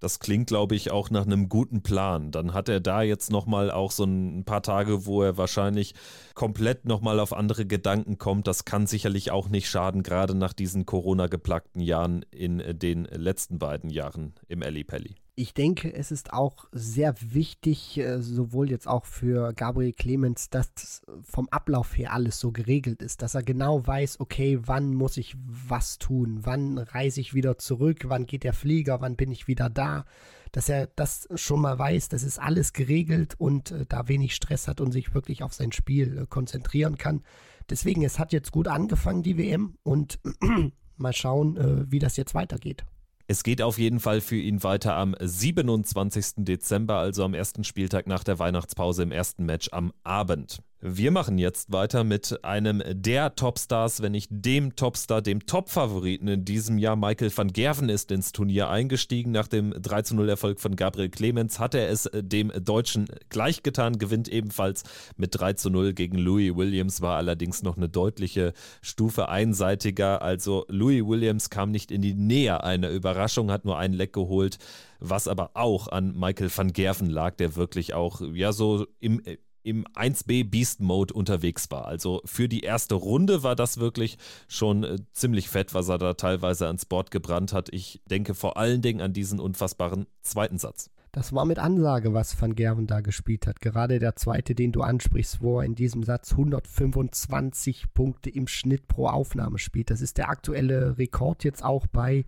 Das 0.00 0.18
klingt, 0.18 0.46
glaube 0.46 0.74
ich, 0.74 0.90
auch 0.90 1.10
nach 1.10 1.26
einem 1.26 1.50
guten 1.50 1.82
Plan. 1.82 2.30
Dann 2.30 2.54
hat 2.54 2.70
er 2.70 2.80
da 2.80 3.02
jetzt 3.02 3.30
nochmal 3.30 3.70
auch 3.70 3.90
so 3.90 4.04
ein 4.04 4.44
paar 4.44 4.62
Tage, 4.62 5.04
wo 5.04 5.22
er 5.22 5.36
wahrscheinlich 5.36 5.94
komplett 6.34 6.86
nochmal 6.86 7.20
auf 7.20 7.34
andere 7.34 7.66
Gedanken 7.66 8.16
kommt. 8.16 8.46
Das 8.46 8.64
kann 8.64 8.86
sicherlich 8.86 9.30
auch 9.30 9.50
nicht 9.50 9.68
schaden, 9.68 10.02
gerade 10.02 10.34
nach 10.34 10.54
diesen 10.54 10.86
Corona-geplagten 10.86 11.82
Jahren 11.82 12.24
in 12.30 12.62
den 12.78 13.04
letzten 13.04 13.58
beiden 13.58 13.90
Jahren 13.90 14.32
im 14.48 14.62
Ellipelli 14.62 15.16
ich 15.40 15.54
denke, 15.54 15.92
es 15.94 16.10
ist 16.10 16.34
auch 16.34 16.66
sehr 16.70 17.14
wichtig, 17.20 17.96
äh, 17.98 18.20
sowohl 18.20 18.70
jetzt 18.70 18.86
auch 18.86 19.06
für 19.06 19.54
Gabriel 19.54 19.94
Clemens, 19.94 20.50
dass 20.50 21.02
vom 21.22 21.48
Ablauf 21.48 21.96
her 21.96 22.12
alles 22.12 22.38
so 22.38 22.52
geregelt 22.52 23.02
ist, 23.02 23.22
dass 23.22 23.34
er 23.34 23.42
genau 23.42 23.86
weiß, 23.86 24.20
okay, 24.20 24.58
wann 24.62 24.94
muss 24.94 25.16
ich 25.16 25.36
was 25.46 25.98
tun, 25.98 26.40
wann 26.42 26.76
reise 26.76 27.20
ich 27.20 27.32
wieder 27.32 27.56
zurück, 27.56 28.04
wann 28.08 28.26
geht 28.26 28.44
der 28.44 28.52
Flieger, 28.52 29.00
wann 29.00 29.16
bin 29.16 29.32
ich 29.32 29.48
wieder 29.48 29.70
da, 29.70 30.04
dass 30.52 30.68
er 30.68 30.88
das 30.88 31.26
schon 31.36 31.62
mal 31.62 31.78
weiß, 31.78 32.10
das 32.10 32.22
ist 32.22 32.38
alles 32.38 32.74
geregelt 32.74 33.34
und 33.38 33.70
äh, 33.70 33.86
da 33.88 34.08
wenig 34.08 34.34
Stress 34.34 34.68
hat 34.68 34.80
und 34.80 34.92
sich 34.92 35.14
wirklich 35.14 35.42
auf 35.42 35.54
sein 35.54 35.72
Spiel 35.72 36.18
äh, 36.18 36.26
konzentrieren 36.26 36.98
kann. 36.98 37.22
Deswegen, 37.70 38.02
es 38.02 38.18
hat 38.18 38.32
jetzt 38.32 38.52
gut 38.52 38.68
angefangen, 38.68 39.22
die 39.22 39.38
WM 39.38 39.78
und 39.84 40.18
mal 40.98 41.12
schauen, 41.14 41.56
äh, 41.56 41.90
wie 41.90 41.98
das 41.98 42.18
jetzt 42.18 42.34
weitergeht. 42.34 42.84
Es 43.30 43.44
geht 43.44 43.62
auf 43.62 43.78
jeden 43.78 44.00
Fall 44.00 44.20
für 44.20 44.34
ihn 44.34 44.64
weiter 44.64 44.96
am 44.96 45.14
27. 45.20 46.32
Dezember, 46.38 46.96
also 46.96 47.22
am 47.22 47.32
ersten 47.32 47.62
Spieltag 47.62 48.08
nach 48.08 48.24
der 48.24 48.40
Weihnachtspause 48.40 49.04
im 49.04 49.12
ersten 49.12 49.46
Match 49.46 49.68
am 49.70 49.92
Abend. 50.02 50.58
Wir 50.82 51.10
machen 51.10 51.36
jetzt 51.36 51.70
weiter 51.72 52.04
mit 52.04 52.42
einem 52.42 52.82
der 52.88 53.34
Topstars, 53.34 54.00
wenn 54.00 54.12
nicht 54.12 54.30
dem 54.30 54.76
Topstar, 54.76 55.20
dem 55.20 55.44
Topfavoriten 55.44 56.26
in 56.26 56.46
diesem 56.46 56.78
Jahr. 56.78 56.96
Michael 56.96 57.36
van 57.36 57.52
Gerven 57.52 57.90
ist 57.90 58.10
ins 58.10 58.32
Turnier 58.32 58.70
eingestiegen. 58.70 59.30
Nach 59.30 59.46
dem 59.46 59.74
3-0 59.74 60.26
Erfolg 60.26 60.58
von 60.58 60.76
Gabriel 60.76 61.10
Clemens 61.10 61.58
hat 61.58 61.74
er 61.74 61.90
es 61.90 62.08
dem 62.14 62.50
Deutschen 62.64 63.08
gleichgetan, 63.28 63.98
gewinnt 63.98 64.28
ebenfalls 64.28 64.84
mit 65.18 65.36
3-0 65.36 65.92
gegen 65.92 66.16
Louis 66.16 66.56
Williams, 66.56 67.02
war 67.02 67.18
allerdings 67.18 67.62
noch 67.62 67.76
eine 67.76 67.90
deutliche 67.90 68.54
Stufe 68.80 69.28
einseitiger. 69.28 70.22
Also 70.22 70.64
Louis 70.68 71.04
Williams 71.04 71.50
kam 71.50 71.72
nicht 71.72 71.90
in 71.90 72.00
die 72.00 72.14
Nähe 72.14 72.64
einer 72.64 72.88
Überraschung, 72.88 73.50
hat 73.50 73.66
nur 73.66 73.76
einen 73.76 73.92
Leck 73.92 74.14
geholt, 74.14 74.56
was 74.98 75.28
aber 75.28 75.50
auch 75.52 75.88
an 75.88 76.18
Michael 76.18 76.50
van 76.56 76.72
Gerven 76.72 77.10
lag, 77.10 77.34
der 77.36 77.54
wirklich 77.54 77.92
auch 77.92 78.22
ja 78.32 78.54
so 78.54 78.86
im 78.98 79.20
im 79.62 79.86
1B 79.88 80.48
Beast 80.48 80.80
Mode 80.80 81.14
unterwegs 81.14 81.70
war. 81.70 81.86
Also 81.86 82.20
für 82.24 82.48
die 82.48 82.60
erste 82.60 82.94
Runde 82.94 83.42
war 83.42 83.56
das 83.56 83.78
wirklich 83.78 84.18
schon 84.48 84.84
äh, 84.84 84.98
ziemlich 85.12 85.48
fett, 85.48 85.74
was 85.74 85.88
er 85.88 85.98
da 85.98 86.14
teilweise 86.14 86.66
ans 86.66 86.86
Board 86.86 87.10
gebrannt 87.10 87.52
hat. 87.52 87.68
Ich 87.72 88.00
denke 88.06 88.34
vor 88.34 88.56
allen 88.56 88.82
Dingen 88.82 89.00
an 89.00 89.12
diesen 89.12 89.40
unfassbaren 89.40 90.06
zweiten 90.22 90.58
Satz. 90.58 90.90
Das 91.12 91.32
war 91.32 91.44
mit 91.44 91.58
Ansage, 91.58 92.14
was 92.14 92.40
Van 92.40 92.54
Gerven 92.54 92.86
da 92.86 93.00
gespielt 93.00 93.48
hat. 93.48 93.60
Gerade 93.60 93.98
der 93.98 94.14
zweite, 94.14 94.54
den 94.54 94.70
du 94.70 94.82
ansprichst, 94.82 95.40
wo 95.40 95.58
er 95.58 95.64
in 95.64 95.74
diesem 95.74 96.04
Satz 96.04 96.32
125 96.32 97.92
Punkte 97.92 98.30
im 98.30 98.46
Schnitt 98.46 98.86
pro 98.86 99.08
Aufnahme 99.08 99.58
spielt. 99.58 99.90
Das 99.90 100.02
ist 100.02 100.18
der 100.18 100.28
aktuelle 100.28 100.98
Rekord 100.98 101.42
jetzt 101.42 101.64
auch 101.64 101.88
bei 101.88 102.26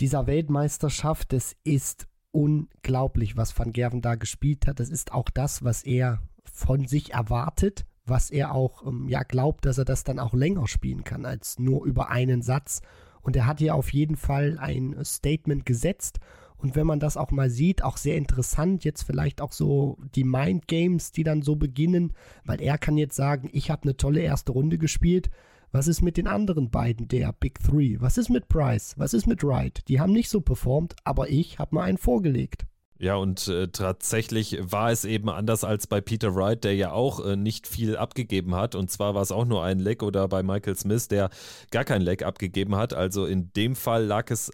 dieser 0.00 0.26
Weltmeisterschaft. 0.26 1.32
Das 1.32 1.54
ist 1.62 2.08
unglaublich, 2.32 3.36
was 3.36 3.56
Van 3.56 3.72
Gerven 3.72 4.02
da 4.02 4.16
gespielt 4.16 4.66
hat. 4.66 4.80
Das 4.80 4.90
ist 4.90 5.12
auch 5.12 5.30
das, 5.30 5.62
was 5.62 5.84
er 5.84 6.20
von 6.60 6.86
sich 6.86 7.12
erwartet, 7.12 7.86
was 8.04 8.30
er 8.30 8.54
auch 8.54 8.86
ähm, 8.86 9.08
ja 9.08 9.22
glaubt, 9.22 9.64
dass 9.64 9.78
er 9.78 9.84
das 9.84 10.04
dann 10.04 10.18
auch 10.18 10.34
länger 10.34 10.68
spielen 10.68 11.04
kann 11.04 11.24
als 11.24 11.58
nur 11.58 11.84
über 11.84 12.10
einen 12.10 12.42
Satz. 12.42 12.82
Und 13.22 13.36
er 13.36 13.46
hat 13.46 13.58
hier 13.58 13.74
auf 13.74 13.92
jeden 13.92 14.16
Fall 14.16 14.58
ein 14.58 14.96
Statement 15.04 15.66
gesetzt. 15.66 16.20
Und 16.56 16.76
wenn 16.76 16.86
man 16.86 17.00
das 17.00 17.16
auch 17.16 17.30
mal 17.30 17.48
sieht, 17.48 17.82
auch 17.82 17.96
sehr 17.96 18.16
interessant, 18.16 18.84
jetzt 18.84 19.02
vielleicht 19.02 19.40
auch 19.40 19.52
so 19.52 19.98
die 20.14 20.24
Mind 20.24 20.68
Games, 20.68 21.12
die 21.12 21.24
dann 21.24 21.42
so 21.42 21.56
beginnen, 21.56 22.12
weil 22.44 22.60
er 22.60 22.76
kann 22.76 22.98
jetzt 22.98 23.16
sagen, 23.16 23.48
ich 23.52 23.70
habe 23.70 23.84
eine 23.84 23.96
tolle 23.96 24.20
erste 24.20 24.52
Runde 24.52 24.76
gespielt. 24.76 25.30
Was 25.72 25.86
ist 25.88 26.02
mit 26.02 26.16
den 26.16 26.26
anderen 26.26 26.70
beiden, 26.70 27.08
der 27.08 27.32
Big 27.32 27.60
Three? 27.60 27.96
Was 28.00 28.18
ist 28.18 28.28
mit 28.28 28.48
Price? 28.48 28.94
Was 28.98 29.14
ist 29.14 29.26
mit 29.26 29.42
Wright? 29.42 29.82
Die 29.88 30.00
haben 30.00 30.12
nicht 30.12 30.28
so 30.28 30.40
performt, 30.40 30.96
aber 31.04 31.30
ich 31.30 31.58
habe 31.58 31.74
mal 31.76 31.84
einen 31.84 31.98
vorgelegt. 31.98 32.66
Ja, 33.00 33.14
und 33.14 33.48
äh, 33.48 33.68
tatsächlich 33.68 34.58
war 34.60 34.90
es 34.90 35.06
eben 35.06 35.30
anders 35.30 35.64
als 35.64 35.86
bei 35.86 36.02
Peter 36.02 36.34
Wright, 36.34 36.64
der 36.64 36.74
ja 36.74 36.92
auch 36.92 37.24
äh, 37.24 37.34
nicht 37.34 37.66
viel 37.66 37.96
abgegeben 37.96 38.54
hat. 38.54 38.74
Und 38.74 38.90
zwar 38.90 39.14
war 39.14 39.22
es 39.22 39.32
auch 39.32 39.46
nur 39.46 39.64
ein 39.64 39.78
Leck 39.78 40.02
oder 40.02 40.28
bei 40.28 40.42
Michael 40.42 40.76
Smith, 40.76 41.08
der 41.08 41.30
gar 41.70 41.84
kein 41.84 42.02
Leck 42.02 42.22
abgegeben 42.22 42.76
hat. 42.76 42.92
Also 42.92 43.24
in 43.24 43.54
dem 43.54 43.74
Fall 43.74 44.04
lag 44.04 44.30
es 44.30 44.52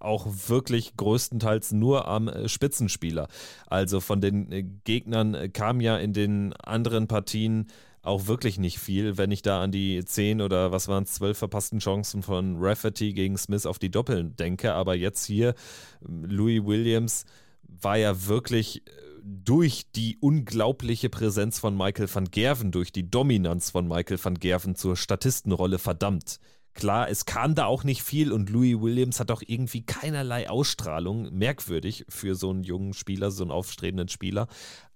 auch 0.00 0.26
wirklich 0.48 0.98
größtenteils 0.98 1.72
nur 1.72 2.06
am 2.06 2.28
äh, 2.28 2.46
Spitzenspieler. 2.50 3.26
Also 3.68 4.00
von 4.00 4.20
den 4.20 4.52
äh, 4.52 4.64
Gegnern 4.84 5.32
äh, 5.34 5.48
kam 5.48 5.80
ja 5.80 5.96
in 5.96 6.12
den 6.12 6.52
anderen 6.52 7.08
Partien 7.08 7.68
auch 8.02 8.26
wirklich 8.26 8.58
nicht 8.58 8.78
viel, 8.78 9.16
wenn 9.16 9.30
ich 9.30 9.40
da 9.40 9.62
an 9.62 9.72
die 9.72 10.04
10 10.04 10.42
oder 10.42 10.72
was 10.72 10.88
waren 10.88 11.04
es, 11.04 11.14
12 11.14 11.38
verpassten 11.38 11.78
Chancen 11.78 12.22
von 12.22 12.56
Rafferty 12.58 13.14
gegen 13.14 13.38
Smith 13.38 13.64
auf 13.64 13.78
die 13.78 13.90
Doppeln 13.90 14.36
denke. 14.36 14.74
Aber 14.74 14.94
jetzt 14.94 15.24
hier 15.24 15.54
Louis 16.00 16.62
Williams 16.62 17.24
war 17.68 17.96
ja 17.96 18.26
wirklich 18.26 18.86
äh, 18.86 18.90
durch 19.22 19.84
die 19.94 20.16
unglaubliche 20.20 21.10
Präsenz 21.10 21.58
von 21.58 21.76
Michael 21.76 22.08
van 22.12 22.30
Gerven, 22.30 22.72
durch 22.72 22.92
die 22.92 23.10
Dominanz 23.10 23.70
von 23.70 23.86
Michael 23.86 24.18
van 24.22 24.34
Gerven 24.34 24.74
zur 24.74 24.96
Statistenrolle 24.96 25.78
verdammt. 25.78 26.40
Klar, 26.78 27.10
es 27.10 27.24
kam 27.24 27.56
da 27.56 27.64
auch 27.64 27.82
nicht 27.82 28.04
viel 28.04 28.30
und 28.30 28.50
Louis 28.50 28.80
Williams 28.80 29.18
hat 29.18 29.32
auch 29.32 29.42
irgendwie 29.44 29.82
keinerlei 29.82 30.48
Ausstrahlung. 30.48 31.36
Merkwürdig 31.36 32.04
für 32.08 32.36
so 32.36 32.50
einen 32.50 32.62
jungen 32.62 32.94
Spieler, 32.94 33.32
so 33.32 33.42
einen 33.42 33.50
aufstrebenden 33.50 34.06
Spieler. 34.06 34.46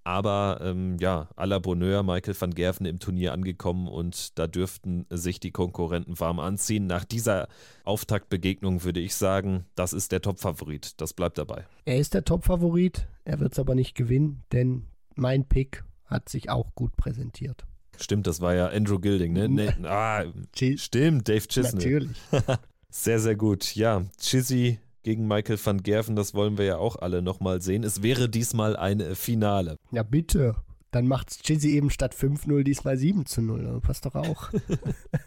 Aber 0.05 0.61
ähm, 0.62 0.97
ja, 1.01 1.29
à 1.35 1.45
la 1.45 1.59
Bonheur, 1.59 2.05
Michael 2.05 2.40
van 2.40 2.55
Gerven 2.55 2.87
im 2.87 3.01
Turnier 3.01 3.33
angekommen 3.33 3.88
und 3.88 4.38
da 4.38 4.47
dürften 4.47 5.07
sich 5.11 5.40
die 5.40 5.51
Konkurrenten 5.51 6.21
warm 6.21 6.38
anziehen. 6.38 6.87
Nach 6.87 7.05
dieser 7.05 7.49
Auftaktbegegnung 7.83 8.85
würde 8.85 9.01
ich 9.01 9.16
sagen, 9.16 9.66
das 9.75 9.92
ist 9.92 10.12
der 10.12 10.23
Topfavorit. 10.23 11.01
Das 11.01 11.12
bleibt 11.14 11.37
dabei. 11.37 11.66
Er 11.85 11.99
ist 11.99 12.14
der 12.14 12.25
Topfavorit, 12.25 13.09
er 13.25 13.40
wird 13.40 13.55
es 13.55 13.59
aber 13.59 13.75
nicht 13.75 13.97
gewinnen, 13.97 14.45
denn 14.53 14.87
mein 15.16 15.49
Pick 15.49 15.83
hat 16.05 16.29
sich 16.29 16.49
auch 16.49 16.77
gut 16.77 16.97
präsentiert. 16.97 17.66
Stimmt, 17.99 18.27
das 18.27 18.41
war 18.41 18.55
ja 18.55 18.69
Andrew 18.69 18.99
Gilding, 18.99 19.33
ne? 19.33 19.49
ne 19.49 19.75
ah, 19.85 20.25
stimmt, 20.77 21.29
Dave 21.29 21.47
Chisney. 21.47 21.79
Natürlich. 21.79 22.17
sehr, 22.91 23.21
sehr 23.21 23.37
gut. 23.37 23.75
Ja, 23.75 24.05
Chizzy 24.19 24.79
gegen 25.03 25.27
Michael 25.27 25.59
van 25.63 25.83
Gerven, 25.83 26.17
das 26.17 26.35
wollen 26.35 26.59
wir 26.59 26.65
ja 26.65 26.77
auch 26.79 26.97
alle 26.97 27.23
nochmal 27.23 27.61
sehen. 27.61 27.85
Es 27.85 28.03
wäre 28.03 28.29
diesmal 28.29 28.77
ein 28.77 29.15
Finale. 29.15 29.77
Ja, 29.91 30.03
bitte. 30.03 30.57
Dann 30.93 31.09
macht 31.09 31.43
Chizzy 31.43 31.71
eben 31.71 31.89
statt 31.89 32.15
5-0 32.15 32.65
diesmal 32.65 32.99
7 32.99 33.25
zu 33.25 33.41
0. 33.41 33.81
Passt 33.81 34.05
doch 34.05 34.15
auch. 34.15 34.51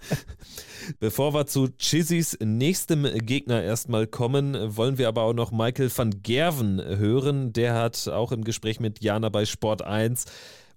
Bevor 0.99 1.33
wir 1.33 1.47
zu 1.47 1.69
Chizzys 1.69 2.37
nächstem 2.39 3.07
Gegner 3.25 3.63
erstmal 3.63 4.05
kommen, 4.05 4.55
wollen 4.77 4.99
wir 4.99 5.07
aber 5.07 5.23
auch 5.23 5.33
noch 5.33 5.51
Michael 5.51 5.89
van 5.95 6.21
Gerven 6.21 6.79
hören. 6.79 7.51
Der 7.51 7.73
hat 7.73 8.07
auch 8.07 8.31
im 8.31 8.43
Gespräch 8.43 8.79
mit 8.79 9.03
Jana 9.03 9.29
bei 9.29 9.45
Sport 9.45 9.81
1 9.81 10.25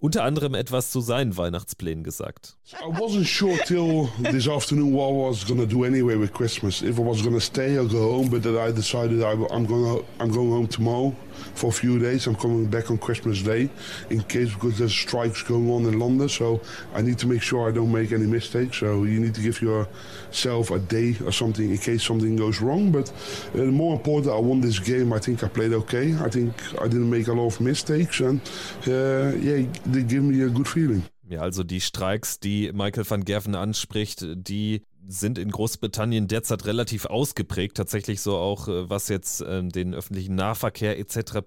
unter 0.00 0.24
anderem 0.24 0.54
etwas 0.54 0.90
zu 0.90 1.00
seinen 1.00 1.36
Weihnachtsplänen 1.36 2.04
gesagt. 2.04 2.56
I 2.72 2.86
wasn't 2.86 3.26
sure 3.26 3.58
till 3.66 4.08
this 4.30 4.48
afternoon 4.48 4.92
what 4.92 5.10
I 5.10 5.28
was 5.28 5.44
to 5.44 5.66
do 5.66 5.84
anyway 5.84 6.16
with 6.16 6.32
Christmas. 6.32 6.82
If 6.82 6.98
I 6.98 7.02
was 7.02 7.22
to 7.22 7.40
stay 7.40 7.78
or 7.78 7.86
go 7.86 8.12
home, 8.12 8.28
but 8.30 8.42
then 8.42 8.56
I 8.56 8.70
decided 8.70 9.22
I, 9.22 9.32
I'm 9.50 9.66
going 9.66 10.04
I'm 10.20 10.30
going 10.30 10.50
home 10.50 10.68
tomorrow 10.68 11.14
for 11.54 11.68
a 11.68 11.72
few 11.72 11.98
days. 11.98 12.26
I'm 12.26 12.34
coming 12.34 12.66
back 12.66 12.90
on 12.90 12.98
Christmas 12.98 13.42
Day 13.42 13.70
in 14.10 14.22
case 14.22 14.52
because 14.52 14.78
there's 14.78 14.94
strikes 14.94 15.42
going 15.42 15.70
on 15.70 15.84
in 15.86 15.98
London. 15.98 16.28
So 16.28 16.60
I 16.94 17.02
need 17.02 17.18
to 17.18 17.26
make 17.26 17.42
sure 17.42 17.68
I 17.68 17.72
don't 17.72 17.90
make 17.90 18.12
any 18.12 18.26
mistakes. 18.26 18.78
So 18.78 19.04
you 19.04 19.18
need 19.18 19.34
to 19.34 19.40
give 19.40 19.60
yourself 19.62 20.70
a 20.70 20.78
day 20.78 21.16
or 21.24 21.32
something 21.32 21.70
in 21.70 21.78
case 21.78 22.04
something 22.04 22.36
goes 22.36 22.60
wrong. 22.60 22.92
But 22.92 23.12
uh, 23.54 23.58
more 23.64 23.94
important, 23.94 24.34
I 24.34 24.38
won 24.38 24.60
this 24.60 24.78
game. 24.78 25.12
I 25.12 25.18
think 25.18 25.42
I 25.42 25.48
played 25.48 25.72
okay. 25.72 26.14
I 26.20 26.28
think 26.28 26.54
I 26.80 26.86
didn't 26.86 27.10
make 27.10 27.28
a 27.28 27.32
lot 27.32 27.46
of 27.46 27.60
mistakes, 27.60 28.20
and 28.20 28.40
uh, 28.86 29.32
yeah, 29.38 29.66
they 29.92 30.02
give 30.02 30.22
me 30.22 30.42
a 30.44 30.48
good 30.48 30.68
feeling. 30.68 31.02
Ja, 31.28 31.40
also 31.40 31.62
die 31.62 31.80
Streiks, 31.80 32.40
die 32.40 32.72
Michael 32.72 33.04
van 33.04 33.24
Gerven 33.24 33.54
anspricht, 33.54 34.26
die 34.34 34.82
sind 35.08 35.38
in 35.38 35.50
Großbritannien 35.50 36.28
derzeit 36.28 36.66
relativ 36.66 37.06
ausgeprägt, 37.06 37.78
tatsächlich 37.78 38.20
so 38.20 38.36
auch, 38.36 38.68
äh, 38.68 38.90
was 38.90 39.08
jetzt 39.08 39.40
äh, 39.40 39.66
den 39.66 39.94
öffentlichen 39.94 40.34
Nahverkehr 40.34 40.98
etc. 40.98 41.40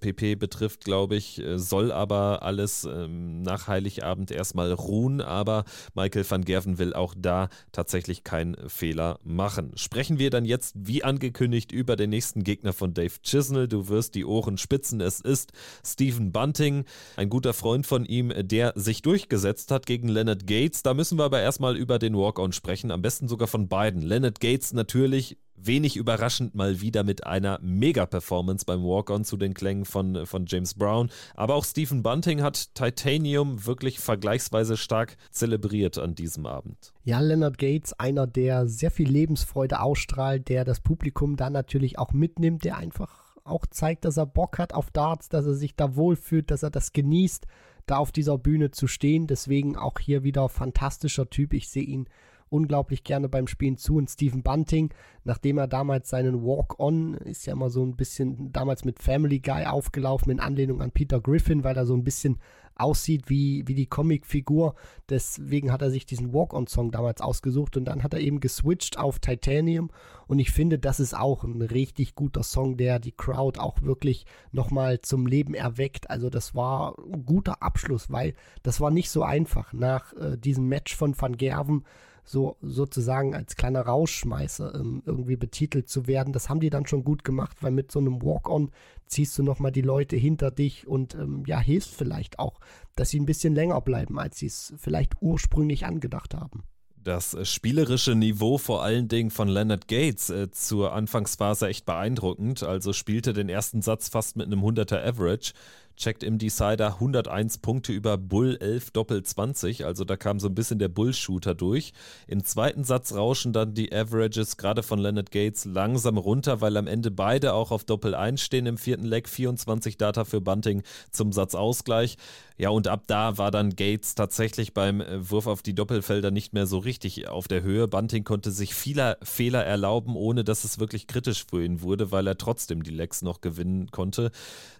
pp. 0.00 0.32
Äh, 0.32 0.36
betrifft, 0.36 0.84
glaube 0.84 1.16
ich, 1.16 1.38
äh, 1.38 1.58
soll 1.58 1.92
aber 1.92 2.42
alles 2.42 2.84
ähm, 2.84 3.42
nach 3.42 3.68
Heiligabend 3.68 4.30
erstmal 4.30 4.72
ruhen, 4.72 5.20
aber 5.20 5.64
Michael 5.94 6.24
van 6.28 6.44
Gerven 6.44 6.78
will 6.78 6.94
auch 6.94 7.14
da 7.16 7.50
tatsächlich 7.72 8.24
keinen 8.24 8.56
Fehler 8.68 9.18
machen. 9.22 9.72
Sprechen 9.74 10.18
wir 10.18 10.30
dann 10.30 10.46
jetzt, 10.46 10.74
wie 10.78 11.04
angekündigt, 11.04 11.72
über 11.72 11.94
den 11.94 12.08
nächsten 12.08 12.42
Gegner 12.42 12.72
von 12.72 12.94
Dave 12.94 13.20
Chisnell. 13.22 13.68
Du 13.68 13.88
wirst 13.88 14.14
die 14.14 14.24
Ohren 14.24 14.56
spitzen. 14.56 15.02
Es 15.02 15.20
ist 15.20 15.52
Stephen 15.84 16.32
Bunting, 16.32 16.84
ein 17.16 17.28
guter 17.28 17.52
Freund 17.52 17.86
von 17.86 18.06
ihm, 18.06 18.32
der 18.34 18.72
sich 18.76 19.02
durchgesetzt 19.02 19.70
hat 19.70 19.84
gegen 19.84 20.08
Leonard 20.08 20.46
Gates. 20.46 20.82
Da 20.82 20.94
müssen 20.94 21.18
wir 21.18 21.24
aber 21.24 21.42
erstmal 21.42 21.76
über 21.76 21.98
den 21.98 22.16
Walk-On 22.16 22.52
sprechen 22.52 22.77
sprechen, 22.78 22.90
am 22.92 23.02
besten 23.02 23.28
sogar 23.28 23.48
von 23.48 23.68
beiden. 23.68 24.02
Leonard 24.02 24.40
Gates 24.40 24.72
natürlich 24.72 25.36
wenig 25.56 25.96
überraschend 25.96 26.54
mal 26.54 26.80
wieder 26.80 27.02
mit 27.02 27.26
einer 27.26 27.58
Mega-Performance 27.60 28.64
beim 28.64 28.84
Walk-On 28.84 29.24
zu 29.24 29.36
den 29.36 29.54
Klängen 29.54 29.84
von, 29.84 30.24
von 30.24 30.46
James 30.46 30.74
Brown. 30.74 31.10
Aber 31.34 31.56
auch 31.56 31.64
Stephen 31.64 32.04
Bunting 32.04 32.42
hat 32.42 32.76
Titanium 32.76 33.66
wirklich 33.66 33.98
vergleichsweise 33.98 34.76
stark 34.76 35.16
zelebriert 35.32 35.98
an 35.98 36.14
diesem 36.14 36.46
Abend. 36.46 36.92
Ja, 37.02 37.18
Leonard 37.18 37.58
Gates, 37.58 37.92
einer, 37.98 38.28
der 38.28 38.68
sehr 38.68 38.92
viel 38.92 39.10
Lebensfreude 39.10 39.80
ausstrahlt, 39.80 40.48
der 40.48 40.64
das 40.64 40.80
Publikum 40.80 41.36
dann 41.36 41.54
natürlich 41.54 41.98
auch 41.98 42.12
mitnimmt, 42.12 42.64
der 42.64 42.76
einfach 42.76 43.36
auch 43.42 43.66
zeigt, 43.66 44.04
dass 44.04 44.16
er 44.16 44.26
Bock 44.26 44.58
hat 44.58 44.72
auf 44.74 44.92
Darts, 44.92 45.28
dass 45.28 45.46
er 45.46 45.54
sich 45.54 45.74
da 45.74 45.96
wohlfühlt, 45.96 46.52
dass 46.52 46.62
er 46.62 46.70
das 46.70 46.92
genießt, 46.92 47.46
da 47.86 47.96
auf 47.96 48.12
dieser 48.12 48.38
Bühne 48.38 48.70
zu 48.70 48.86
stehen. 48.86 49.26
Deswegen 49.26 49.76
auch 49.76 49.98
hier 49.98 50.22
wieder 50.22 50.48
fantastischer 50.48 51.28
Typ. 51.28 51.52
Ich 51.52 51.68
sehe 51.68 51.82
ihn 51.82 52.08
unglaublich 52.50 53.04
gerne 53.04 53.28
beim 53.28 53.46
Spielen 53.46 53.76
zu. 53.76 53.96
Und 53.96 54.10
Stephen 54.10 54.42
Bunting, 54.42 54.90
nachdem 55.24 55.58
er 55.58 55.66
damals 55.66 56.08
seinen 56.08 56.42
Walk-On, 56.42 57.14
ist 57.14 57.46
ja 57.46 57.52
immer 57.52 57.70
so 57.70 57.84
ein 57.84 57.96
bisschen 57.96 58.52
damals 58.52 58.84
mit 58.84 59.02
Family 59.02 59.40
Guy 59.40 59.64
aufgelaufen 59.66 60.30
in 60.30 60.40
Anlehnung 60.40 60.82
an 60.82 60.90
Peter 60.90 61.20
Griffin, 61.20 61.64
weil 61.64 61.76
er 61.76 61.86
so 61.86 61.94
ein 61.94 62.04
bisschen 62.04 62.38
aussieht 62.78 63.28
wie, 63.28 63.66
wie 63.66 63.74
die 63.74 63.86
Comicfigur. 63.86 64.74
Deswegen 65.08 65.72
hat 65.72 65.82
er 65.82 65.90
sich 65.90 66.06
diesen 66.06 66.32
Walk-On-Song 66.32 66.90
damals 66.90 67.20
ausgesucht 67.20 67.76
und 67.76 67.84
dann 67.84 68.02
hat 68.02 68.14
er 68.14 68.20
eben 68.20 68.40
geswitcht 68.40 68.98
auf 68.98 69.18
Titanium. 69.18 69.90
Und 70.26 70.38
ich 70.38 70.50
finde, 70.52 70.78
das 70.78 71.00
ist 71.00 71.16
auch 71.16 71.44
ein 71.44 71.62
richtig 71.62 72.14
guter 72.14 72.42
Song, 72.42 72.76
der 72.76 72.98
die 72.98 73.12
Crowd 73.12 73.58
auch 73.58 73.82
wirklich 73.82 74.26
nochmal 74.52 75.00
zum 75.00 75.26
Leben 75.26 75.54
erweckt. 75.54 76.08
Also 76.10 76.30
das 76.30 76.54
war 76.54 76.96
ein 76.98 77.26
guter 77.26 77.62
Abschluss, 77.62 78.10
weil 78.10 78.34
das 78.62 78.80
war 78.80 78.90
nicht 78.90 79.10
so 79.10 79.22
einfach 79.22 79.72
nach 79.72 80.12
äh, 80.14 80.36
diesem 80.38 80.68
Match 80.68 80.94
von 80.94 81.20
Van 81.20 81.36
Gerven 81.36 81.84
so 82.28 82.56
sozusagen 82.60 83.34
als 83.34 83.56
kleiner 83.56 83.82
Rauschschmeißer 83.82 84.74
ähm, 84.74 85.02
irgendwie 85.06 85.36
betitelt 85.36 85.88
zu 85.88 86.06
werden. 86.06 86.32
Das 86.32 86.48
haben 86.48 86.60
die 86.60 86.70
dann 86.70 86.86
schon 86.86 87.04
gut 87.04 87.24
gemacht, 87.24 87.58
weil 87.62 87.70
mit 87.70 87.90
so 87.90 87.98
einem 87.98 88.22
Walk-on 88.22 88.70
ziehst 89.06 89.38
du 89.38 89.42
nochmal 89.42 89.72
die 89.72 89.82
Leute 89.82 90.16
hinter 90.16 90.50
dich 90.50 90.86
und 90.86 91.14
ähm, 91.14 91.44
ja, 91.46 91.58
hilfst 91.58 91.94
vielleicht 91.94 92.38
auch, 92.38 92.60
dass 92.96 93.10
sie 93.10 93.18
ein 93.18 93.26
bisschen 93.26 93.54
länger 93.54 93.80
bleiben, 93.80 94.18
als 94.18 94.38
sie 94.38 94.46
es 94.46 94.74
vielleicht 94.76 95.14
ursprünglich 95.20 95.86
angedacht 95.86 96.34
haben 96.34 96.64
das 97.04 97.36
spielerische 97.48 98.14
Niveau 98.14 98.58
vor 98.58 98.82
allen 98.82 99.08
Dingen 99.08 99.30
von 99.30 99.48
Leonard 99.48 99.88
Gates 99.88 100.28
äh, 100.28 100.50
zur 100.50 100.92
Anfangsphase 100.92 101.66
echt 101.68 101.86
beeindruckend. 101.86 102.62
Also 102.62 102.92
spielte 102.92 103.32
den 103.32 103.48
ersten 103.48 103.80
Satz 103.80 104.10
fast 104.10 104.36
mit 104.36 104.46
einem 104.46 104.60
100er 104.60 105.02
Average, 105.02 105.52
checkt 105.98 106.22
im 106.22 106.38
Decider 106.38 106.94
101 106.94 107.58
Punkte 107.58 107.92
über 107.92 108.16
Bull 108.16 108.56
11 108.60 108.92
Doppel 108.92 109.22
20, 109.22 109.84
also 109.84 110.04
da 110.04 110.16
kam 110.16 110.40
so 110.40 110.48
ein 110.48 110.54
bisschen 110.54 110.78
der 110.78 110.88
Bull-Shooter 110.88 111.54
durch. 111.54 111.92
Im 112.26 112.44
zweiten 112.44 112.84
Satz 112.84 113.14
rauschen 113.14 113.52
dann 113.52 113.74
die 113.74 113.92
Averages 113.92 114.56
gerade 114.56 114.82
von 114.82 114.98
Leonard 114.98 115.30
Gates 115.30 115.64
langsam 115.64 116.16
runter, 116.16 116.60
weil 116.60 116.76
am 116.76 116.86
Ende 116.86 117.10
beide 117.10 117.52
auch 117.52 117.70
auf 117.70 117.84
Doppel 117.84 118.14
1 118.14 118.40
stehen 118.40 118.66
im 118.66 118.78
vierten 118.78 119.04
Leg, 119.04 119.28
24 119.28 119.98
Data 119.98 120.24
für 120.24 120.40
Bunting 120.40 120.82
zum 121.10 121.32
Satzausgleich. 121.32 122.16
Ja, 122.56 122.70
und 122.70 122.88
ab 122.88 123.04
da 123.06 123.38
war 123.38 123.52
dann 123.52 123.76
Gates 123.76 124.16
tatsächlich 124.16 124.74
beim 124.74 125.00
äh, 125.00 125.30
Wurf 125.30 125.46
auf 125.46 125.62
die 125.62 125.74
Doppelfelder 125.74 126.32
nicht 126.32 126.54
mehr 126.54 126.66
so 126.66 126.78
richtig 126.78 127.28
auf 127.28 127.46
der 127.46 127.62
Höhe. 127.62 127.86
Bunting 127.86 128.24
konnte 128.24 128.50
sich 128.50 128.74
vieler 128.74 129.16
Fehler 129.22 129.64
erlauben, 129.64 130.16
ohne 130.16 130.42
dass 130.42 130.64
es 130.64 130.80
wirklich 130.80 131.06
kritisch 131.06 131.46
für 131.48 131.64
ihn 131.64 131.82
wurde, 131.82 132.10
weil 132.10 132.26
er 132.26 132.36
trotzdem 132.36 132.82
die 132.82 132.90
Legs 132.90 133.22
noch 133.22 133.40
gewinnen 133.40 133.92
konnte. 133.92 134.32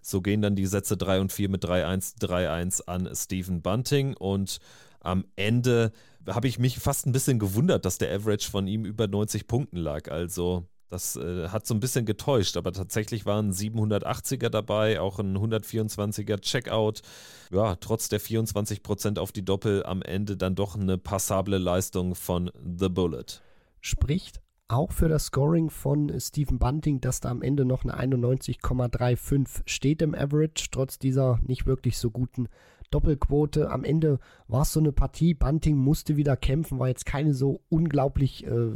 So 0.03 0.21
gehen 0.21 0.43
dann 0.43 0.57
die 0.57 0.67
Sätze 0.67 0.97
3 0.97 1.08
und 1.09 1.33
4 1.33 1.49
mit 1.49 1.65
3-1, 1.65 2.21
3-1 2.21 2.83
an 2.87 3.09
Stephen 3.15 3.63
Bunting 3.63 4.15
und 4.15 4.59
am 5.01 5.25
Ende 5.37 5.93
habe 6.27 6.49
ich 6.49 6.59
mich 6.59 6.79
fast 6.79 7.07
ein 7.07 7.13
bisschen 7.13 7.39
gewundert, 7.39 7.85
dass 7.85 7.99
der 7.99 8.15
Average 8.15 8.51
von 8.51 8.67
ihm 8.67 8.85
über 8.85 9.07
90 9.07 9.47
Punkten 9.47 9.79
lag. 9.79 10.11
Also 10.11 10.67
das 10.91 11.17
äh, 11.17 11.49
hat 11.49 11.67
so 11.67 11.75
ein 11.75 11.81
bisschen 11.81 12.07
getäuscht, 12.07 12.57
aber 12.57 12.73
tatsächlich 12.73 13.27
waren 13.27 13.53
780er 13.53 14.49
dabei, 14.49 15.01
auch 15.01 15.19
ein 15.19 15.37
124er 15.37 16.41
Checkout. 16.41 17.03
Ja, 17.51 17.77
trotz 17.77 18.09
der 18.09 18.21
24% 18.21 19.19
auf 19.19 19.33
die 19.33 19.45
Doppel 19.45 19.85
am 19.85 20.03
Ende 20.03 20.37
dann 20.37 20.55
doch 20.55 20.77
eine 20.77 20.99
passable 20.99 21.59
Leistung 21.59 22.15
von 22.15 22.51
The 22.79 22.89
Bullet. 22.89 23.43
Spricht 23.81 24.41
auch 24.69 24.93
für 24.93 25.09
das 25.09 25.27
Scoring 25.27 25.71
von 25.71 26.13
Stephen 26.21 26.59
Bunting, 26.59 27.01
dass 27.01 27.21
da 27.21 27.31
am 27.31 27.43
Ende 27.43 27.65
noch 27.65 27.85
eine 27.85 28.17
91,35 28.17 29.63
steht 29.65 30.03
im 30.03 30.15
Average, 30.15 30.69
trotz 30.71 30.99
dieser 30.99 31.41
nicht 31.43 31.67
wirklich 31.67 31.97
so 31.99 32.11
guten 32.11 32.49
Doppelquote. 32.91 33.71
Am 33.71 33.85
Ende 33.85 34.19
war 34.47 34.63
es 34.63 34.73
so 34.73 34.81
eine 34.81 34.93
Partie. 34.93 35.35
Bunting 35.35 35.77
musste 35.77 36.17
wieder 36.17 36.37
kämpfen, 36.37 36.79
war 36.79 36.89
jetzt 36.89 37.07
keine 37.07 37.35
so 37.35 37.61
unglaublich 37.69 38.47
äh, 38.47 38.71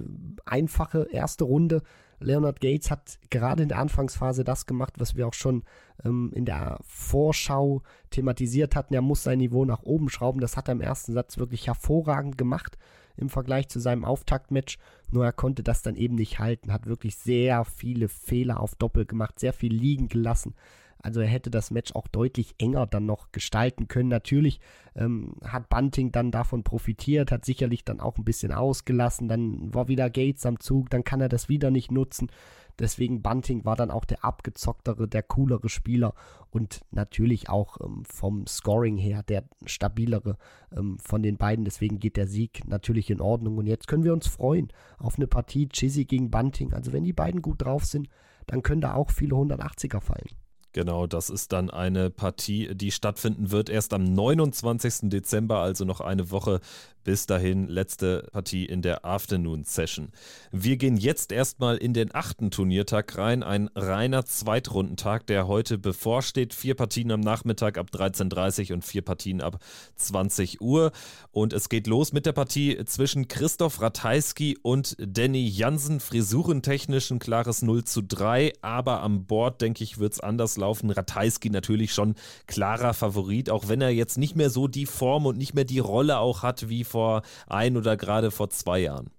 einfache 0.44 1.08
erste 1.10 1.44
Runde. 1.44 1.82
Leonard 2.20 2.60
Gates 2.60 2.90
hat 2.90 3.18
gerade 3.30 3.64
in 3.64 3.68
der 3.68 3.78
Anfangsphase 3.78 4.44
das 4.44 4.66
gemacht, 4.66 4.94
was 4.98 5.16
wir 5.16 5.26
auch 5.26 5.34
schon 5.34 5.64
ähm, 6.04 6.30
in 6.34 6.44
der 6.44 6.78
Vorschau 6.82 7.82
thematisiert 8.10 8.76
hatten. 8.76 8.94
Er 8.94 9.02
muss 9.02 9.24
sein 9.24 9.38
Niveau 9.38 9.64
nach 9.64 9.82
oben 9.82 10.08
schrauben. 10.08 10.40
Das 10.40 10.56
hat 10.56 10.68
er 10.68 10.72
im 10.72 10.80
ersten 10.80 11.12
Satz 11.12 11.38
wirklich 11.38 11.66
hervorragend 11.66 12.38
gemacht 12.38 12.78
im 13.16 13.28
Vergleich 13.28 13.68
zu 13.68 13.80
seinem 13.80 14.04
Auftaktmatch. 14.04 14.78
Nur 15.12 15.24
er 15.24 15.32
konnte 15.32 15.62
das 15.62 15.82
dann 15.82 15.94
eben 15.94 16.14
nicht 16.14 16.38
halten, 16.38 16.72
hat 16.72 16.86
wirklich 16.86 17.16
sehr 17.16 17.64
viele 17.64 18.08
Fehler 18.08 18.60
auf 18.60 18.74
Doppel 18.74 19.04
gemacht, 19.04 19.38
sehr 19.38 19.52
viel 19.52 19.72
liegen 19.72 20.08
gelassen. 20.08 20.54
Also 21.02 21.20
er 21.20 21.26
hätte 21.26 21.50
das 21.50 21.70
Match 21.72 21.94
auch 21.94 22.06
deutlich 22.06 22.54
enger 22.58 22.86
dann 22.86 23.06
noch 23.06 23.32
gestalten 23.32 23.88
können. 23.88 24.08
Natürlich 24.08 24.60
ähm, 24.94 25.34
hat 25.44 25.68
Bunting 25.68 26.12
dann 26.12 26.30
davon 26.30 26.62
profitiert, 26.62 27.32
hat 27.32 27.44
sicherlich 27.44 27.84
dann 27.84 28.00
auch 28.00 28.16
ein 28.16 28.24
bisschen 28.24 28.52
ausgelassen. 28.52 29.28
Dann 29.28 29.74
war 29.74 29.88
wieder 29.88 30.08
Gates 30.10 30.46
am 30.46 30.60
Zug, 30.60 30.90
dann 30.90 31.02
kann 31.02 31.20
er 31.20 31.28
das 31.28 31.48
wieder 31.48 31.70
nicht 31.70 31.90
nutzen. 31.90 32.30
Deswegen 32.78 33.22
Bunting 33.22 33.64
war 33.64 33.76
dann 33.76 33.90
auch 33.90 34.04
der 34.04 34.24
abgezocktere, 34.24 35.08
der 35.08 35.22
coolere 35.22 35.68
Spieler 35.68 36.14
und 36.50 36.80
natürlich 36.90 37.48
auch 37.48 37.78
ähm, 37.80 38.04
vom 38.04 38.46
Scoring 38.46 38.96
her 38.96 39.22
der 39.22 39.44
stabilere 39.66 40.36
ähm, 40.76 40.98
von 40.98 41.22
den 41.22 41.36
beiden. 41.36 41.64
Deswegen 41.64 41.98
geht 41.98 42.16
der 42.16 42.26
Sieg 42.26 42.66
natürlich 42.66 43.10
in 43.10 43.20
Ordnung. 43.20 43.58
Und 43.58 43.66
jetzt 43.66 43.88
können 43.88 44.04
wir 44.04 44.12
uns 44.12 44.26
freuen 44.26 44.72
auf 44.98 45.16
eine 45.16 45.26
Partie 45.26 45.68
Chizzy 45.68 46.04
gegen 46.04 46.30
Bunting. 46.30 46.72
Also 46.72 46.92
wenn 46.92 47.04
die 47.04 47.12
beiden 47.12 47.42
gut 47.42 47.62
drauf 47.62 47.84
sind, 47.84 48.08
dann 48.46 48.62
können 48.62 48.80
da 48.80 48.94
auch 48.94 49.10
viele 49.10 49.34
180er 49.34 50.00
fallen. 50.00 50.28
Genau, 50.74 51.06
das 51.06 51.28
ist 51.28 51.52
dann 51.52 51.68
eine 51.68 52.08
Partie, 52.08 52.74
die 52.74 52.92
stattfinden 52.92 53.50
wird 53.50 53.68
erst 53.68 53.92
am 53.92 54.04
29. 54.04 55.10
Dezember, 55.10 55.58
also 55.58 55.84
noch 55.84 56.00
eine 56.00 56.30
Woche 56.30 56.60
bis 57.04 57.26
dahin 57.26 57.68
letzte 57.68 58.28
Partie 58.32 58.64
in 58.64 58.82
der 58.82 59.04
Afternoon 59.04 59.64
Session. 59.64 60.10
Wir 60.50 60.76
gehen 60.76 60.96
jetzt 60.96 61.32
erstmal 61.32 61.76
in 61.76 61.94
den 61.94 62.14
achten 62.14 62.50
Turniertag 62.50 63.16
rein, 63.18 63.42
ein 63.42 63.70
reiner 63.74 64.24
Zweitrundentag, 64.24 65.26
der 65.26 65.46
heute 65.46 65.78
bevorsteht. 65.78 66.54
Vier 66.54 66.74
Partien 66.74 67.10
am 67.10 67.20
Nachmittag 67.20 67.78
ab 67.78 67.88
13.30 67.92 68.70
Uhr 68.70 68.74
und 68.74 68.84
vier 68.84 69.02
Partien 69.02 69.40
ab 69.40 69.58
20 69.96 70.60
Uhr. 70.60 70.92
Und 71.30 71.52
es 71.52 71.68
geht 71.68 71.86
los 71.86 72.12
mit 72.12 72.26
der 72.26 72.32
Partie 72.32 72.78
zwischen 72.84 73.28
Christoph 73.28 73.80
Ratajski 73.80 74.58
und 74.62 74.96
Danny 74.98 75.46
Jansen. 75.46 76.00
Frisurentechnisch 76.00 77.10
ein 77.10 77.18
klares 77.18 77.62
0 77.62 77.84
zu 77.84 78.02
3, 78.02 78.52
aber 78.62 79.02
am 79.02 79.26
Board, 79.26 79.60
denke 79.60 79.84
ich, 79.84 79.98
wird 79.98 80.14
es 80.14 80.20
anders 80.20 80.56
laufen. 80.56 80.90
Ratajski 80.90 81.50
natürlich 81.50 81.92
schon 81.92 82.14
klarer 82.46 82.94
Favorit, 82.94 83.50
auch 83.50 83.68
wenn 83.68 83.80
er 83.80 83.90
jetzt 83.90 84.18
nicht 84.18 84.36
mehr 84.36 84.50
so 84.50 84.68
die 84.68 84.86
Form 84.86 85.26
und 85.26 85.38
nicht 85.38 85.54
mehr 85.54 85.64
die 85.64 85.78
Rolle 85.78 86.18
auch 86.18 86.42
hat 86.42 86.68
wie 86.68 86.84
vor 86.92 87.22
ein 87.46 87.76
oder 87.76 87.96
gerade 87.96 88.30
vor 88.30 88.50
zwei 88.50 88.80
Jahren. 88.80 89.10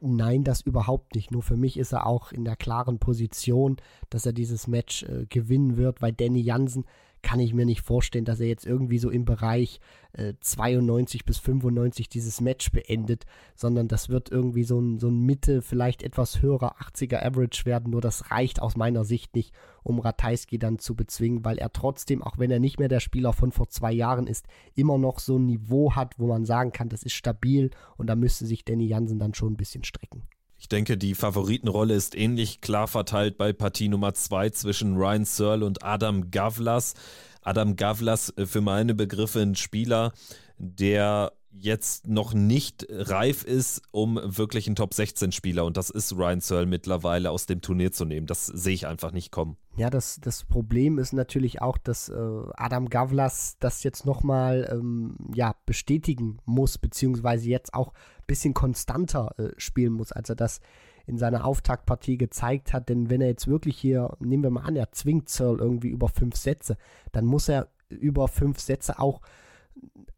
Nein, 0.00 0.44
das 0.44 0.60
überhaupt 0.60 1.14
nicht. 1.14 1.30
Nur 1.30 1.42
für 1.42 1.56
mich 1.56 1.76
ist 1.76 1.92
er 1.92 2.06
auch 2.06 2.30
in 2.32 2.44
der 2.44 2.56
klaren 2.56 2.98
Position, 2.98 3.76
dass 4.10 4.26
er 4.26 4.32
dieses 4.32 4.66
Match 4.66 5.02
äh, 5.02 5.26
gewinnen 5.28 5.76
wird, 5.76 6.00
weil 6.02 6.12
Danny 6.12 6.40
Jansen 6.40 6.84
kann 7.22 7.40
ich 7.40 7.54
mir 7.54 7.64
nicht 7.64 7.82
vorstellen, 7.82 8.24
dass 8.24 8.40
er 8.40 8.46
jetzt 8.46 8.66
irgendwie 8.66 8.98
so 8.98 9.10
im 9.10 9.24
Bereich 9.24 9.80
äh, 10.12 10.34
92 10.40 11.24
bis 11.24 11.38
95 11.38 12.08
dieses 12.08 12.40
Match 12.40 12.70
beendet, 12.72 13.24
sondern 13.54 13.88
das 13.88 14.08
wird 14.08 14.30
irgendwie 14.30 14.64
so 14.64 14.80
ein, 14.80 14.98
so 14.98 15.08
ein 15.08 15.20
Mitte, 15.20 15.62
vielleicht 15.62 16.02
etwas 16.02 16.42
höherer 16.42 16.76
80er 16.80 17.24
Average 17.24 17.64
werden. 17.66 17.90
Nur 17.90 18.00
das 18.00 18.30
reicht 18.30 18.62
aus 18.62 18.76
meiner 18.76 19.04
Sicht 19.04 19.34
nicht, 19.34 19.54
um 19.82 19.98
Ratajski 19.98 20.58
dann 20.58 20.78
zu 20.78 20.94
bezwingen, 20.94 21.44
weil 21.44 21.58
er 21.58 21.72
trotzdem, 21.72 22.22
auch 22.22 22.38
wenn 22.38 22.50
er 22.50 22.60
nicht 22.60 22.78
mehr 22.78 22.88
der 22.88 23.00
Spieler 23.00 23.32
von 23.32 23.52
vor 23.52 23.68
zwei 23.68 23.92
Jahren 23.92 24.26
ist, 24.26 24.46
immer 24.74 24.98
noch 24.98 25.18
so 25.18 25.38
ein 25.38 25.46
Niveau 25.46 25.94
hat, 25.94 26.18
wo 26.18 26.26
man 26.26 26.44
sagen 26.44 26.72
kann, 26.72 26.88
das 26.88 27.02
ist 27.02 27.14
stabil 27.14 27.70
und 27.96 28.08
da 28.08 28.16
müsste 28.16 28.46
sich 28.46 28.64
Danny 28.64 28.86
Jansen 28.86 29.18
dann 29.18 29.34
schon 29.34 29.52
ein 29.52 29.56
bisschen 29.56 29.84
strecken. 29.84 30.22
Ich 30.58 30.68
denke, 30.68 30.98
die 30.98 31.14
Favoritenrolle 31.14 31.94
ist 31.94 32.16
ähnlich 32.16 32.60
klar 32.60 32.88
verteilt 32.88 33.38
bei 33.38 33.52
Partie 33.52 33.88
Nummer 33.88 34.12
2 34.14 34.50
zwischen 34.50 34.96
Ryan 34.96 35.24
Searle 35.24 35.64
und 35.64 35.84
Adam 35.84 36.30
Gavlas. 36.30 36.94
Adam 37.42 37.76
Gavlas 37.76 38.32
äh, 38.36 38.44
für 38.44 38.60
meine 38.60 38.94
Begriffe 38.94 39.40
ein 39.40 39.54
Spieler, 39.54 40.12
der 40.58 41.32
jetzt 41.50 42.06
noch 42.06 42.34
nicht 42.34 42.86
reif 42.90 43.42
ist, 43.42 43.82
um 43.90 44.18
wirklich 44.22 44.66
einen 44.66 44.76
Top 44.76 44.94
16 44.94 45.32
Spieler 45.32 45.64
und 45.64 45.76
das 45.76 45.90
ist 45.90 46.16
Ryan 46.16 46.40
Searle 46.40 46.66
mittlerweile 46.66 47.30
aus 47.30 47.46
dem 47.46 47.60
Turnier 47.60 47.92
zu 47.92 48.04
nehmen. 48.04 48.26
Das 48.26 48.46
sehe 48.46 48.74
ich 48.74 48.86
einfach 48.86 49.12
nicht 49.12 49.32
kommen. 49.32 49.56
Ja, 49.76 49.90
das, 49.90 50.20
das 50.20 50.44
Problem 50.44 50.98
ist 50.98 51.12
natürlich 51.12 51.62
auch, 51.62 51.78
dass 51.78 52.08
äh, 52.08 52.14
Adam 52.54 52.88
Gavlas 52.88 53.56
das 53.60 53.82
jetzt 53.82 54.06
nochmal 54.06 54.68
ähm, 54.70 55.16
ja, 55.34 55.54
bestätigen 55.66 56.38
muss, 56.44 56.78
beziehungsweise 56.78 57.48
jetzt 57.48 57.74
auch 57.74 57.92
ein 57.92 58.26
bisschen 58.26 58.54
konstanter 58.54 59.34
äh, 59.38 59.50
spielen 59.56 59.92
muss, 59.92 60.12
als 60.12 60.28
er 60.28 60.36
das 60.36 60.60
in 61.06 61.16
seiner 61.16 61.44
Auftaktpartie 61.44 62.18
gezeigt 62.18 62.72
hat. 62.72 62.88
Denn 62.88 63.08
wenn 63.08 63.20
er 63.20 63.28
jetzt 63.28 63.48
wirklich 63.48 63.78
hier, 63.78 64.16
nehmen 64.20 64.42
wir 64.42 64.50
mal 64.50 64.62
an, 64.62 64.76
er 64.76 64.92
zwingt 64.92 65.28
Searle 65.28 65.58
irgendwie 65.58 65.88
über 65.88 66.08
fünf 66.08 66.36
Sätze, 66.36 66.76
dann 67.12 67.24
muss 67.24 67.48
er 67.48 67.68
über 67.88 68.28
fünf 68.28 68.60
Sätze 68.60 68.98
auch 68.98 69.22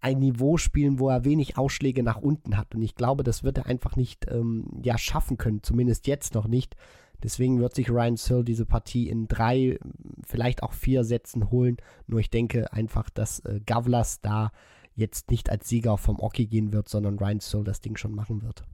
ein 0.01 0.19
Niveau 0.19 0.57
spielen, 0.57 0.99
wo 0.99 1.09
er 1.09 1.25
wenig 1.25 1.59
Ausschläge 1.59 2.03
nach 2.03 2.17
unten 2.17 2.57
hat. 2.57 2.75
Und 2.75 2.83
ich 2.83 2.95
glaube, 2.95 3.23
das 3.23 3.45
wird 3.45 3.59
er 3.59 3.67
einfach 3.67 3.97
nicht 3.97 4.27
ähm, 4.31 4.67
ja, 4.83 4.97
schaffen 4.97 5.37
können, 5.37 5.63
zumindest 5.63 6.07
jetzt 6.07 6.35
noch 6.35 6.49
nicht. 6.49 6.77
Deswegen 7.23 7.61
wird 7.61 7.75
sich 7.75 7.91
Ryan 7.91 8.17
Searle 8.17 8.45
diese 8.45 8.65
Partie 8.65 9.09
in 9.09 9.29
drei, 9.29 9.79
vielleicht 10.27 10.63
auch 10.63 10.73
vier 10.73 11.05
Sätzen 11.05 11.51
holen. 11.51 11.77
Nur 12.07 12.21
ich 12.21 12.31
denke 12.31 12.73
einfach, 12.73 13.11
dass 13.11 13.41
äh, 13.41 13.61
Gavlas 13.65 14.23
da 14.23 14.53
jetzt 14.95 15.31
nicht 15.31 15.51
als 15.51 15.69
Sieger 15.69 15.99
vom 15.99 16.19
Oki 16.19 16.47
gehen 16.47 16.73
wird, 16.73 16.89
sondern 16.89 17.19
Ryan 17.19 17.41
Searle 17.41 17.65
das 17.65 17.81
Ding 17.81 17.97
schon 17.97 18.15
machen 18.15 18.43
wird. 18.43 18.65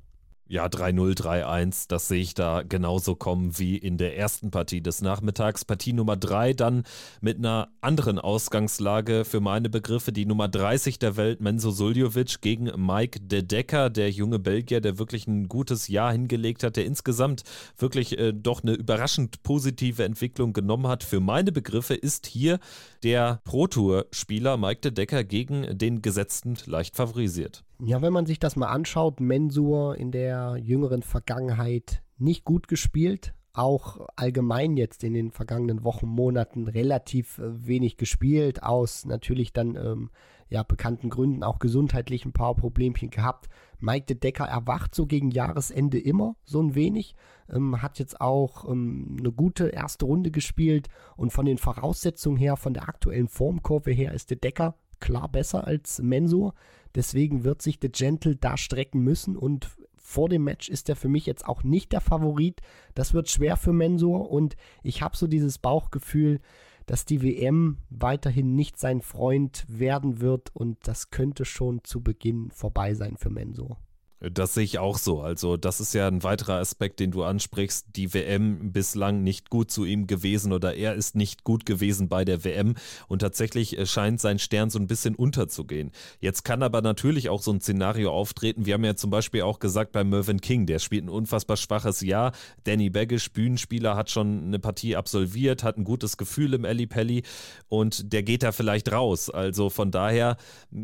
Ja, 0.48 0.66
3-0, 0.66 1.18
3-1, 1.18 1.86
das 1.88 2.06
sehe 2.06 2.22
ich 2.22 2.34
da 2.34 2.62
genauso 2.62 3.16
kommen 3.16 3.58
wie 3.58 3.76
in 3.76 3.98
der 3.98 4.16
ersten 4.16 4.52
Partie 4.52 4.80
des 4.80 5.02
Nachmittags. 5.02 5.64
Partie 5.64 5.92
Nummer 5.92 6.16
3 6.16 6.52
dann 6.52 6.84
mit 7.20 7.38
einer 7.38 7.70
anderen 7.80 8.20
Ausgangslage 8.20 9.24
für 9.24 9.40
meine 9.40 9.68
Begriffe. 9.68 10.12
Die 10.12 10.24
Nummer 10.24 10.46
30 10.46 11.00
der 11.00 11.16
Welt, 11.16 11.40
Menzo 11.40 11.72
Suljovic 11.72 12.40
gegen 12.42 12.70
Mike 12.76 13.18
De 13.22 13.42
Decker, 13.42 13.90
der 13.90 14.12
junge 14.12 14.38
Belgier, 14.38 14.80
der 14.80 15.00
wirklich 15.00 15.26
ein 15.26 15.48
gutes 15.48 15.88
Jahr 15.88 16.12
hingelegt 16.12 16.62
hat, 16.62 16.76
der 16.76 16.86
insgesamt 16.86 17.42
wirklich 17.76 18.16
äh, 18.16 18.32
doch 18.32 18.62
eine 18.62 18.74
überraschend 18.74 19.42
positive 19.42 20.04
Entwicklung 20.04 20.52
genommen 20.52 20.86
hat. 20.86 21.02
Für 21.02 21.18
meine 21.18 21.50
Begriffe 21.50 21.94
ist 21.94 22.24
hier 22.24 22.60
der 23.02 23.40
Pro-Tour-Spieler 23.42 24.58
Mike 24.58 24.80
De 24.82 24.92
Decker 24.92 25.24
gegen 25.24 25.76
den 25.76 26.02
Gesetzten 26.02 26.56
leicht 26.66 26.94
favorisiert. 26.94 27.65
Ja, 27.78 28.00
wenn 28.00 28.12
man 28.12 28.24
sich 28.24 28.38
das 28.38 28.56
mal 28.56 28.68
anschaut, 28.68 29.20
Mensur 29.20 29.96
in 29.96 30.10
der 30.10 30.56
jüngeren 30.56 31.02
Vergangenheit 31.02 32.02
nicht 32.16 32.44
gut 32.44 32.68
gespielt, 32.68 33.34
auch 33.52 34.06
allgemein 34.16 34.76
jetzt 34.76 35.04
in 35.04 35.12
den 35.12 35.30
vergangenen 35.30 35.84
Wochen, 35.84 36.06
Monaten 36.06 36.68
relativ 36.68 37.38
äh, 37.38 37.66
wenig 37.66 37.96
gespielt, 37.96 38.62
aus 38.62 39.04
natürlich 39.04 39.52
dann 39.52 39.76
ähm, 39.76 40.10
ja 40.48 40.62
bekannten 40.62 41.10
Gründen 41.10 41.42
auch 41.42 41.58
gesundheitlich 41.58 42.24
ein 42.24 42.32
paar 42.32 42.54
Problemchen 42.54 43.10
gehabt. 43.10 43.48
Mike 43.78 44.06
de 44.06 44.16
Decker 44.16 44.46
erwacht 44.46 44.94
so 44.94 45.06
gegen 45.06 45.30
Jahresende 45.30 45.98
immer 45.98 46.36
so 46.44 46.62
ein 46.62 46.74
wenig, 46.74 47.14
ähm, 47.50 47.82
hat 47.82 47.98
jetzt 47.98 48.20
auch 48.20 48.68
ähm, 48.68 49.16
eine 49.18 49.32
gute 49.32 49.68
erste 49.68 50.06
Runde 50.06 50.30
gespielt 50.30 50.88
und 51.16 51.32
von 51.32 51.44
den 51.44 51.58
Voraussetzungen 51.58 52.38
her, 52.38 52.56
von 52.56 52.74
der 52.74 52.88
aktuellen 52.88 53.28
Formkurve 53.28 53.90
her 53.90 54.12
ist 54.12 54.30
de 54.30 54.38
Decker 54.38 54.76
klar 55.00 55.28
besser 55.28 55.66
als 55.66 56.00
Mensur. 56.00 56.54
Deswegen 56.94 57.44
wird 57.44 57.62
sich 57.62 57.78
The 57.80 57.90
Gentle 57.90 58.36
da 58.36 58.56
strecken 58.56 59.00
müssen 59.00 59.36
und 59.36 59.68
vor 59.96 60.28
dem 60.28 60.44
Match 60.44 60.68
ist 60.68 60.88
er 60.88 60.96
für 60.96 61.08
mich 61.08 61.26
jetzt 61.26 61.46
auch 61.46 61.64
nicht 61.64 61.92
der 61.92 62.00
Favorit. 62.00 62.60
Das 62.94 63.12
wird 63.12 63.28
schwer 63.28 63.56
für 63.56 63.72
Mensur 63.72 64.30
und 64.30 64.56
ich 64.82 65.02
habe 65.02 65.16
so 65.16 65.26
dieses 65.26 65.58
Bauchgefühl, 65.58 66.40
dass 66.86 67.04
die 67.04 67.22
WM 67.22 67.78
weiterhin 67.90 68.54
nicht 68.54 68.78
sein 68.78 69.02
Freund 69.02 69.66
werden 69.68 70.20
wird 70.20 70.54
und 70.54 70.78
das 70.86 71.10
könnte 71.10 71.44
schon 71.44 71.82
zu 71.82 72.00
Beginn 72.00 72.50
vorbei 72.52 72.94
sein 72.94 73.16
für 73.16 73.30
Mensur. 73.30 73.78
Das 74.20 74.54
sehe 74.54 74.64
ich 74.64 74.78
auch 74.78 74.96
so. 74.96 75.20
Also, 75.20 75.58
das 75.58 75.78
ist 75.78 75.92
ja 75.92 76.08
ein 76.08 76.22
weiterer 76.22 76.54
Aspekt, 76.54 77.00
den 77.00 77.10
du 77.10 77.22
ansprichst. 77.22 77.86
Die 77.96 78.14
WM 78.14 78.72
bislang 78.72 79.22
nicht 79.22 79.50
gut 79.50 79.70
zu 79.70 79.84
ihm 79.84 80.06
gewesen 80.06 80.54
oder 80.54 80.74
er 80.74 80.94
ist 80.94 81.16
nicht 81.16 81.44
gut 81.44 81.66
gewesen 81.66 82.08
bei 82.08 82.24
der 82.24 82.42
WM 82.42 82.76
und 83.08 83.18
tatsächlich 83.18 83.78
äh, 83.78 83.84
scheint 83.84 84.20
sein 84.20 84.38
Stern 84.38 84.70
so 84.70 84.78
ein 84.78 84.86
bisschen 84.86 85.14
unterzugehen. 85.16 85.90
Jetzt 86.18 86.44
kann 86.44 86.62
aber 86.62 86.80
natürlich 86.80 87.28
auch 87.28 87.42
so 87.42 87.52
ein 87.52 87.60
Szenario 87.60 88.10
auftreten. 88.10 88.64
Wir 88.64 88.74
haben 88.74 88.84
ja 88.84 88.96
zum 88.96 89.10
Beispiel 89.10 89.42
auch 89.42 89.58
gesagt 89.58 89.92
bei 89.92 90.02
Mervyn 90.02 90.40
King, 90.40 90.64
der 90.64 90.78
spielt 90.78 91.04
ein 91.04 91.10
unfassbar 91.10 91.58
schwaches 91.58 92.00
Jahr. 92.00 92.32
Danny 92.64 92.88
Baggish, 92.88 93.32
Bühnenspieler, 93.32 93.96
hat 93.96 94.10
schon 94.10 94.44
eine 94.44 94.58
Partie 94.58 94.96
absolviert, 94.96 95.62
hat 95.62 95.76
ein 95.76 95.84
gutes 95.84 96.16
Gefühl 96.16 96.54
im 96.54 96.64
Ellie 96.64 96.86
Pelli 96.86 97.22
und 97.68 98.12
der 98.14 98.22
geht 98.22 98.42
da 98.42 98.52
vielleicht 98.52 98.90
raus. 98.90 99.28
Also 99.28 99.68
von 99.68 99.90
daher 99.90 100.38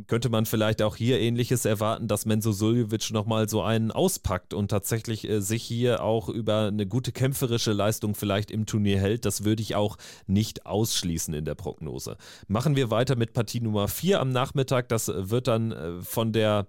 könnte 0.07 0.29
man 0.29 0.45
vielleicht 0.45 0.83
auch 0.83 0.97
hier 0.97 1.19
ähnliches 1.19 1.65
erwarten, 1.65 2.09
dass 2.09 2.27
Menzo 2.27 2.53
Suljovic 2.53 3.11
noch 3.11 3.22
nochmal 3.23 3.49
so 3.49 3.63
einen 3.63 3.93
auspackt 3.93 4.53
und 4.53 4.69
tatsächlich 4.69 5.29
äh, 5.29 5.41
sich 5.41 5.63
hier 5.63 6.03
auch 6.03 6.29
über 6.29 6.67
eine 6.67 6.87
gute 6.87 7.13
kämpferische 7.13 7.73
Leistung 7.73 8.17
vielleicht 8.17 8.51
im 8.51 8.67
Turnier 8.67 8.99
hält, 8.99 9.25
das 9.25 9.45
würde 9.45 9.63
ich 9.63 9.77
auch 9.77 9.97
nicht 10.27 10.67
ausschließen 10.67 11.33
in 11.33 11.45
der 11.45 11.55
Prognose. 11.55 12.17
Machen 12.49 12.75
wir 12.75 12.91
weiter 12.91 13.15
mit 13.15 13.33
Partie 13.33 13.61
Nummer 13.61 13.87
4 13.87 14.21
am 14.21 14.31
Nachmittag. 14.31 14.89
Das 14.89 15.07
wird 15.15 15.47
dann 15.47 15.71
äh, 15.71 16.03
von 16.03 16.33
der 16.33 16.67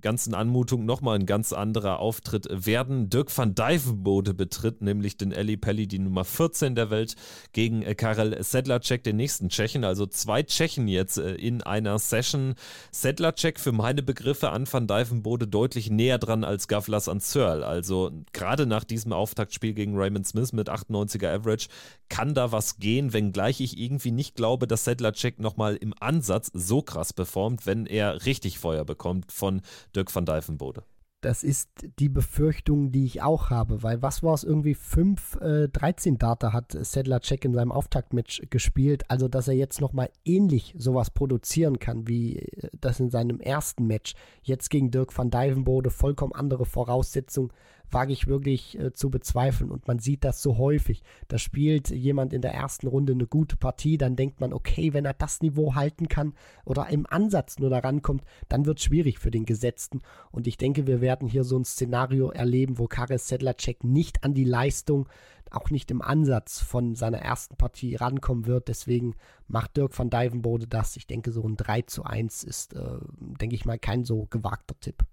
ganzen 0.00 0.34
Anmutung 0.34 0.84
nochmal 0.84 1.18
ein 1.18 1.26
ganz 1.26 1.52
anderer 1.52 1.98
Auftritt 1.98 2.48
werden. 2.50 3.08
Dirk 3.08 3.36
van 3.36 3.54
Dijvenbode 3.54 4.34
betritt 4.34 4.82
nämlich 4.82 5.16
den 5.16 5.32
Eli 5.32 5.56
Pelli, 5.56 5.86
die 5.86 5.98
Nummer 5.98 6.24
14 6.24 6.74
der 6.74 6.90
Welt, 6.90 7.16
gegen 7.52 7.82
äh, 7.82 7.94
Karel 7.94 8.42
Sedlacek, 8.42 9.02
den 9.02 9.16
nächsten 9.16 9.48
Tschechen. 9.48 9.84
Also 9.84 10.06
zwei 10.06 10.42
Tschechen 10.42 10.88
jetzt 10.88 11.18
äh, 11.18 11.34
in 11.34 11.62
einer 11.62 11.98
Session. 11.98 12.54
Sedlacek 12.90 13.58
für 13.58 13.72
meine 13.72 14.02
Begriffe 14.02 14.50
an 14.50 14.70
van 14.70 14.86
Dijvenbode 14.86 15.48
deutlich 15.48 15.90
näher 15.90 16.18
dran 16.18 16.44
als 16.44 16.68
Gavlas 16.68 17.08
an 17.08 17.20
Searle. 17.20 17.66
Also 17.66 18.10
gerade 18.32 18.66
nach 18.66 18.84
diesem 18.84 19.12
Auftaktspiel 19.12 19.72
gegen 19.72 19.96
Raymond 19.96 20.26
Smith 20.26 20.52
mit 20.52 20.68
98er 20.68 21.34
Average 21.34 21.68
kann 22.08 22.34
da 22.34 22.52
was 22.52 22.78
gehen, 22.78 23.12
wenngleich 23.12 23.60
ich 23.60 23.78
irgendwie 23.78 24.10
nicht 24.10 24.34
glaube, 24.34 24.66
dass 24.66 24.84
Sedlacek 24.84 25.38
nochmal 25.38 25.76
im 25.76 25.94
Ansatz 25.98 26.50
so 26.54 26.82
krass 26.82 27.12
performt, 27.12 27.66
wenn 27.66 27.86
er 27.86 28.24
richtig 28.26 28.58
Feuer 28.58 28.84
bekommt 28.84 29.32
von 29.32 29.62
Dirk 29.94 30.14
van 30.14 30.24
Dijvenbode. 30.24 30.82
Das 31.20 31.42
ist 31.42 31.68
die 31.98 32.08
Befürchtung, 32.08 32.92
die 32.92 33.04
ich 33.04 33.22
auch 33.22 33.50
habe, 33.50 33.82
weil 33.82 34.02
was 34.02 34.22
war 34.22 34.34
es 34.34 34.44
irgendwie 34.44 34.74
5, 34.74 35.40
äh, 35.40 35.68
13 35.68 36.16
Data 36.16 36.52
hat 36.52 36.70
Sedlacek 36.70 37.44
in 37.44 37.54
seinem 37.54 37.72
Auftaktmatch 37.72 38.42
gespielt, 38.50 39.02
also 39.08 39.26
dass 39.26 39.48
er 39.48 39.54
jetzt 39.54 39.80
nochmal 39.80 40.10
ähnlich 40.24 40.76
sowas 40.78 41.10
produzieren 41.10 41.80
kann 41.80 42.06
wie 42.06 42.36
äh, 42.38 42.68
das 42.80 43.00
in 43.00 43.10
seinem 43.10 43.40
ersten 43.40 43.88
Match. 43.88 44.14
Jetzt 44.42 44.70
gegen 44.70 44.92
Dirk 44.92 45.16
van 45.16 45.32
Dijvenbode, 45.32 45.90
vollkommen 45.90 46.34
andere 46.34 46.64
Voraussetzungen 46.64 47.50
wage 47.90 48.12
ich 48.12 48.26
wirklich 48.26 48.78
äh, 48.78 48.92
zu 48.92 49.10
bezweifeln. 49.10 49.70
Und 49.70 49.86
man 49.86 49.98
sieht 49.98 50.24
das 50.24 50.42
so 50.42 50.58
häufig. 50.58 51.02
Da 51.28 51.38
spielt 51.38 51.90
jemand 51.90 52.32
in 52.32 52.42
der 52.42 52.54
ersten 52.54 52.86
Runde 52.86 53.12
eine 53.12 53.26
gute 53.26 53.56
Partie, 53.56 53.98
dann 53.98 54.16
denkt 54.16 54.40
man, 54.40 54.52
okay, 54.52 54.92
wenn 54.92 55.04
er 55.04 55.14
das 55.14 55.40
Niveau 55.40 55.74
halten 55.74 56.08
kann 56.08 56.34
oder 56.64 56.88
im 56.88 57.06
Ansatz 57.06 57.58
nur 57.58 57.70
daran 57.70 58.02
kommt, 58.02 58.24
dann 58.48 58.66
wird 58.66 58.78
es 58.78 58.84
schwierig 58.84 59.18
für 59.18 59.30
den 59.30 59.44
Gesetzten. 59.44 60.00
Und 60.30 60.46
ich 60.46 60.56
denke, 60.56 60.86
wir 60.86 61.00
werden 61.00 61.28
hier 61.28 61.44
so 61.44 61.58
ein 61.58 61.64
Szenario 61.64 62.30
erleben, 62.30 62.78
wo 62.78 62.86
Karis 62.86 63.28
Sedlacek 63.28 63.84
nicht 63.84 64.24
an 64.24 64.34
die 64.34 64.44
Leistung, 64.44 65.08
auch 65.50 65.70
nicht 65.70 65.90
im 65.90 66.02
Ansatz 66.02 66.60
von 66.60 66.94
seiner 66.94 67.18
ersten 67.18 67.56
Partie 67.56 67.94
rankommen 67.96 68.46
wird. 68.46 68.68
Deswegen 68.68 69.14
macht 69.46 69.76
Dirk 69.76 69.98
van 69.98 70.10
Dijvenbode 70.10 70.66
das. 70.66 70.96
Ich 70.96 71.06
denke, 71.06 71.32
so 71.32 71.42
ein 71.42 71.56
3 71.56 71.82
zu 71.82 72.04
1 72.04 72.44
ist, 72.44 72.74
äh, 72.74 72.98
denke 73.40 73.54
ich 73.54 73.64
mal, 73.64 73.78
kein 73.78 74.04
so 74.04 74.26
gewagter 74.26 74.78
Tipp. 74.80 75.04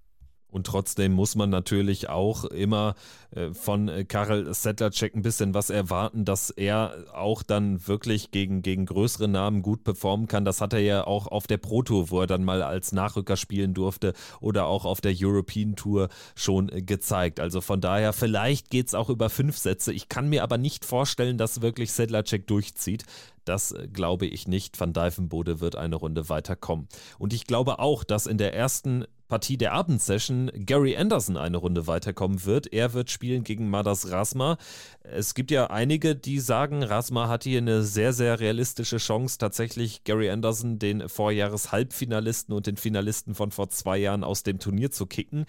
Und 0.55 0.67
trotzdem 0.67 1.11
muss 1.11 1.35
man 1.35 1.49
natürlich 1.49 2.07
auch 2.07 2.45
immer 2.45 2.95
äh, 3.31 3.51
von 3.51 3.89
äh, 3.89 4.05
Karel 4.05 4.53
Sedlacek 4.53 5.13
ein 5.13 5.21
bisschen 5.21 5.53
was 5.53 5.69
erwarten, 5.69 6.23
dass 6.23 6.49
er 6.49 6.95
auch 7.13 7.43
dann 7.43 7.85
wirklich 7.89 8.31
gegen, 8.31 8.61
gegen 8.61 8.85
größere 8.85 9.27
Namen 9.27 9.63
gut 9.63 9.83
performen 9.83 10.29
kann. 10.29 10.45
Das 10.45 10.61
hat 10.61 10.71
er 10.71 10.79
ja 10.79 11.05
auch 11.05 11.27
auf 11.27 11.45
der 11.45 11.57
Pro 11.57 11.83
Tour, 11.83 12.09
wo 12.09 12.21
er 12.21 12.27
dann 12.27 12.45
mal 12.45 12.63
als 12.63 12.93
Nachrücker 12.93 13.35
spielen 13.35 13.73
durfte 13.73 14.13
oder 14.39 14.67
auch 14.67 14.85
auf 14.85 15.01
der 15.01 15.13
European 15.13 15.75
Tour 15.75 16.07
schon 16.35 16.69
äh, 16.69 16.81
gezeigt. 16.81 17.41
Also 17.41 17.59
von 17.59 17.81
daher, 17.81 18.13
vielleicht 18.13 18.69
geht 18.69 18.87
es 18.87 18.95
auch 18.95 19.09
über 19.09 19.29
fünf 19.29 19.57
Sätze. 19.57 19.91
Ich 19.91 20.07
kann 20.07 20.29
mir 20.29 20.41
aber 20.41 20.57
nicht 20.57 20.85
vorstellen, 20.85 21.37
dass 21.37 21.61
wirklich 21.61 21.91
Sedlacek 21.91 22.47
durchzieht. 22.47 23.03
Das 23.43 23.75
glaube 23.91 24.25
ich 24.25 24.47
nicht. 24.47 24.79
Van 24.79 24.93
Dijvenbode 24.93 25.59
wird 25.59 25.75
eine 25.75 25.97
Runde 25.97 26.29
weiterkommen. 26.29 26.87
Und 27.19 27.33
ich 27.33 27.45
glaube 27.45 27.79
auch, 27.79 28.05
dass 28.05 28.25
in 28.25 28.37
der 28.37 28.55
ersten 28.55 29.05
Partie 29.27 29.57
der 29.57 29.73
Abendsession 29.73 30.51
Gary 30.53 30.95
Anderson 30.95 31.37
eine 31.37 31.57
Runde 31.57 31.87
weiterkommen 31.87 32.45
wird. 32.45 32.71
Er 32.71 32.93
wird 32.93 33.09
spielen 33.09 33.43
gegen 33.43 33.69
Madas 33.69 34.11
Rasma. 34.11 34.57
Es 35.01 35.33
gibt 35.33 35.51
ja 35.51 35.67
einige, 35.69 36.15
die 36.15 36.39
sagen, 36.39 36.83
Rasma 36.83 37.27
hat 37.27 37.43
hier 37.43 37.57
eine 37.57 37.83
sehr, 37.83 38.13
sehr 38.13 38.39
realistische 38.39 38.97
Chance, 38.97 39.37
tatsächlich 39.37 40.03
Gary 40.03 40.29
Anderson, 40.29 40.79
den 40.79 41.07
Vorjahres-Halbfinalisten 41.09 42.53
und 42.53 42.67
den 42.67 42.77
Finalisten 42.77 43.35
von 43.35 43.51
vor 43.51 43.69
zwei 43.69 43.97
Jahren 43.97 44.23
aus 44.23 44.43
dem 44.43 44.59
Turnier 44.59 44.91
zu 44.91 45.05
kicken. 45.05 45.45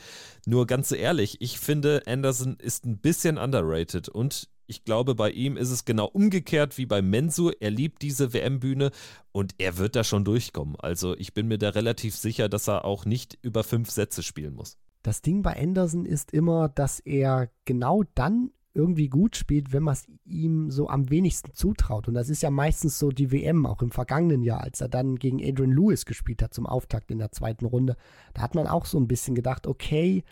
Nur 0.46 0.66
ganz 0.66 0.92
ehrlich, 0.92 1.40
ich 1.40 1.58
finde, 1.58 2.02
Anderson 2.06 2.56
ist 2.58 2.86
ein 2.86 2.98
bisschen 2.98 3.38
underrated 3.38 4.08
und 4.08 4.48
ich 4.66 4.84
glaube, 4.84 5.14
bei 5.14 5.30
ihm 5.30 5.56
ist 5.56 5.70
es 5.70 5.84
genau 5.84 6.06
umgekehrt 6.06 6.78
wie 6.78 6.86
bei 6.86 7.02
Mensur. 7.02 7.54
Er 7.60 7.70
liebt 7.70 8.02
diese 8.02 8.32
WM-Bühne 8.32 8.90
und 9.32 9.54
er 9.58 9.78
wird 9.78 9.96
da 9.96 10.04
schon 10.04 10.24
durchkommen. 10.24 10.76
Also 10.76 11.16
ich 11.16 11.34
bin 11.34 11.48
mir 11.48 11.58
da 11.58 11.70
relativ 11.70 12.16
sicher, 12.16 12.48
dass 12.48 12.68
er 12.68 12.84
auch 12.84 13.04
nicht 13.04 13.38
über 13.42 13.64
fünf 13.64 13.90
Sätze 13.90 14.22
spielen 14.22 14.54
muss. 14.54 14.78
Das 15.02 15.22
Ding 15.22 15.42
bei 15.42 15.56
Anderson 15.56 16.04
ist 16.04 16.32
immer, 16.32 16.68
dass 16.68 17.00
er 17.00 17.48
genau 17.64 18.02
dann 18.14 18.50
irgendwie 18.76 19.08
gut 19.08 19.36
spielt, 19.36 19.72
wenn 19.72 19.82
man 19.82 19.94
es 19.94 20.06
ihm 20.26 20.70
so 20.70 20.88
am 20.88 21.08
wenigsten 21.10 21.54
zutraut. 21.54 22.08
Und 22.08 22.14
das 22.14 22.28
ist 22.28 22.42
ja 22.42 22.50
meistens 22.50 22.98
so 22.98 23.10
die 23.10 23.32
WM, 23.32 23.64
auch 23.64 23.80
im 23.80 23.90
vergangenen 23.90 24.42
Jahr, 24.42 24.60
als 24.60 24.80
er 24.80 24.88
dann 24.88 25.16
gegen 25.16 25.42
Adrian 25.42 25.72
Lewis 25.72 26.04
gespielt 26.04 26.42
hat 26.42 26.52
zum 26.52 26.66
Auftakt 26.66 27.10
in 27.10 27.18
der 27.18 27.32
zweiten 27.32 27.64
Runde. 27.64 27.96
Da 28.34 28.42
hat 28.42 28.54
man 28.54 28.66
auch 28.66 28.84
so 28.84 28.98
ein 28.98 29.08
bisschen 29.08 29.34
gedacht, 29.34 29.66
okay, 29.66 30.24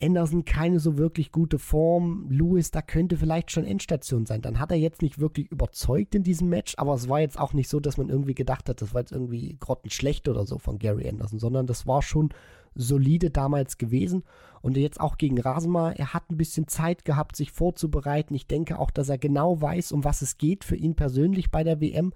Anderson 0.00 0.44
keine 0.44 0.78
so 0.78 0.96
wirklich 0.96 1.32
gute 1.32 1.58
Form. 1.58 2.28
Lewis, 2.30 2.70
da 2.70 2.82
könnte 2.82 3.16
vielleicht 3.16 3.50
schon 3.50 3.64
Endstation 3.64 4.26
sein. 4.26 4.42
Dann 4.42 4.58
hat 4.58 4.70
er 4.70 4.76
jetzt 4.76 5.02
nicht 5.02 5.18
wirklich 5.18 5.50
überzeugt 5.50 6.14
in 6.14 6.22
diesem 6.22 6.48
Match, 6.48 6.74
aber 6.76 6.94
es 6.94 7.08
war 7.08 7.20
jetzt 7.20 7.38
auch 7.38 7.52
nicht 7.52 7.68
so, 7.68 7.80
dass 7.80 7.96
man 7.96 8.08
irgendwie 8.08 8.34
gedacht 8.34 8.68
hat, 8.68 8.80
das 8.80 8.94
war 8.94 9.00
jetzt 9.00 9.12
irgendwie 9.12 9.56
grottenschlecht 9.58 10.28
oder 10.28 10.46
so 10.46 10.58
von 10.58 10.78
Gary 10.78 11.08
Anderson, 11.08 11.38
sondern 11.38 11.66
das 11.66 11.86
war 11.86 12.02
schon 12.02 12.30
solide 12.74 13.30
damals 13.30 13.76
gewesen. 13.76 14.22
Und 14.60 14.76
jetzt 14.76 15.00
auch 15.00 15.18
gegen 15.18 15.40
Rasma, 15.40 15.92
er 15.92 16.14
hat 16.14 16.30
ein 16.30 16.36
bisschen 16.36 16.68
Zeit 16.68 17.04
gehabt, 17.04 17.36
sich 17.36 17.50
vorzubereiten. 17.52 18.34
Ich 18.34 18.46
denke 18.46 18.78
auch, 18.78 18.90
dass 18.90 19.08
er 19.08 19.18
genau 19.18 19.60
weiß, 19.60 19.92
um 19.92 20.04
was 20.04 20.22
es 20.22 20.38
geht 20.38 20.64
für 20.64 20.76
ihn 20.76 20.94
persönlich 20.94 21.50
bei 21.50 21.64
der 21.64 21.80
WM 21.80 22.12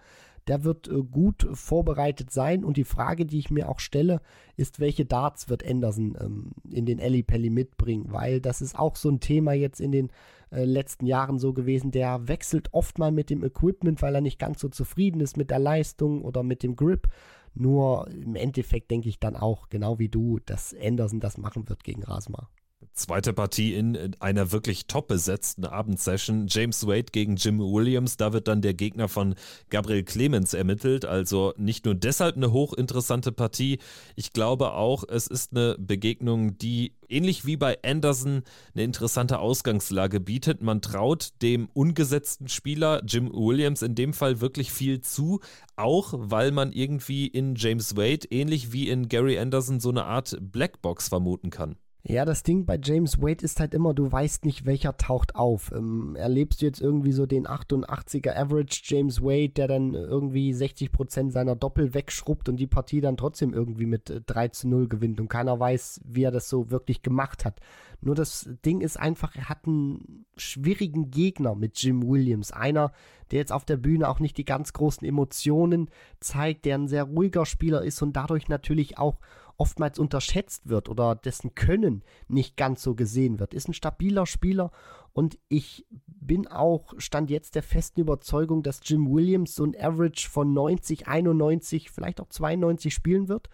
der 0.49 0.65
wird 0.65 0.89
äh, 0.89 1.03
gut 1.03 1.49
vorbereitet 1.53 2.31
sein. 2.31 2.65
Und 2.65 2.77
die 2.77 2.85
Frage, 2.85 3.27
die 3.27 3.39
ich 3.39 3.51
mir 3.51 3.69
auch 3.69 3.81
stelle, 3.81 4.21
ist, 4.57 4.81
welche 4.81 5.05
Darts 5.05 5.49
wird 5.49 5.69
Anderson 5.69 6.17
ähm, 6.21 6.51
in 6.71 6.87
den 6.87 7.01
Alley 7.01 7.23
Pelli 7.23 7.51
mitbringen? 7.51 8.07
Weil 8.09 8.41
das 8.41 8.61
ist 8.61 8.79
auch 8.79 8.97
so 8.97 9.09
ein 9.09 9.21
Thema 9.21 9.53
jetzt 9.53 9.81
in 9.81 9.93
den 9.93 10.11
äh, 10.51 10.65
letzten 10.65 11.07
Jahren 11.07 11.39
so 11.39 11.53
gewesen. 11.53 11.91
Der 11.91 12.29
wechselt 12.29 12.73
oft 12.73 12.99
mal 12.99 13.13
mit 13.13 13.31
dem 13.31 13.45
Equipment, 13.45 14.03
weil 14.03 14.15
er 14.15 14.21
nicht 14.21 14.39
ganz 14.39 14.61
so 14.61 14.69
zufrieden 14.69 15.21
ist 15.21 15.37
mit 15.37 15.51
der 15.51 15.59
Leistung 15.59 16.23
oder 16.23 16.43
mit 16.43 16.63
dem 16.63 16.77
Grip. 16.77 17.09
Nur 17.55 18.09
im 18.11 18.35
Endeffekt 18.35 18.91
denke 18.91 19.09
ich 19.09 19.19
dann 19.19 19.37
auch, 19.37 19.69
genau 19.69 19.99
wie 19.99 20.09
du, 20.09 20.39
dass 20.47 20.75
Anderson 20.75 21.21
das 21.21 21.39
machen 21.39 21.69
wird 21.69 21.85
gegen 21.85 22.03
Rasma. 22.03 22.49
Zweite 22.95 23.33
Partie 23.33 23.75
in 23.75 24.15
einer 24.21 24.53
wirklich 24.53 24.87
top 24.87 25.09
besetzten 25.09 25.65
Abendsession. 25.65 26.47
James 26.49 26.87
Wade 26.87 27.07
gegen 27.11 27.37
Jim 27.37 27.59
Williams. 27.59 28.19
Da 28.19 28.35
wird 28.35 28.49
dann 28.49 28.61
der 28.61 28.75
Gegner 28.75 29.09
von 29.09 29.35
Gabriel 29.71 30.03
Clemens 30.03 30.53
ermittelt. 30.53 31.07
Also 31.07 31.55
nicht 31.57 31.87
nur 31.87 31.95
deshalb 31.95 32.37
eine 32.37 32.53
hochinteressante 32.53 33.33
Partie. 33.33 33.79
Ich 34.15 34.35
glaube 34.35 34.73
auch, 34.73 35.05
es 35.09 35.27
ist 35.27 35.57
eine 35.57 35.77
Begegnung, 35.79 36.59
die 36.59 36.93
ähnlich 37.09 37.47
wie 37.47 37.57
bei 37.57 37.79
Anderson 37.83 38.43
eine 38.75 38.85
interessante 38.85 39.39
Ausgangslage 39.39 40.21
bietet. 40.21 40.63
Man 40.63 40.83
traut 40.83 41.31
dem 41.41 41.71
ungesetzten 41.73 42.49
Spieler 42.49 43.03
Jim 43.07 43.33
Williams 43.33 43.81
in 43.81 43.95
dem 43.95 44.13
Fall 44.13 44.43
wirklich 44.43 44.71
viel 44.71 45.01
zu. 45.01 45.41
Auch 45.77 46.13
weil 46.15 46.53
man 46.53 46.73
irgendwie 46.73 47.27
in 47.27 47.55
James 47.55 47.97
Wade 47.97 48.29
ähnlich 48.31 48.73
wie 48.73 48.91
in 48.91 49.09
Gary 49.09 49.39
Anderson 49.39 49.81
so 49.81 49.89
eine 49.89 50.05
Art 50.05 50.37
Blackbox 50.41 51.09
vermuten 51.09 51.49
kann. 51.49 51.77
Ja, 52.05 52.25
das 52.25 52.43
Ding 52.43 52.65
bei 52.65 52.81
James 52.83 53.23
Wade 53.23 53.45
ist 53.45 53.61
halt 53.61 53.75
immer, 53.75 53.95
du 53.95 54.11
weißt 54.11 54.45
nicht, 54.45 54.67
welcher 54.67 54.97
taucht 54.97 55.37
auf. 55.37 55.71
Ähm, 55.73 56.17
erlebst 56.17 56.61
du 56.61 56.67
jetzt 56.67 56.81
irgendwie 56.81 57.13
so 57.13 57.27
den 57.27 57.47
88er 57.47 58.35
Average 58.37 58.83
James 58.83 59.23
Wade, 59.23 59.51
der 59.51 59.69
dann 59.69 59.95
irgendwie 59.95 60.53
60% 60.53 61.31
seiner 61.31 61.55
Doppel 61.55 61.95
wegschrubbt 61.95 62.49
und 62.49 62.57
die 62.57 62.67
Partie 62.67 63.01
dann 63.01 63.17
trotzdem 63.17 63.55
irgendwie 63.55 63.87
mit 63.87 64.23
3 64.27 64.45
äh, 64.45 64.51
zu 64.51 64.69
0 64.69 64.89
gewinnt 64.89 65.21
und 65.21 65.29
keiner 65.29 65.61
weiß, 65.61 66.01
wie 66.05 66.25
er 66.25 66.33
das 66.33 66.49
so 66.49 66.73
wirklich 66.73 67.03
gemacht 67.03 67.45
hat. 67.45 67.61
Nur 68.01 68.17
das 68.17 68.51
Ding 68.65 68.81
ist 68.81 68.99
einfach, 68.99 69.37
er 69.37 69.49
hat 69.49 69.65
einen 69.65 70.27
schwierigen 70.37 71.13
Gegner 71.13 71.55
mit 71.55 71.81
Jim 71.81 72.03
Williams. 72.05 72.51
Einer, 72.51 72.91
der 73.31 73.39
jetzt 73.39 73.53
auf 73.53 73.65
der 73.65 73.77
Bühne 73.77 74.09
auch 74.09 74.19
nicht 74.19 74.37
die 74.39 74.45
ganz 74.45 74.73
großen 74.73 75.07
Emotionen 75.07 75.89
zeigt, 76.19 76.65
der 76.65 76.79
ein 76.79 76.89
sehr 76.89 77.05
ruhiger 77.05 77.47
Spieler 77.47 77.83
ist 77.83 78.03
und 78.03 78.15
dadurch 78.15 78.49
natürlich 78.49 78.99
auch 78.99 79.21
oftmals 79.63 80.01
unterschätzt 80.01 80.69
wird 80.69 80.89
oder 80.89 81.15
dessen 81.15 81.55
Können 81.55 82.03
nicht 82.27 82.57
ganz 82.57 82.83
so 82.83 82.97
gesehen 82.97 83.39
wird. 83.39 83.55
Ist 83.55 83.69
ein 83.69 83.75
stabiler 83.75 84.27
Spieler 84.27 84.73
und 85.13 85.39
ich 85.49 85.87
bin 86.09 86.49
auch, 86.49 86.95
stand 86.99 87.31
jetzt 87.31 87.55
der 87.55 87.63
festen 87.63 88.01
Überzeugung, 88.01 88.65
dass 88.65 88.81
Jim 88.83 89.09
Williams 89.09 89.55
so 89.55 89.65
ein 89.65 89.77
Average 89.79 90.29
von 90.29 90.53
90, 90.53 91.07
91, 91.07 91.93
vielleicht 91.93 92.21
auch 92.21 92.29
92 92.29 92.93
spielen 92.93 93.29
wird. 93.29 93.51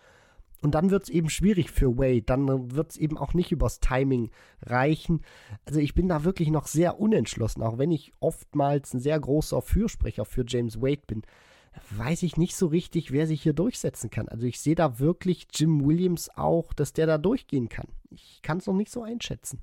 Und 0.63 0.75
dann 0.75 0.91
wird 0.91 1.03
es 1.03 1.11
eben 1.11 1.29
schwierig 1.29 1.71
für 1.71 1.99
Wade. 1.99 2.23
Dann 2.23 2.75
wird 2.75 2.93
es 2.93 2.97
eben 2.97 3.19
auch 3.19 3.35
nicht 3.35 3.53
übers 3.53 3.79
Timing 3.79 4.31
reichen. 4.63 5.21
Also 5.67 5.79
ich 5.79 5.93
bin 5.93 6.09
da 6.09 6.25
wirklich 6.25 6.49
noch 6.49 6.69
sehr 6.69 6.99
unentschlossen, 6.99 7.63
auch 7.63 7.77
wenn 7.77 7.91
ich 7.91 8.15
oftmals 8.19 8.95
ein 8.95 9.01
sehr 9.01 9.21
großer 9.21 9.61
Fürsprecher 9.61 10.25
für 10.25 10.47
James 10.49 10.81
Wade 10.81 11.03
bin 11.07 11.23
weiß 11.91 12.23
ich 12.23 12.37
nicht 12.37 12.57
so 12.57 12.67
richtig, 12.67 13.13
wer 13.13 13.27
sich 13.27 13.43
hier 13.43 13.53
durchsetzen 13.53 14.11
kann. 14.11 14.29
Also 14.29 14.47
ich 14.47 14.61
sehe 14.61 14.75
da 14.75 14.99
wirklich 14.99 15.47
Jim 15.55 15.85
Williams 15.85 16.31
auch, 16.37 16.73
dass 16.73 16.93
der 16.93 17.07
da 17.07 17.19
durchgehen 17.19 17.69
kann. 17.69 17.89
Ich 18.11 18.41
kann 18.43 18.59
es 18.59 18.67
noch 18.67 18.75
nicht 18.75 18.91
so 18.91 19.03
einschätzen. 19.03 19.61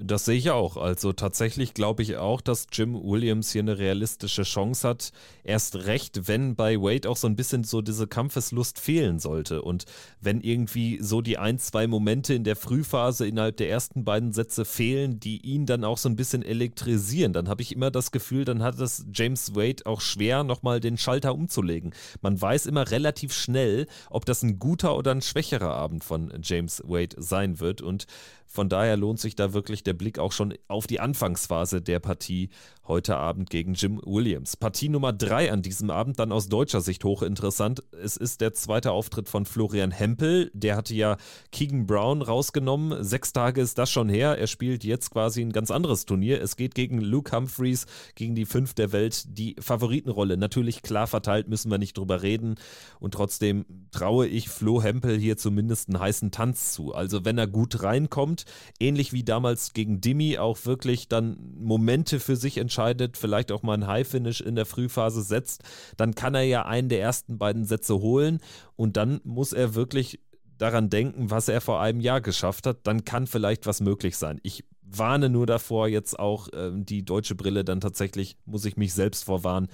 Das 0.00 0.26
sehe 0.26 0.36
ich 0.36 0.50
auch. 0.50 0.76
Also 0.76 1.12
tatsächlich 1.12 1.74
glaube 1.74 2.04
ich 2.04 2.16
auch, 2.16 2.40
dass 2.40 2.68
Jim 2.72 2.94
Williams 2.94 3.50
hier 3.50 3.62
eine 3.62 3.78
realistische 3.78 4.44
Chance 4.44 4.86
hat. 4.86 5.10
Erst 5.42 5.74
recht, 5.74 6.28
wenn 6.28 6.54
bei 6.54 6.76
Wade 6.76 7.08
auch 7.08 7.16
so 7.16 7.26
ein 7.26 7.34
bisschen 7.34 7.64
so 7.64 7.82
diese 7.82 8.06
Kampfeslust 8.06 8.78
fehlen 8.78 9.18
sollte. 9.18 9.60
Und 9.62 9.86
wenn 10.20 10.40
irgendwie 10.40 10.98
so 11.02 11.20
die 11.20 11.36
ein, 11.38 11.58
zwei 11.58 11.88
Momente 11.88 12.34
in 12.34 12.44
der 12.44 12.54
Frühphase 12.54 13.26
innerhalb 13.26 13.56
der 13.56 13.70
ersten 13.70 14.04
beiden 14.04 14.32
Sätze 14.32 14.64
fehlen, 14.64 15.18
die 15.18 15.44
ihn 15.44 15.66
dann 15.66 15.82
auch 15.82 15.98
so 15.98 16.08
ein 16.08 16.16
bisschen 16.16 16.44
elektrisieren, 16.44 17.32
dann 17.32 17.48
habe 17.48 17.62
ich 17.62 17.74
immer 17.74 17.90
das 17.90 18.12
Gefühl, 18.12 18.44
dann 18.44 18.62
hat 18.62 18.78
es 18.78 19.04
James 19.12 19.56
Wade 19.56 19.84
auch 19.84 20.00
schwer, 20.00 20.44
nochmal 20.44 20.78
den 20.78 20.96
Schalter 20.96 21.34
umzulegen. 21.34 21.92
Man 22.22 22.40
weiß 22.40 22.66
immer 22.66 22.88
relativ 22.88 23.32
schnell, 23.32 23.88
ob 24.10 24.26
das 24.26 24.44
ein 24.44 24.60
guter 24.60 24.96
oder 24.96 25.10
ein 25.10 25.22
schwächerer 25.22 25.74
Abend 25.74 26.04
von 26.04 26.32
James 26.40 26.82
Wade 26.86 27.16
sein 27.18 27.58
wird. 27.58 27.82
Und 27.82 28.06
von 28.48 28.68
daher 28.68 28.96
lohnt 28.96 29.20
sich 29.20 29.36
da 29.36 29.52
wirklich 29.52 29.84
der 29.84 29.92
Blick 29.92 30.18
auch 30.18 30.32
schon 30.32 30.54
auf 30.66 30.86
die 30.86 31.00
Anfangsphase 31.00 31.82
der 31.82 32.00
Partie 32.00 32.48
heute 32.88 33.16
Abend 33.16 33.50
gegen 33.50 33.74
Jim 33.74 34.00
Williams. 34.04 34.56
Partie 34.56 34.88
Nummer 34.88 35.12
drei 35.12 35.50
an 35.52 35.62
diesem 35.62 35.90
Abend, 35.90 36.18
dann 36.18 36.32
aus 36.32 36.48
deutscher 36.48 36.80
Sicht 36.80 37.04
hochinteressant. 37.04 37.82
Es 37.92 38.16
ist 38.16 38.40
der 38.40 38.54
zweite 38.54 38.92
Auftritt 38.92 39.28
von 39.28 39.44
Florian 39.44 39.90
Hempel. 39.90 40.50
Der 40.54 40.76
hatte 40.76 40.94
ja 40.94 41.16
Keegan 41.50 41.86
Brown 41.86 42.22
rausgenommen. 42.22 43.02
Sechs 43.02 43.32
Tage 43.32 43.60
ist 43.60 43.78
das 43.78 43.90
schon 43.90 44.08
her. 44.08 44.38
Er 44.38 44.46
spielt 44.46 44.84
jetzt 44.84 45.10
quasi 45.10 45.42
ein 45.42 45.52
ganz 45.52 45.70
anderes 45.70 46.06
Turnier. 46.06 46.40
Es 46.40 46.56
geht 46.56 46.74
gegen 46.74 47.00
Luke 47.00 47.36
Humphreys, 47.36 47.86
gegen 48.14 48.34
die 48.34 48.46
fünf 48.46 48.74
der 48.74 48.92
Welt. 48.92 49.24
Die 49.36 49.56
Favoritenrolle 49.58 50.36
natürlich 50.36 50.82
klar 50.82 51.06
verteilt, 51.06 51.48
müssen 51.48 51.70
wir 51.70 51.78
nicht 51.78 51.98
drüber 51.98 52.22
reden. 52.22 52.54
Und 53.00 53.14
trotzdem 53.14 53.64
traue 53.90 54.26
ich 54.26 54.48
Flo 54.48 54.82
Hempel 54.82 55.18
hier 55.18 55.36
zumindest 55.36 55.88
einen 55.88 55.98
heißen 55.98 56.30
Tanz 56.30 56.72
zu. 56.72 56.94
Also 56.94 57.24
wenn 57.24 57.38
er 57.38 57.46
gut 57.46 57.82
reinkommt, 57.82 58.28
kommt, 58.28 58.44
ähnlich 58.80 59.12
wie 59.12 59.22
damals 59.22 59.72
gegen 59.72 60.00
Dimi 60.00 60.38
auch 60.38 60.66
wirklich 60.66 61.08
dann 61.08 61.38
Momente 61.56 62.20
für 62.20 62.36
sich 62.36 62.58
entscheidet, 62.78 63.16
vielleicht 63.16 63.50
auch 63.50 63.62
mal 63.62 63.74
ein 63.74 63.86
High-Finish 63.86 64.40
in 64.40 64.54
der 64.54 64.66
Frühphase 64.66 65.22
setzt, 65.22 65.62
dann 65.96 66.14
kann 66.14 66.34
er 66.34 66.42
ja 66.42 66.64
einen 66.64 66.88
der 66.88 67.00
ersten 67.00 67.38
beiden 67.38 67.64
Sätze 67.64 67.98
holen 67.98 68.40
und 68.76 68.96
dann 68.96 69.20
muss 69.24 69.52
er 69.52 69.74
wirklich 69.74 70.20
daran 70.58 70.90
denken, 70.90 71.30
was 71.30 71.48
er 71.48 71.60
vor 71.60 71.80
einem 71.80 72.00
Jahr 72.00 72.20
geschafft 72.20 72.66
hat, 72.66 72.86
dann 72.86 73.04
kann 73.04 73.26
vielleicht 73.26 73.66
was 73.66 73.80
möglich 73.80 74.16
sein. 74.16 74.40
Ich 74.42 74.64
warne 74.82 75.28
nur 75.28 75.46
davor, 75.46 75.88
jetzt 75.88 76.18
auch 76.18 76.48
äh, 76.52 76.70
die 76.74 77.04
deutsche 77.04 77.34
Brille 77.34 77.64
dann 77.64 77.80
tatsächlich, 77.80 78.36
muss 78.44 78.64
ich 78.64 78.76
mich 78.76 78.94
selbst 78.94 79.24
vorwarnen, 79.24 79.68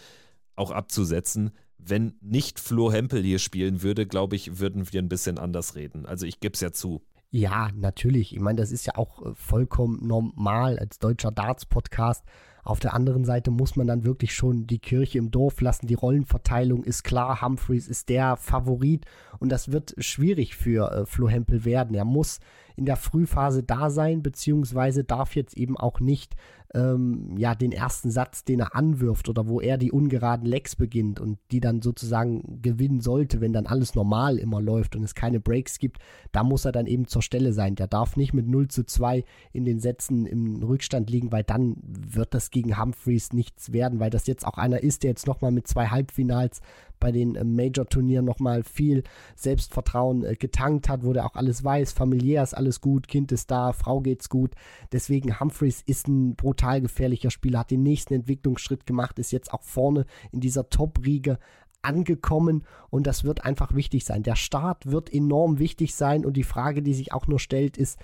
auch 0.57 0.71
abzusetzen. 0.71 1.53
Wenn 1.79 2.15
nicht 2.21 2.59
Flo 2.59 2.91
Hempel 2.93 3.23
hier 3.23 3.39
spielen 3.39 3.83
würde, 3.83 4.07
glaube 4.07 4.37
ich, 4.37 4.59
würden 4.59 4.91
wir 4.93 5.03
ein 5.03 5.09
bisschen 5.09 5.39
anders 5.39 5.75
reden. 5.75 6.07
Also 6.07 6.27
ich 6.27 6.41
gebe 6.41 6.55
es 6.55 6.61
ja 6.61 6.73
zu. 6.73 7.03
Ja, 7.31 7.71
natürlich. 7.75 8.33
Ich 8.33 8.41
meine, 8.41 8.61
das 8.61 8.71
ist 8.71 8.87
ja 8.87 8.95
auch 8.97 9.21
äh, 9.21 9.35
vollkommen 9.35 10.07
normal 10.07 10.79
als 10.79 11.01
deutscher 11.01 11.33
Darts-Podcast. 11.33 12.25
Auf 12.65 12.81
der 12.81 12.95
anderen 12.95 13.25
Seite 13.25 13.51
muss 13.51 13.77
man 13.77 13.87
dann 13.87 14.05
wirklich 14.05 14.35
schon 14.35 14.67
die 14.67 14.79
Kirche 14.79 15.19
im 15.19 15.31
Dorf 15.31 15.61
lassen. 15.61 15.87
Die 15.87 15.95
Rollenverteilung 15.95 16.83
ist 16.83 17.05
klar. 17.05 17.43
Humphreys 17.43 17.89
ist 17.89 18.09
der 18.09 18.37
Favorit 18.37 19.05
und 19.39 19.51
das 19.51 19.71
wird 19.71 19.95
schwierig 19.99 20.57
für 20.57 20.91
äh, 20.91 21.07
Flo 21.07 21.29
Hempel 21.29 21.65
werden. 21.65 21.95
Er 21.95 22.07
muss 22.07 22.41
in 22.77 22.87
der 22.87 22.97
Frühphase 22.97 23.63
da 23.63 23.91
sein, 23.91 24.23
beziehungsweise 24.23 25.05
darf 25.05 25.37
jetzt 25.37 25.57
eben 25.57 25.77
auch 25.77 26.01
nicht 26.01 26.35
ähm, 26.75 27.37
ja, 27.37 27.55
den 27.55 27.73
ersten 27.73 28.11
Satz, 28.11 28.45
den 28.45 28.61
er 28.61 28.75
anwirft 28.75 29.29
oder 29.29 29.47
wo 29.47 29.61
er 29.61 29.79
die 29.79 29.93
ungeraden 29.93 30.47
Lecks 30.47 30.77
beginnt 30.77 31.21
und 31.21 31.39
die 31.51 31.61
dann 31.61 31.83
sozusagen 31.83 32.61
gewinnen 32.63 33.01
sollte, 33.01 33.41
wenn 33.41 33.53
dann 33.53 33.67
alles 33.67 33.95
normal 33.95 34.39
immer 34.39 34.61
läuft 34.61 34.97
und 34.97 35.05
es 35.05 35.15
keine 35.15 35.41
Breaks 35.41 35.79
gibt, 35.79 35.99
da 36.33 36.43
muss 36.43 36.65
er 36.65 36.73
dann 36.73 36.87
eben 36.87 37.07
zur 37.07 37.23
Stelle 37.23 37.53
sein. 37.53 37.77
Der 37.77 37.87
darf 37.87 38.17
nicht 38.17 38.35
mit 38.35 38.49
0 38.49 38.69
zu 38.69 38.85
2 38.85 39.25
in 39.53 39.65
den 39.65 39.79
Sätzen 39.79 40.27
im 40.27 40.63
Rückstand 40.63 41.11
liegen, 41.11 41.31
weil 41.31 41.45
dann 41.45 41.77
wird 41.83 42.35
das 42.35 42.51
gegen 42.51 42.79
Humphreys 42.79 43.33
nichts 43.33 43.73
werden, 43.73 44.01
weil 44.01 44.11
das 44.11 44.27
jetzt 44.27 44.47
auch 44.47 44.59
einer 44.59 44.83
ist, 44.83 45.05
der 45.05 45.11
jetzt 45.11 45.27
nochmal 45.27 45.53
mit 45.53 45.69
zwei 45.69 45.87
Halbfinals 45.89 46.61
bei 47.01 47.13
den 47.13 47.37
äh, 47.37 47.45
Major-Turnieren 47.45 48.25
nochmal 48.25 48.63
viel 48.63 49.03
Selbstvertrauen 49.37 50.25
äh, 50.25 50.35
getankt 50.37 50.89
hat, 50.89 51.05
wo 51.05 51.13
der 51.13 51.27
auch 51.27 51.35
alles 51.35 51.63
weiß, 51.63 51.93
familiär 51.93 52.43
ist 52.43 52.55
alles 52.55 52.81
gut, 52.81 53.09
Kind 53.09 53.33
ist 53.33 53.51
da, 53.51 53.73
Frau 53.73 54.01
geht's 54.01 54.29
gut. 54.29 54.53
Deswegen 54.93 55.41
Humphreys 55.41 55.83
ist 55.87 56.09
ein 56.09 56.35
brutal 56.35 56.81
gefährlicher 56.81 57.31
Spieler, 57.31 57.61
hat 57.61 57.71
den 57.71 57.83
nächsten 57.83 58.15
Entwicklungsschritt 58.15 58.87
gemacht, 58.87 59.19
ist 59.19 59.33
jetzt 59.33 59.53
auch 59.53 59.63
vorne 59.63 60.07
in 60.33 60.41
dieser 60.41 60.69
Top-Riege 60.69 61.39
angekommen 61.85 62.65
und 62.91 63.07
das 63.07 63.25
wird 63.25 63.45
einfach 63.45 63.75
wichtig 63.75 64.05
sein. 64.05 64.23
Der 64.23 64.37
Start 64.37 64.91
wird 64.91 65.13
enorm 65.13 65.59
wichtig 65.59 65.95
sein 65.95 66.25
und 66.25 66.37
die 66.37 66.45
Frage, 66.45 66.83
die 66.83 66.95
sich 66.95 67.13
auch 67.13 67.27
nur 67.27 67.39
stellt, 67.39 67.77
ist, 67.77 67.99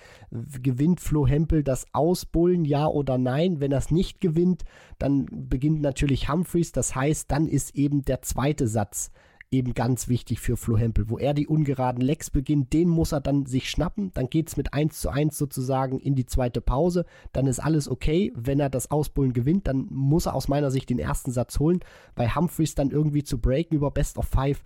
gewinnt 0.61 0.99
Flo 0.99 1.27
Hempel 1.27 1.63
das 1.63 1.85
Ausbullen, 1.93 2.65
ja 2.65 2.87
oder 2.87 3.17
nein? 3.17 3.59
Wenn 3.59 3.71
er 3.71 3.79
es 3.79 3.91
nicht 3.91 4.21
gewinnt, 4.21 4.63
dann 4.99 5.25
beginnt 5.31 5.81
natürlich 5.81 6.29
Humphreys, 6.29 6.71
das 6.71 6.95
heißt, 6.95 7.31
dann 7.31 7.47
ist 7.47 7.75
eben 7.75 8.03
der 8.03 8.21
zweite 8.21 8.67
Satz 8.67 9.11
eben 9.51 9.73
ganz 9.73 10.07
wichtig 10.07 10.39
für 10.39 10.55
Flo 10.55 10.77
Hempel. 10.77 11.09
Wo 11.09 11.17
er 11.17 11.33
die 11.33 11.47
ungeraden 11.47 12.01
Lecks 12.01 12.29
beginnt, 12.29 12.71
den 12.71 12.87
muss 12.87 13.11
er 13.11 13.19
dann 13.19 13.45
sich 13.45 13.69
schnappen. 13.69 14.11
Dann 14.13 14.29
geht 14.29 14.47
es 14.47 14.57
mit 14.57 14.73
1 14.73 14.99
zu 14.99 15.09
1 15.09 15.37
sozusagen 15.37 15.99
in 15.99 16.15
die 16.15 16.25
zweite 16.25 16.61
Pause. 16.61 17.05
Dann 17.33 17.47
ist 17.47 17.59
alles 17.59 17.89
okay. 17.89 18.31
Wenn 18.35 18.61
er 18.61 18.69
das 18.69 18.89
Ausbullen 18.89 19.33
gewinnt, 19.33 19.67
dann 19.67 19.87
muss 19.89 20.25
er 20.25 20.35
aus 20.35 20.47
meiner 20.47 20.71
Sicht 20.71 20.89
den 20.89 20.99
ersten 20.99 21.31
Satz 21.31 21.59
holen. 21.59 21.81
Bei 22.15 22.29
Humphreys 22.29 22.75
dann 22.75 22.91
irgendwie 22.91 23.23
zu 23.23 23.37
breaken 23.37 23.75
über 23.75 23.91
Best 23.91 24.17
of 24.17 24.25
Five 24.25 24.63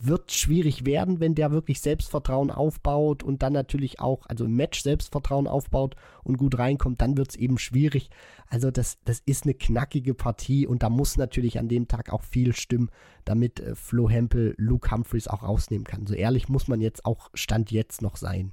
wird 0.00 0.32
schwierig 0.32 0.86
werden, 0.86 1.20
wenn 1.20 1.34
der 1.34 1.52
wirklich 1.52 1.80
Selbstvertrauen 1.80 2.50
aufbaut 2.50 3.22
und 3.22 3.42
dann 3.42 3.52
natürlich 3.52 4.00
auch, 4.00 4.26
also 4.26 4.44
im 4.44 4.56
Match 4.56 4.82
Selbstvertrauen 4.82 5.46
aufbaut 5.46 5.96
und 6.24 6.38
gut 6.38 6.58
reinkommt, 6.58 7.00
dann 7.00 7.16
wird 7.16 7.30
es 7.30 7.36
eben 7.36 7.58
schwierig. 7.58 8.10
Also 8.48 8.70
das, 8.70 8.98
das 9.04 9.22
ist 9.26 9.44
eine 9.44 9.54
knackige 9.54 10.14
Partie 10.14 10.66
und 10.66 10.82
da 10.82 10.88
muss 10.88 11.16
natürlich 11.16 11.58
an 11.58 11.68
dem 11.68 11.88
Tag 11.88 12.12
auch 12.12 12.22
viel 12.22 12.54
stimmen, 12.54 12.90
damit 13.24 13.60
äh, 13.60 13.74
Flo 13.74 14.08
Hempel 14.08 14.54
Luke 14.56 14.90
Humphreys 14.90 15.28
auch 15.28 15.42
rausnehmen 15.42 15.84
kann. 15.84 16.06
So 16.06 16.14
ehrlich 16.14 16.48
muss 16.48 16.68
man 16.68 16.80
jetzt 16.80 17.04
auch 17.04 17.30
Stand 17.34 17.70
jetzt 17.70 18.02
noch 18.02 18.16
sein. 18.16 18.52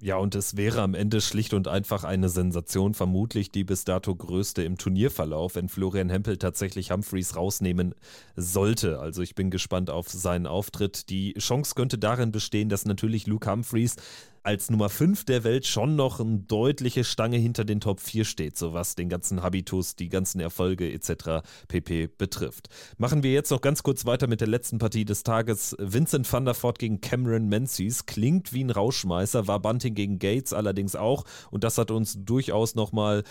Ja, 0.00 0.16
und 0.16 0.36
es 0.36 0.56
wäre 0.56 0.82
am 0.82 0.94
Ende 0.94 1.20
schlicht 1.20 1.54
und 1.54 1.66
einfach 1.66 2.04
eine 2.04 2.28
Sensation, 2.28 2.94
vermutlich 2.94 3.50
die 3.50 3.64
bis 3.64 3.82
dato 3.84 4.14
größte 4.14 4.62
im 4.62 4.78
Turnierverlauf, 4.78 5.56
wenn 5.56 5.68
Florian 5.68 6.08
Hempel 6.08 6.36
tatsächlich 6.36 6.92
Humphreys 6.92 7.34
rausnehmen 7.34 7.96
sollte. 8.36 9.00
Also 9.00 9.22
ich 9.22 9.34
bin 9.34 9.50
gespannt 9.50 9.90
auf 9.90 10.08
seinen 10.08 10.46
Auftritt. 10.46 11.10
Die 11.10 11.34
Chance 11.34 11.74
könnte 11.74 11.98
darin 11.98 12.30
bestehen, 12.30 12.68
dass 12.68 12.84
natürlich 12.84 13.26
Luke 13.26 13.50
Humphreys 13.50 13.96
als 14.48 14.70
Nummer 14.70 14.88
5 14.88 15.24
der 15.24 15.44
Welt 15.44 15.66
schon 15.66 15.94
noch 15.94 16.20
eine 16.20 16.38
deutliche 16.38 17.04
Stange 17.04 17.36
hinter 17.36 17.66
den 17.66 17.80
Top 17.80 18.00
4 18.00 18.24
steht, 18.24 18.56
so 18.56 18.72
was 18.72 18.94
den 18.94 19.10
ganzen 19.10 19.42
Habitus, 19.42 19.94
die 19.94 20.08
ganzen 20.08 20.40
Erfolge 20.40 20.90
etc. 20.90 21.46
pp. 21.68 22.06
betrifft. 22.06 22.70
Machen 22.96 23.22
wir 23.22 23.30
jetzt 23.30 23.50
noch 23.50 23.60
ganz 23.60 23.82
kurz 23.82 24.06
weiter 24.06 24.26
mit 24.26 24.40
der 24.40 24.48
letzten 24.48 24.78
Partie 24.78 25.04
des 25.04 25.22
Tages. 25.22 25.76
Vincent 25.78 26.32
van 26.32 26.46
der 26.46 26.54
Voort 26.54 26.78
gegen 26.78 27.02
Cameron 27.02 27.50
Menzies 27.50 28.06
klingt 28.06 28.54
wie 28.54 28.64
ein 28.64 28.70
Rauschmeißer, 28.70 29.46
war 29.46 29.60
Bunting 29.60 29.94
gegen 29.94 30.18
Gates 30.18 30.54
allerdings 30.54 30.96
auch 30.96 31.24
und 31.50 31.62
das 31.62 31.76
hat 31.76 31.90
uns 31.90 32.16
durchaus 32.18 32.74
nochmal 32.74 33.24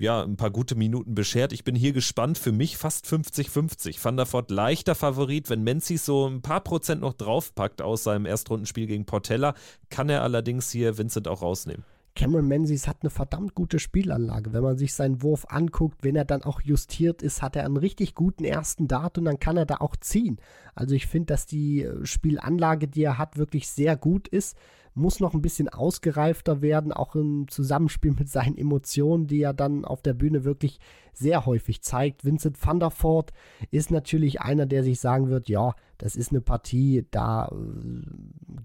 ja, 0.00 0.22
ein 0.22 0.36
paar 0.36 0.50
gute 0.50 0.76
Minuten 0.76 1.14
beschert. 1.14 1.52
Ich 1.52 1.62
bin 1.62 1.74
hier 1.74 1.92
gespannt. 1.92 2.38
Für 2.38 2.52
mich 2.52 2.78
fast 2.78 3.04
50-50. 3.06 4.02
Van 4.02 4.16
der 4.16 4.32
Voort 4.32 4.50
leichter 4.50 4.94
Favorit. 4.94 5.50
Wenn 5.50 5.62
Menzies 5.62 6.06
so 6.06 6.26
ein 6.26 6.40
paar 6.40 6.62
Prozent 6.62 7.02
noch 7.02 7.12
draufpackt 7.12 7.82
aus 7.82 8.04
seinem 8.04 8.24
Erstrundenspiel 8.24 8.86
gegen 8.86 9.04
Portella, 9.04 9.54
kann 9.90 10.08
er 10.08 10.22
allerdings 10.22 10.70
hier 10.70 10.96
Vincent 10.96 11.28
auch 11.28 11.42
rausnehmen. 11.42 11.84
Cameron 12.16 12.48
Menzies 12.48 12.88
hat 12.88 12.98
eine 13.02 13.10
verdammt 13.10 13.54
gute 13.54 13.78
Spielanlage. 13.78 14.54
Wenn 14.54 14.62
man 14.62 14.78
sich 14.78 14.94
seinen 14.94 15.22
Wurf 15.22 15.44
anguckt, 15.48 16.02
wenn 16.02 16.16
er 16.16 16.24
dann 16.24 16.42
auch 16.42 16.62
justiert 16.62 17.22
ist, 17.22 17.42
hat 17.42 17.54
er 17.54 17.66
einen 17.66 17.76
richtig 17.76 18.14
guten 18.14 18.44
ersten 18.44 18.88
Dart 18.88 19.18
und 19.18 19.26
dann 19.26 19.38
kann 19.38 19.58
er 19.58 19.66
da 19.66 19.76
auch 19.76 19.96
ziehen. 19.96 20.38
Also 20.74 20.94
ich 20.94 21.06
finde, 21.06 21.26
dass 21.26 21.44
die 21.44 21.82
äh, 21.82 22.06
Spielanlage, 22.06 22.88
die 22.88 23.02
er 23.02 23.18
hat, 23.18 23.36
wirklich 23.36 23.68
sehr 23.68 23.96
gut 23.96 24.28
ist 24.28 24.56
muss 24.94 25.20
noch 25.20 25.34
ein 25.34 25.42
bisschen 25.42 25.68
ausgereifter 25.68 26.62
werden, 26.62 26.92
auch 26.92 27.14
im 27.14 27.46
Zusammenspiel 27.48 28.12
mit 28.12 28.28
seinen 28.28 28.56
Emotionen, 28.56 29.26
die 29.26 29.42
er 29.42 29.54
dann 29.54 29.84
auf 29.84 30.02
der 30.02 30.14
Bühne 30.14 30.44
wirklich 30.44 30.80
sehr 31.12 31.46
häufig 31.46 31.82
zeigt. 31.82 32.24
Vincent 32.24 32.64
van 32.64 32.80
der 32.80 32.90
Voort 32.90 33.32
ist 33.70 33.90
natürlich 33.90 34.40
einer, 34.40 34.66
der 34.66 34.82
sich 34.84 35.00
sagen 35.00 35.28
wird, 35.28 35.48
ja, 35.48 35.74
das 35.98 36.16
ist 36.16 36.30
eine 36.30 36.40
Partie, 36.40 37.06
da 37.10 37.48
äh, 37.48 37.54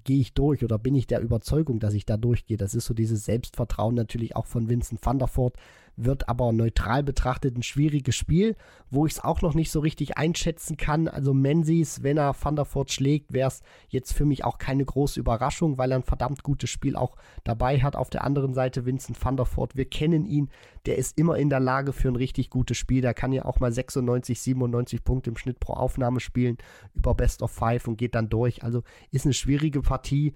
gehe 0.04 0.22
ich 0.22 0.34
durch 0.34 0.64
oder 0.64 0.80
bin 0.80 0.96
ich 0.96 1.08
der 1.08 1.22
Überzeugung, 1.22 1.80
dass 1.80 1.94
ich 1.94 2.06
da 2.06 2.18
durchgehe. 2.18 2.58
Das 2.58 2.74
ist 2.74 2.86
so 2.86 2.94
dieses 2.94 3.26
Selbstvertrauen 3.26 3.96
natürlich 3.96 4.36
auch 4.36 4.46
von 4.46 4.70
Vincent 4.70 5.06
van 5.06 5.20
der 5.20 5.28
Voort 5.28 5.58
wird 5.98 6.30
aber 6.30 6.52
neutral 6.52 7.04
betrachtet 7.04 7.58
ein 7.58 7.64
schwieriges 7.64 8.16
Spiel, 8.16 8.56
wo 8.90 9.06
ich 9.06 9.14
es 9.14 9.24
auch 9.24 9.42
noch 9.42 9.54
nicht 9.54 9.72
so 9.72 9.80
richtig 9.80 10.18
einschätzen 10.18 10.78
kann. 10.78 11.08
Also 11.08 11.34
Menzies, 11.34 12.04
wenn 12.04 12.18
er 12.18 12.36
Van 12.40 12.56
der 12.56 12.66
Voort 12.66 12.92
schlägt, 12.92 13.34
wäre 13.34 13.48
es 13.48 13.62
jetzt 13.90 14.14
für 14.14 14.26
mich 14.26 14.44
auch 14.44 14.58
keine 14.58 14.86
große 14.86 15.20
Überraschung, 15.20 15.78
weil 15.78 15.92
er 15.92 15.98
ein 15.98 16.04
verdammt 16.04 16.44
gutes 16.44 16.70
Spiel 16.70 16.96
auch 16.96 17.16
dabei 17.44 17.82
hat. 17.82 17.96
Auf 17.96 18.10
der 18.10 18.24
anderen 18.24 18.54
Seite 18.54 18.86
Vincent 18.86 19.24
van 19.24 19.38
der 19.38 19.46
Voort, 19.46 19.76
wir 19.76 19.86
kennen 19.86 20.26
ihn, 20.26 20.50
der 20.86 20.98
ist 20.98 21.18
immer 21.18 21.38
in 21.38 21.50
der 21.50 21.60
Lage 21.60 21.94
für 21.94 22.10
ein 22.10 22.16
richtig 22.16 22.50
gutes 22.50 22.78
Spiel. 22.78 23.02
Der 23.02 23.14
kann 23.14 23.32
ja 23.32 23.46
auch 23.46 23.60
mal 23.60 23.72
96, 23.72 24.40
97 24.40 25.04
Punkte 25.04 25.30
im 25.30 25.38
Schnitt 25.38 25.60
pro 25.60 25.74
Aufnahme 25.74 26.20
spielen 26.20 26.58
über 26.94 27.16
Best 27.16 27.42
of 27.42 27.52
Five 27.52 27.88
und 27.88 27.98
geht 27.98 28.16
dann 28.16 28.30
durch. 28.30 28.64
Also 28.64 28.84
ist 29.12 29.26
eine 29.26 29.34
schwierige 29.34 29.82
Partie 29.82 30.34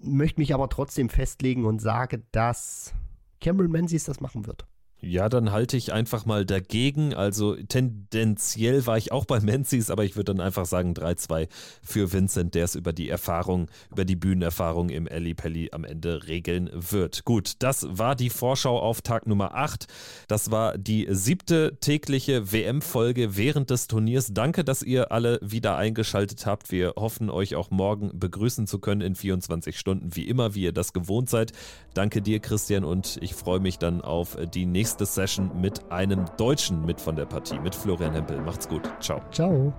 möchte 0.00 0.40
mich 0.40 0.54
aber 0.54 0.68
trotzdem 0.68 1.08
festlegen 1.08 1.64
und 1.64 1.80
sage, 1.80 2.22
dass 2.32 2.94
Cameron 3.40 3.70
Menzies 3.70 4.04
das 4.04 4.20
machen 4.20 4.46
wird. 4.46 4.66
Ja, 5.02 5.30
dann 5.30 5.50
halte 5.50 5.78
ich 5.78 5.94
einfach 5.94 6.26
mal 6.26 6.44
dagegen. 6.44 7.14
Also 7.14 7.54
tendenziell 7.54 8.86
war 8.86 8.98
ich 8.98 9.12
auch 9.12 9.24
bei 9.24 9.40
Menzies, 9.40 9.90
aber 9.90 10.04
ich 10.04 10.14
würde 10.14 10.34
dann 10.34 10.44
einfach 10.44 10.66
sagen 10.66 10.92
3-2 10.92 11.48
für 11.82 12.12
Vincent, 12.12 12.54
der 12.54 12.64
es 12.64 12.74
über 12.74 12.92
die 12.92 13.08
Erfahrung, 13.08 13.68
über 13.90 14.04
die 14.04 14.16
Bühnenerfahrung 14.16 14.90
im 14.90 15.08
Ali 15.08 15.32
Pelli 15.32 15.70
am 15.72 15.84
Ende 15.84 16.26
regeln 16.26 16.70
wird. 16.74 17.24
Gut, 17.24 17.54
das 17.60 17.86
war 17.88 18.14
die 18.14 18.28
Vorschau 18.28 18.78
auf 18.78 19.00
Tag 19.00 19.26
Nummer 19.26 19.54
8. 19.54 19.86
Das 20.28 20.50
war 20.50 20.76
die 20.76 21.06
siebte 21.08 21.78
tägliche 21.80 22.52
WM-Folge 22.52 23.38
während 23.38 23.70
des 23.70 23.86
Turniers. 23.86 24.28
Danke, 24.34 24.64
dass 24.64 24.82
ihr 24.82 25.12
alle 25.12 25.38
wieder 25.42 25.76
eingeschaltet 25.76 26.44
habt. 26.44 26.70
Wir 26.70 26.92
hoffen, 26.96 27.30
euch 27.30 27.54
auch 27.54 27.70
morgen 27.70 28.10
begrüßen 28.18 28.66
zu 28.66 28.78
können 28.78 29.00
in 29.00 29.14
24 29.14 29.78
Stunden, 29.78 30.14
wie 30.14 30.28
immer, 30.28 30.54
wie 30.54 30.64
ihr 30.64 30.72
das 30.72 30.92
gewohnt 30.92 31.30
seid. 31.30 31.52
Danke 31.94 32.20
dir, 32.20 32.38
Christian, 32.38 32.84
und 32.84 33.18
ich 33.22 33.34
freue 33.34 33.60
mich 33.60 33.78
dann 33.78 34.02
auf 34.02 34.36
die 34.54 34.66
nächste 34.66 34.89
nächste 34.90 35.06
Session 35.06 35.50
mit 35.60 35.80
einem 35.92 36.24
Deutschen 36.36 36.84
mit 36.84 37.00
von 37.00 37.14
der 37.14 37.24
Partie, 37.24 37.60
mit 37.60 37.76
Florian 37.76 38.12
Hempel. 38.12 38.40
Macht's 38.40 38.68
gut. 38.68 38.82
Ciao. 38.98 39.22
Ciao. 39.30 39.72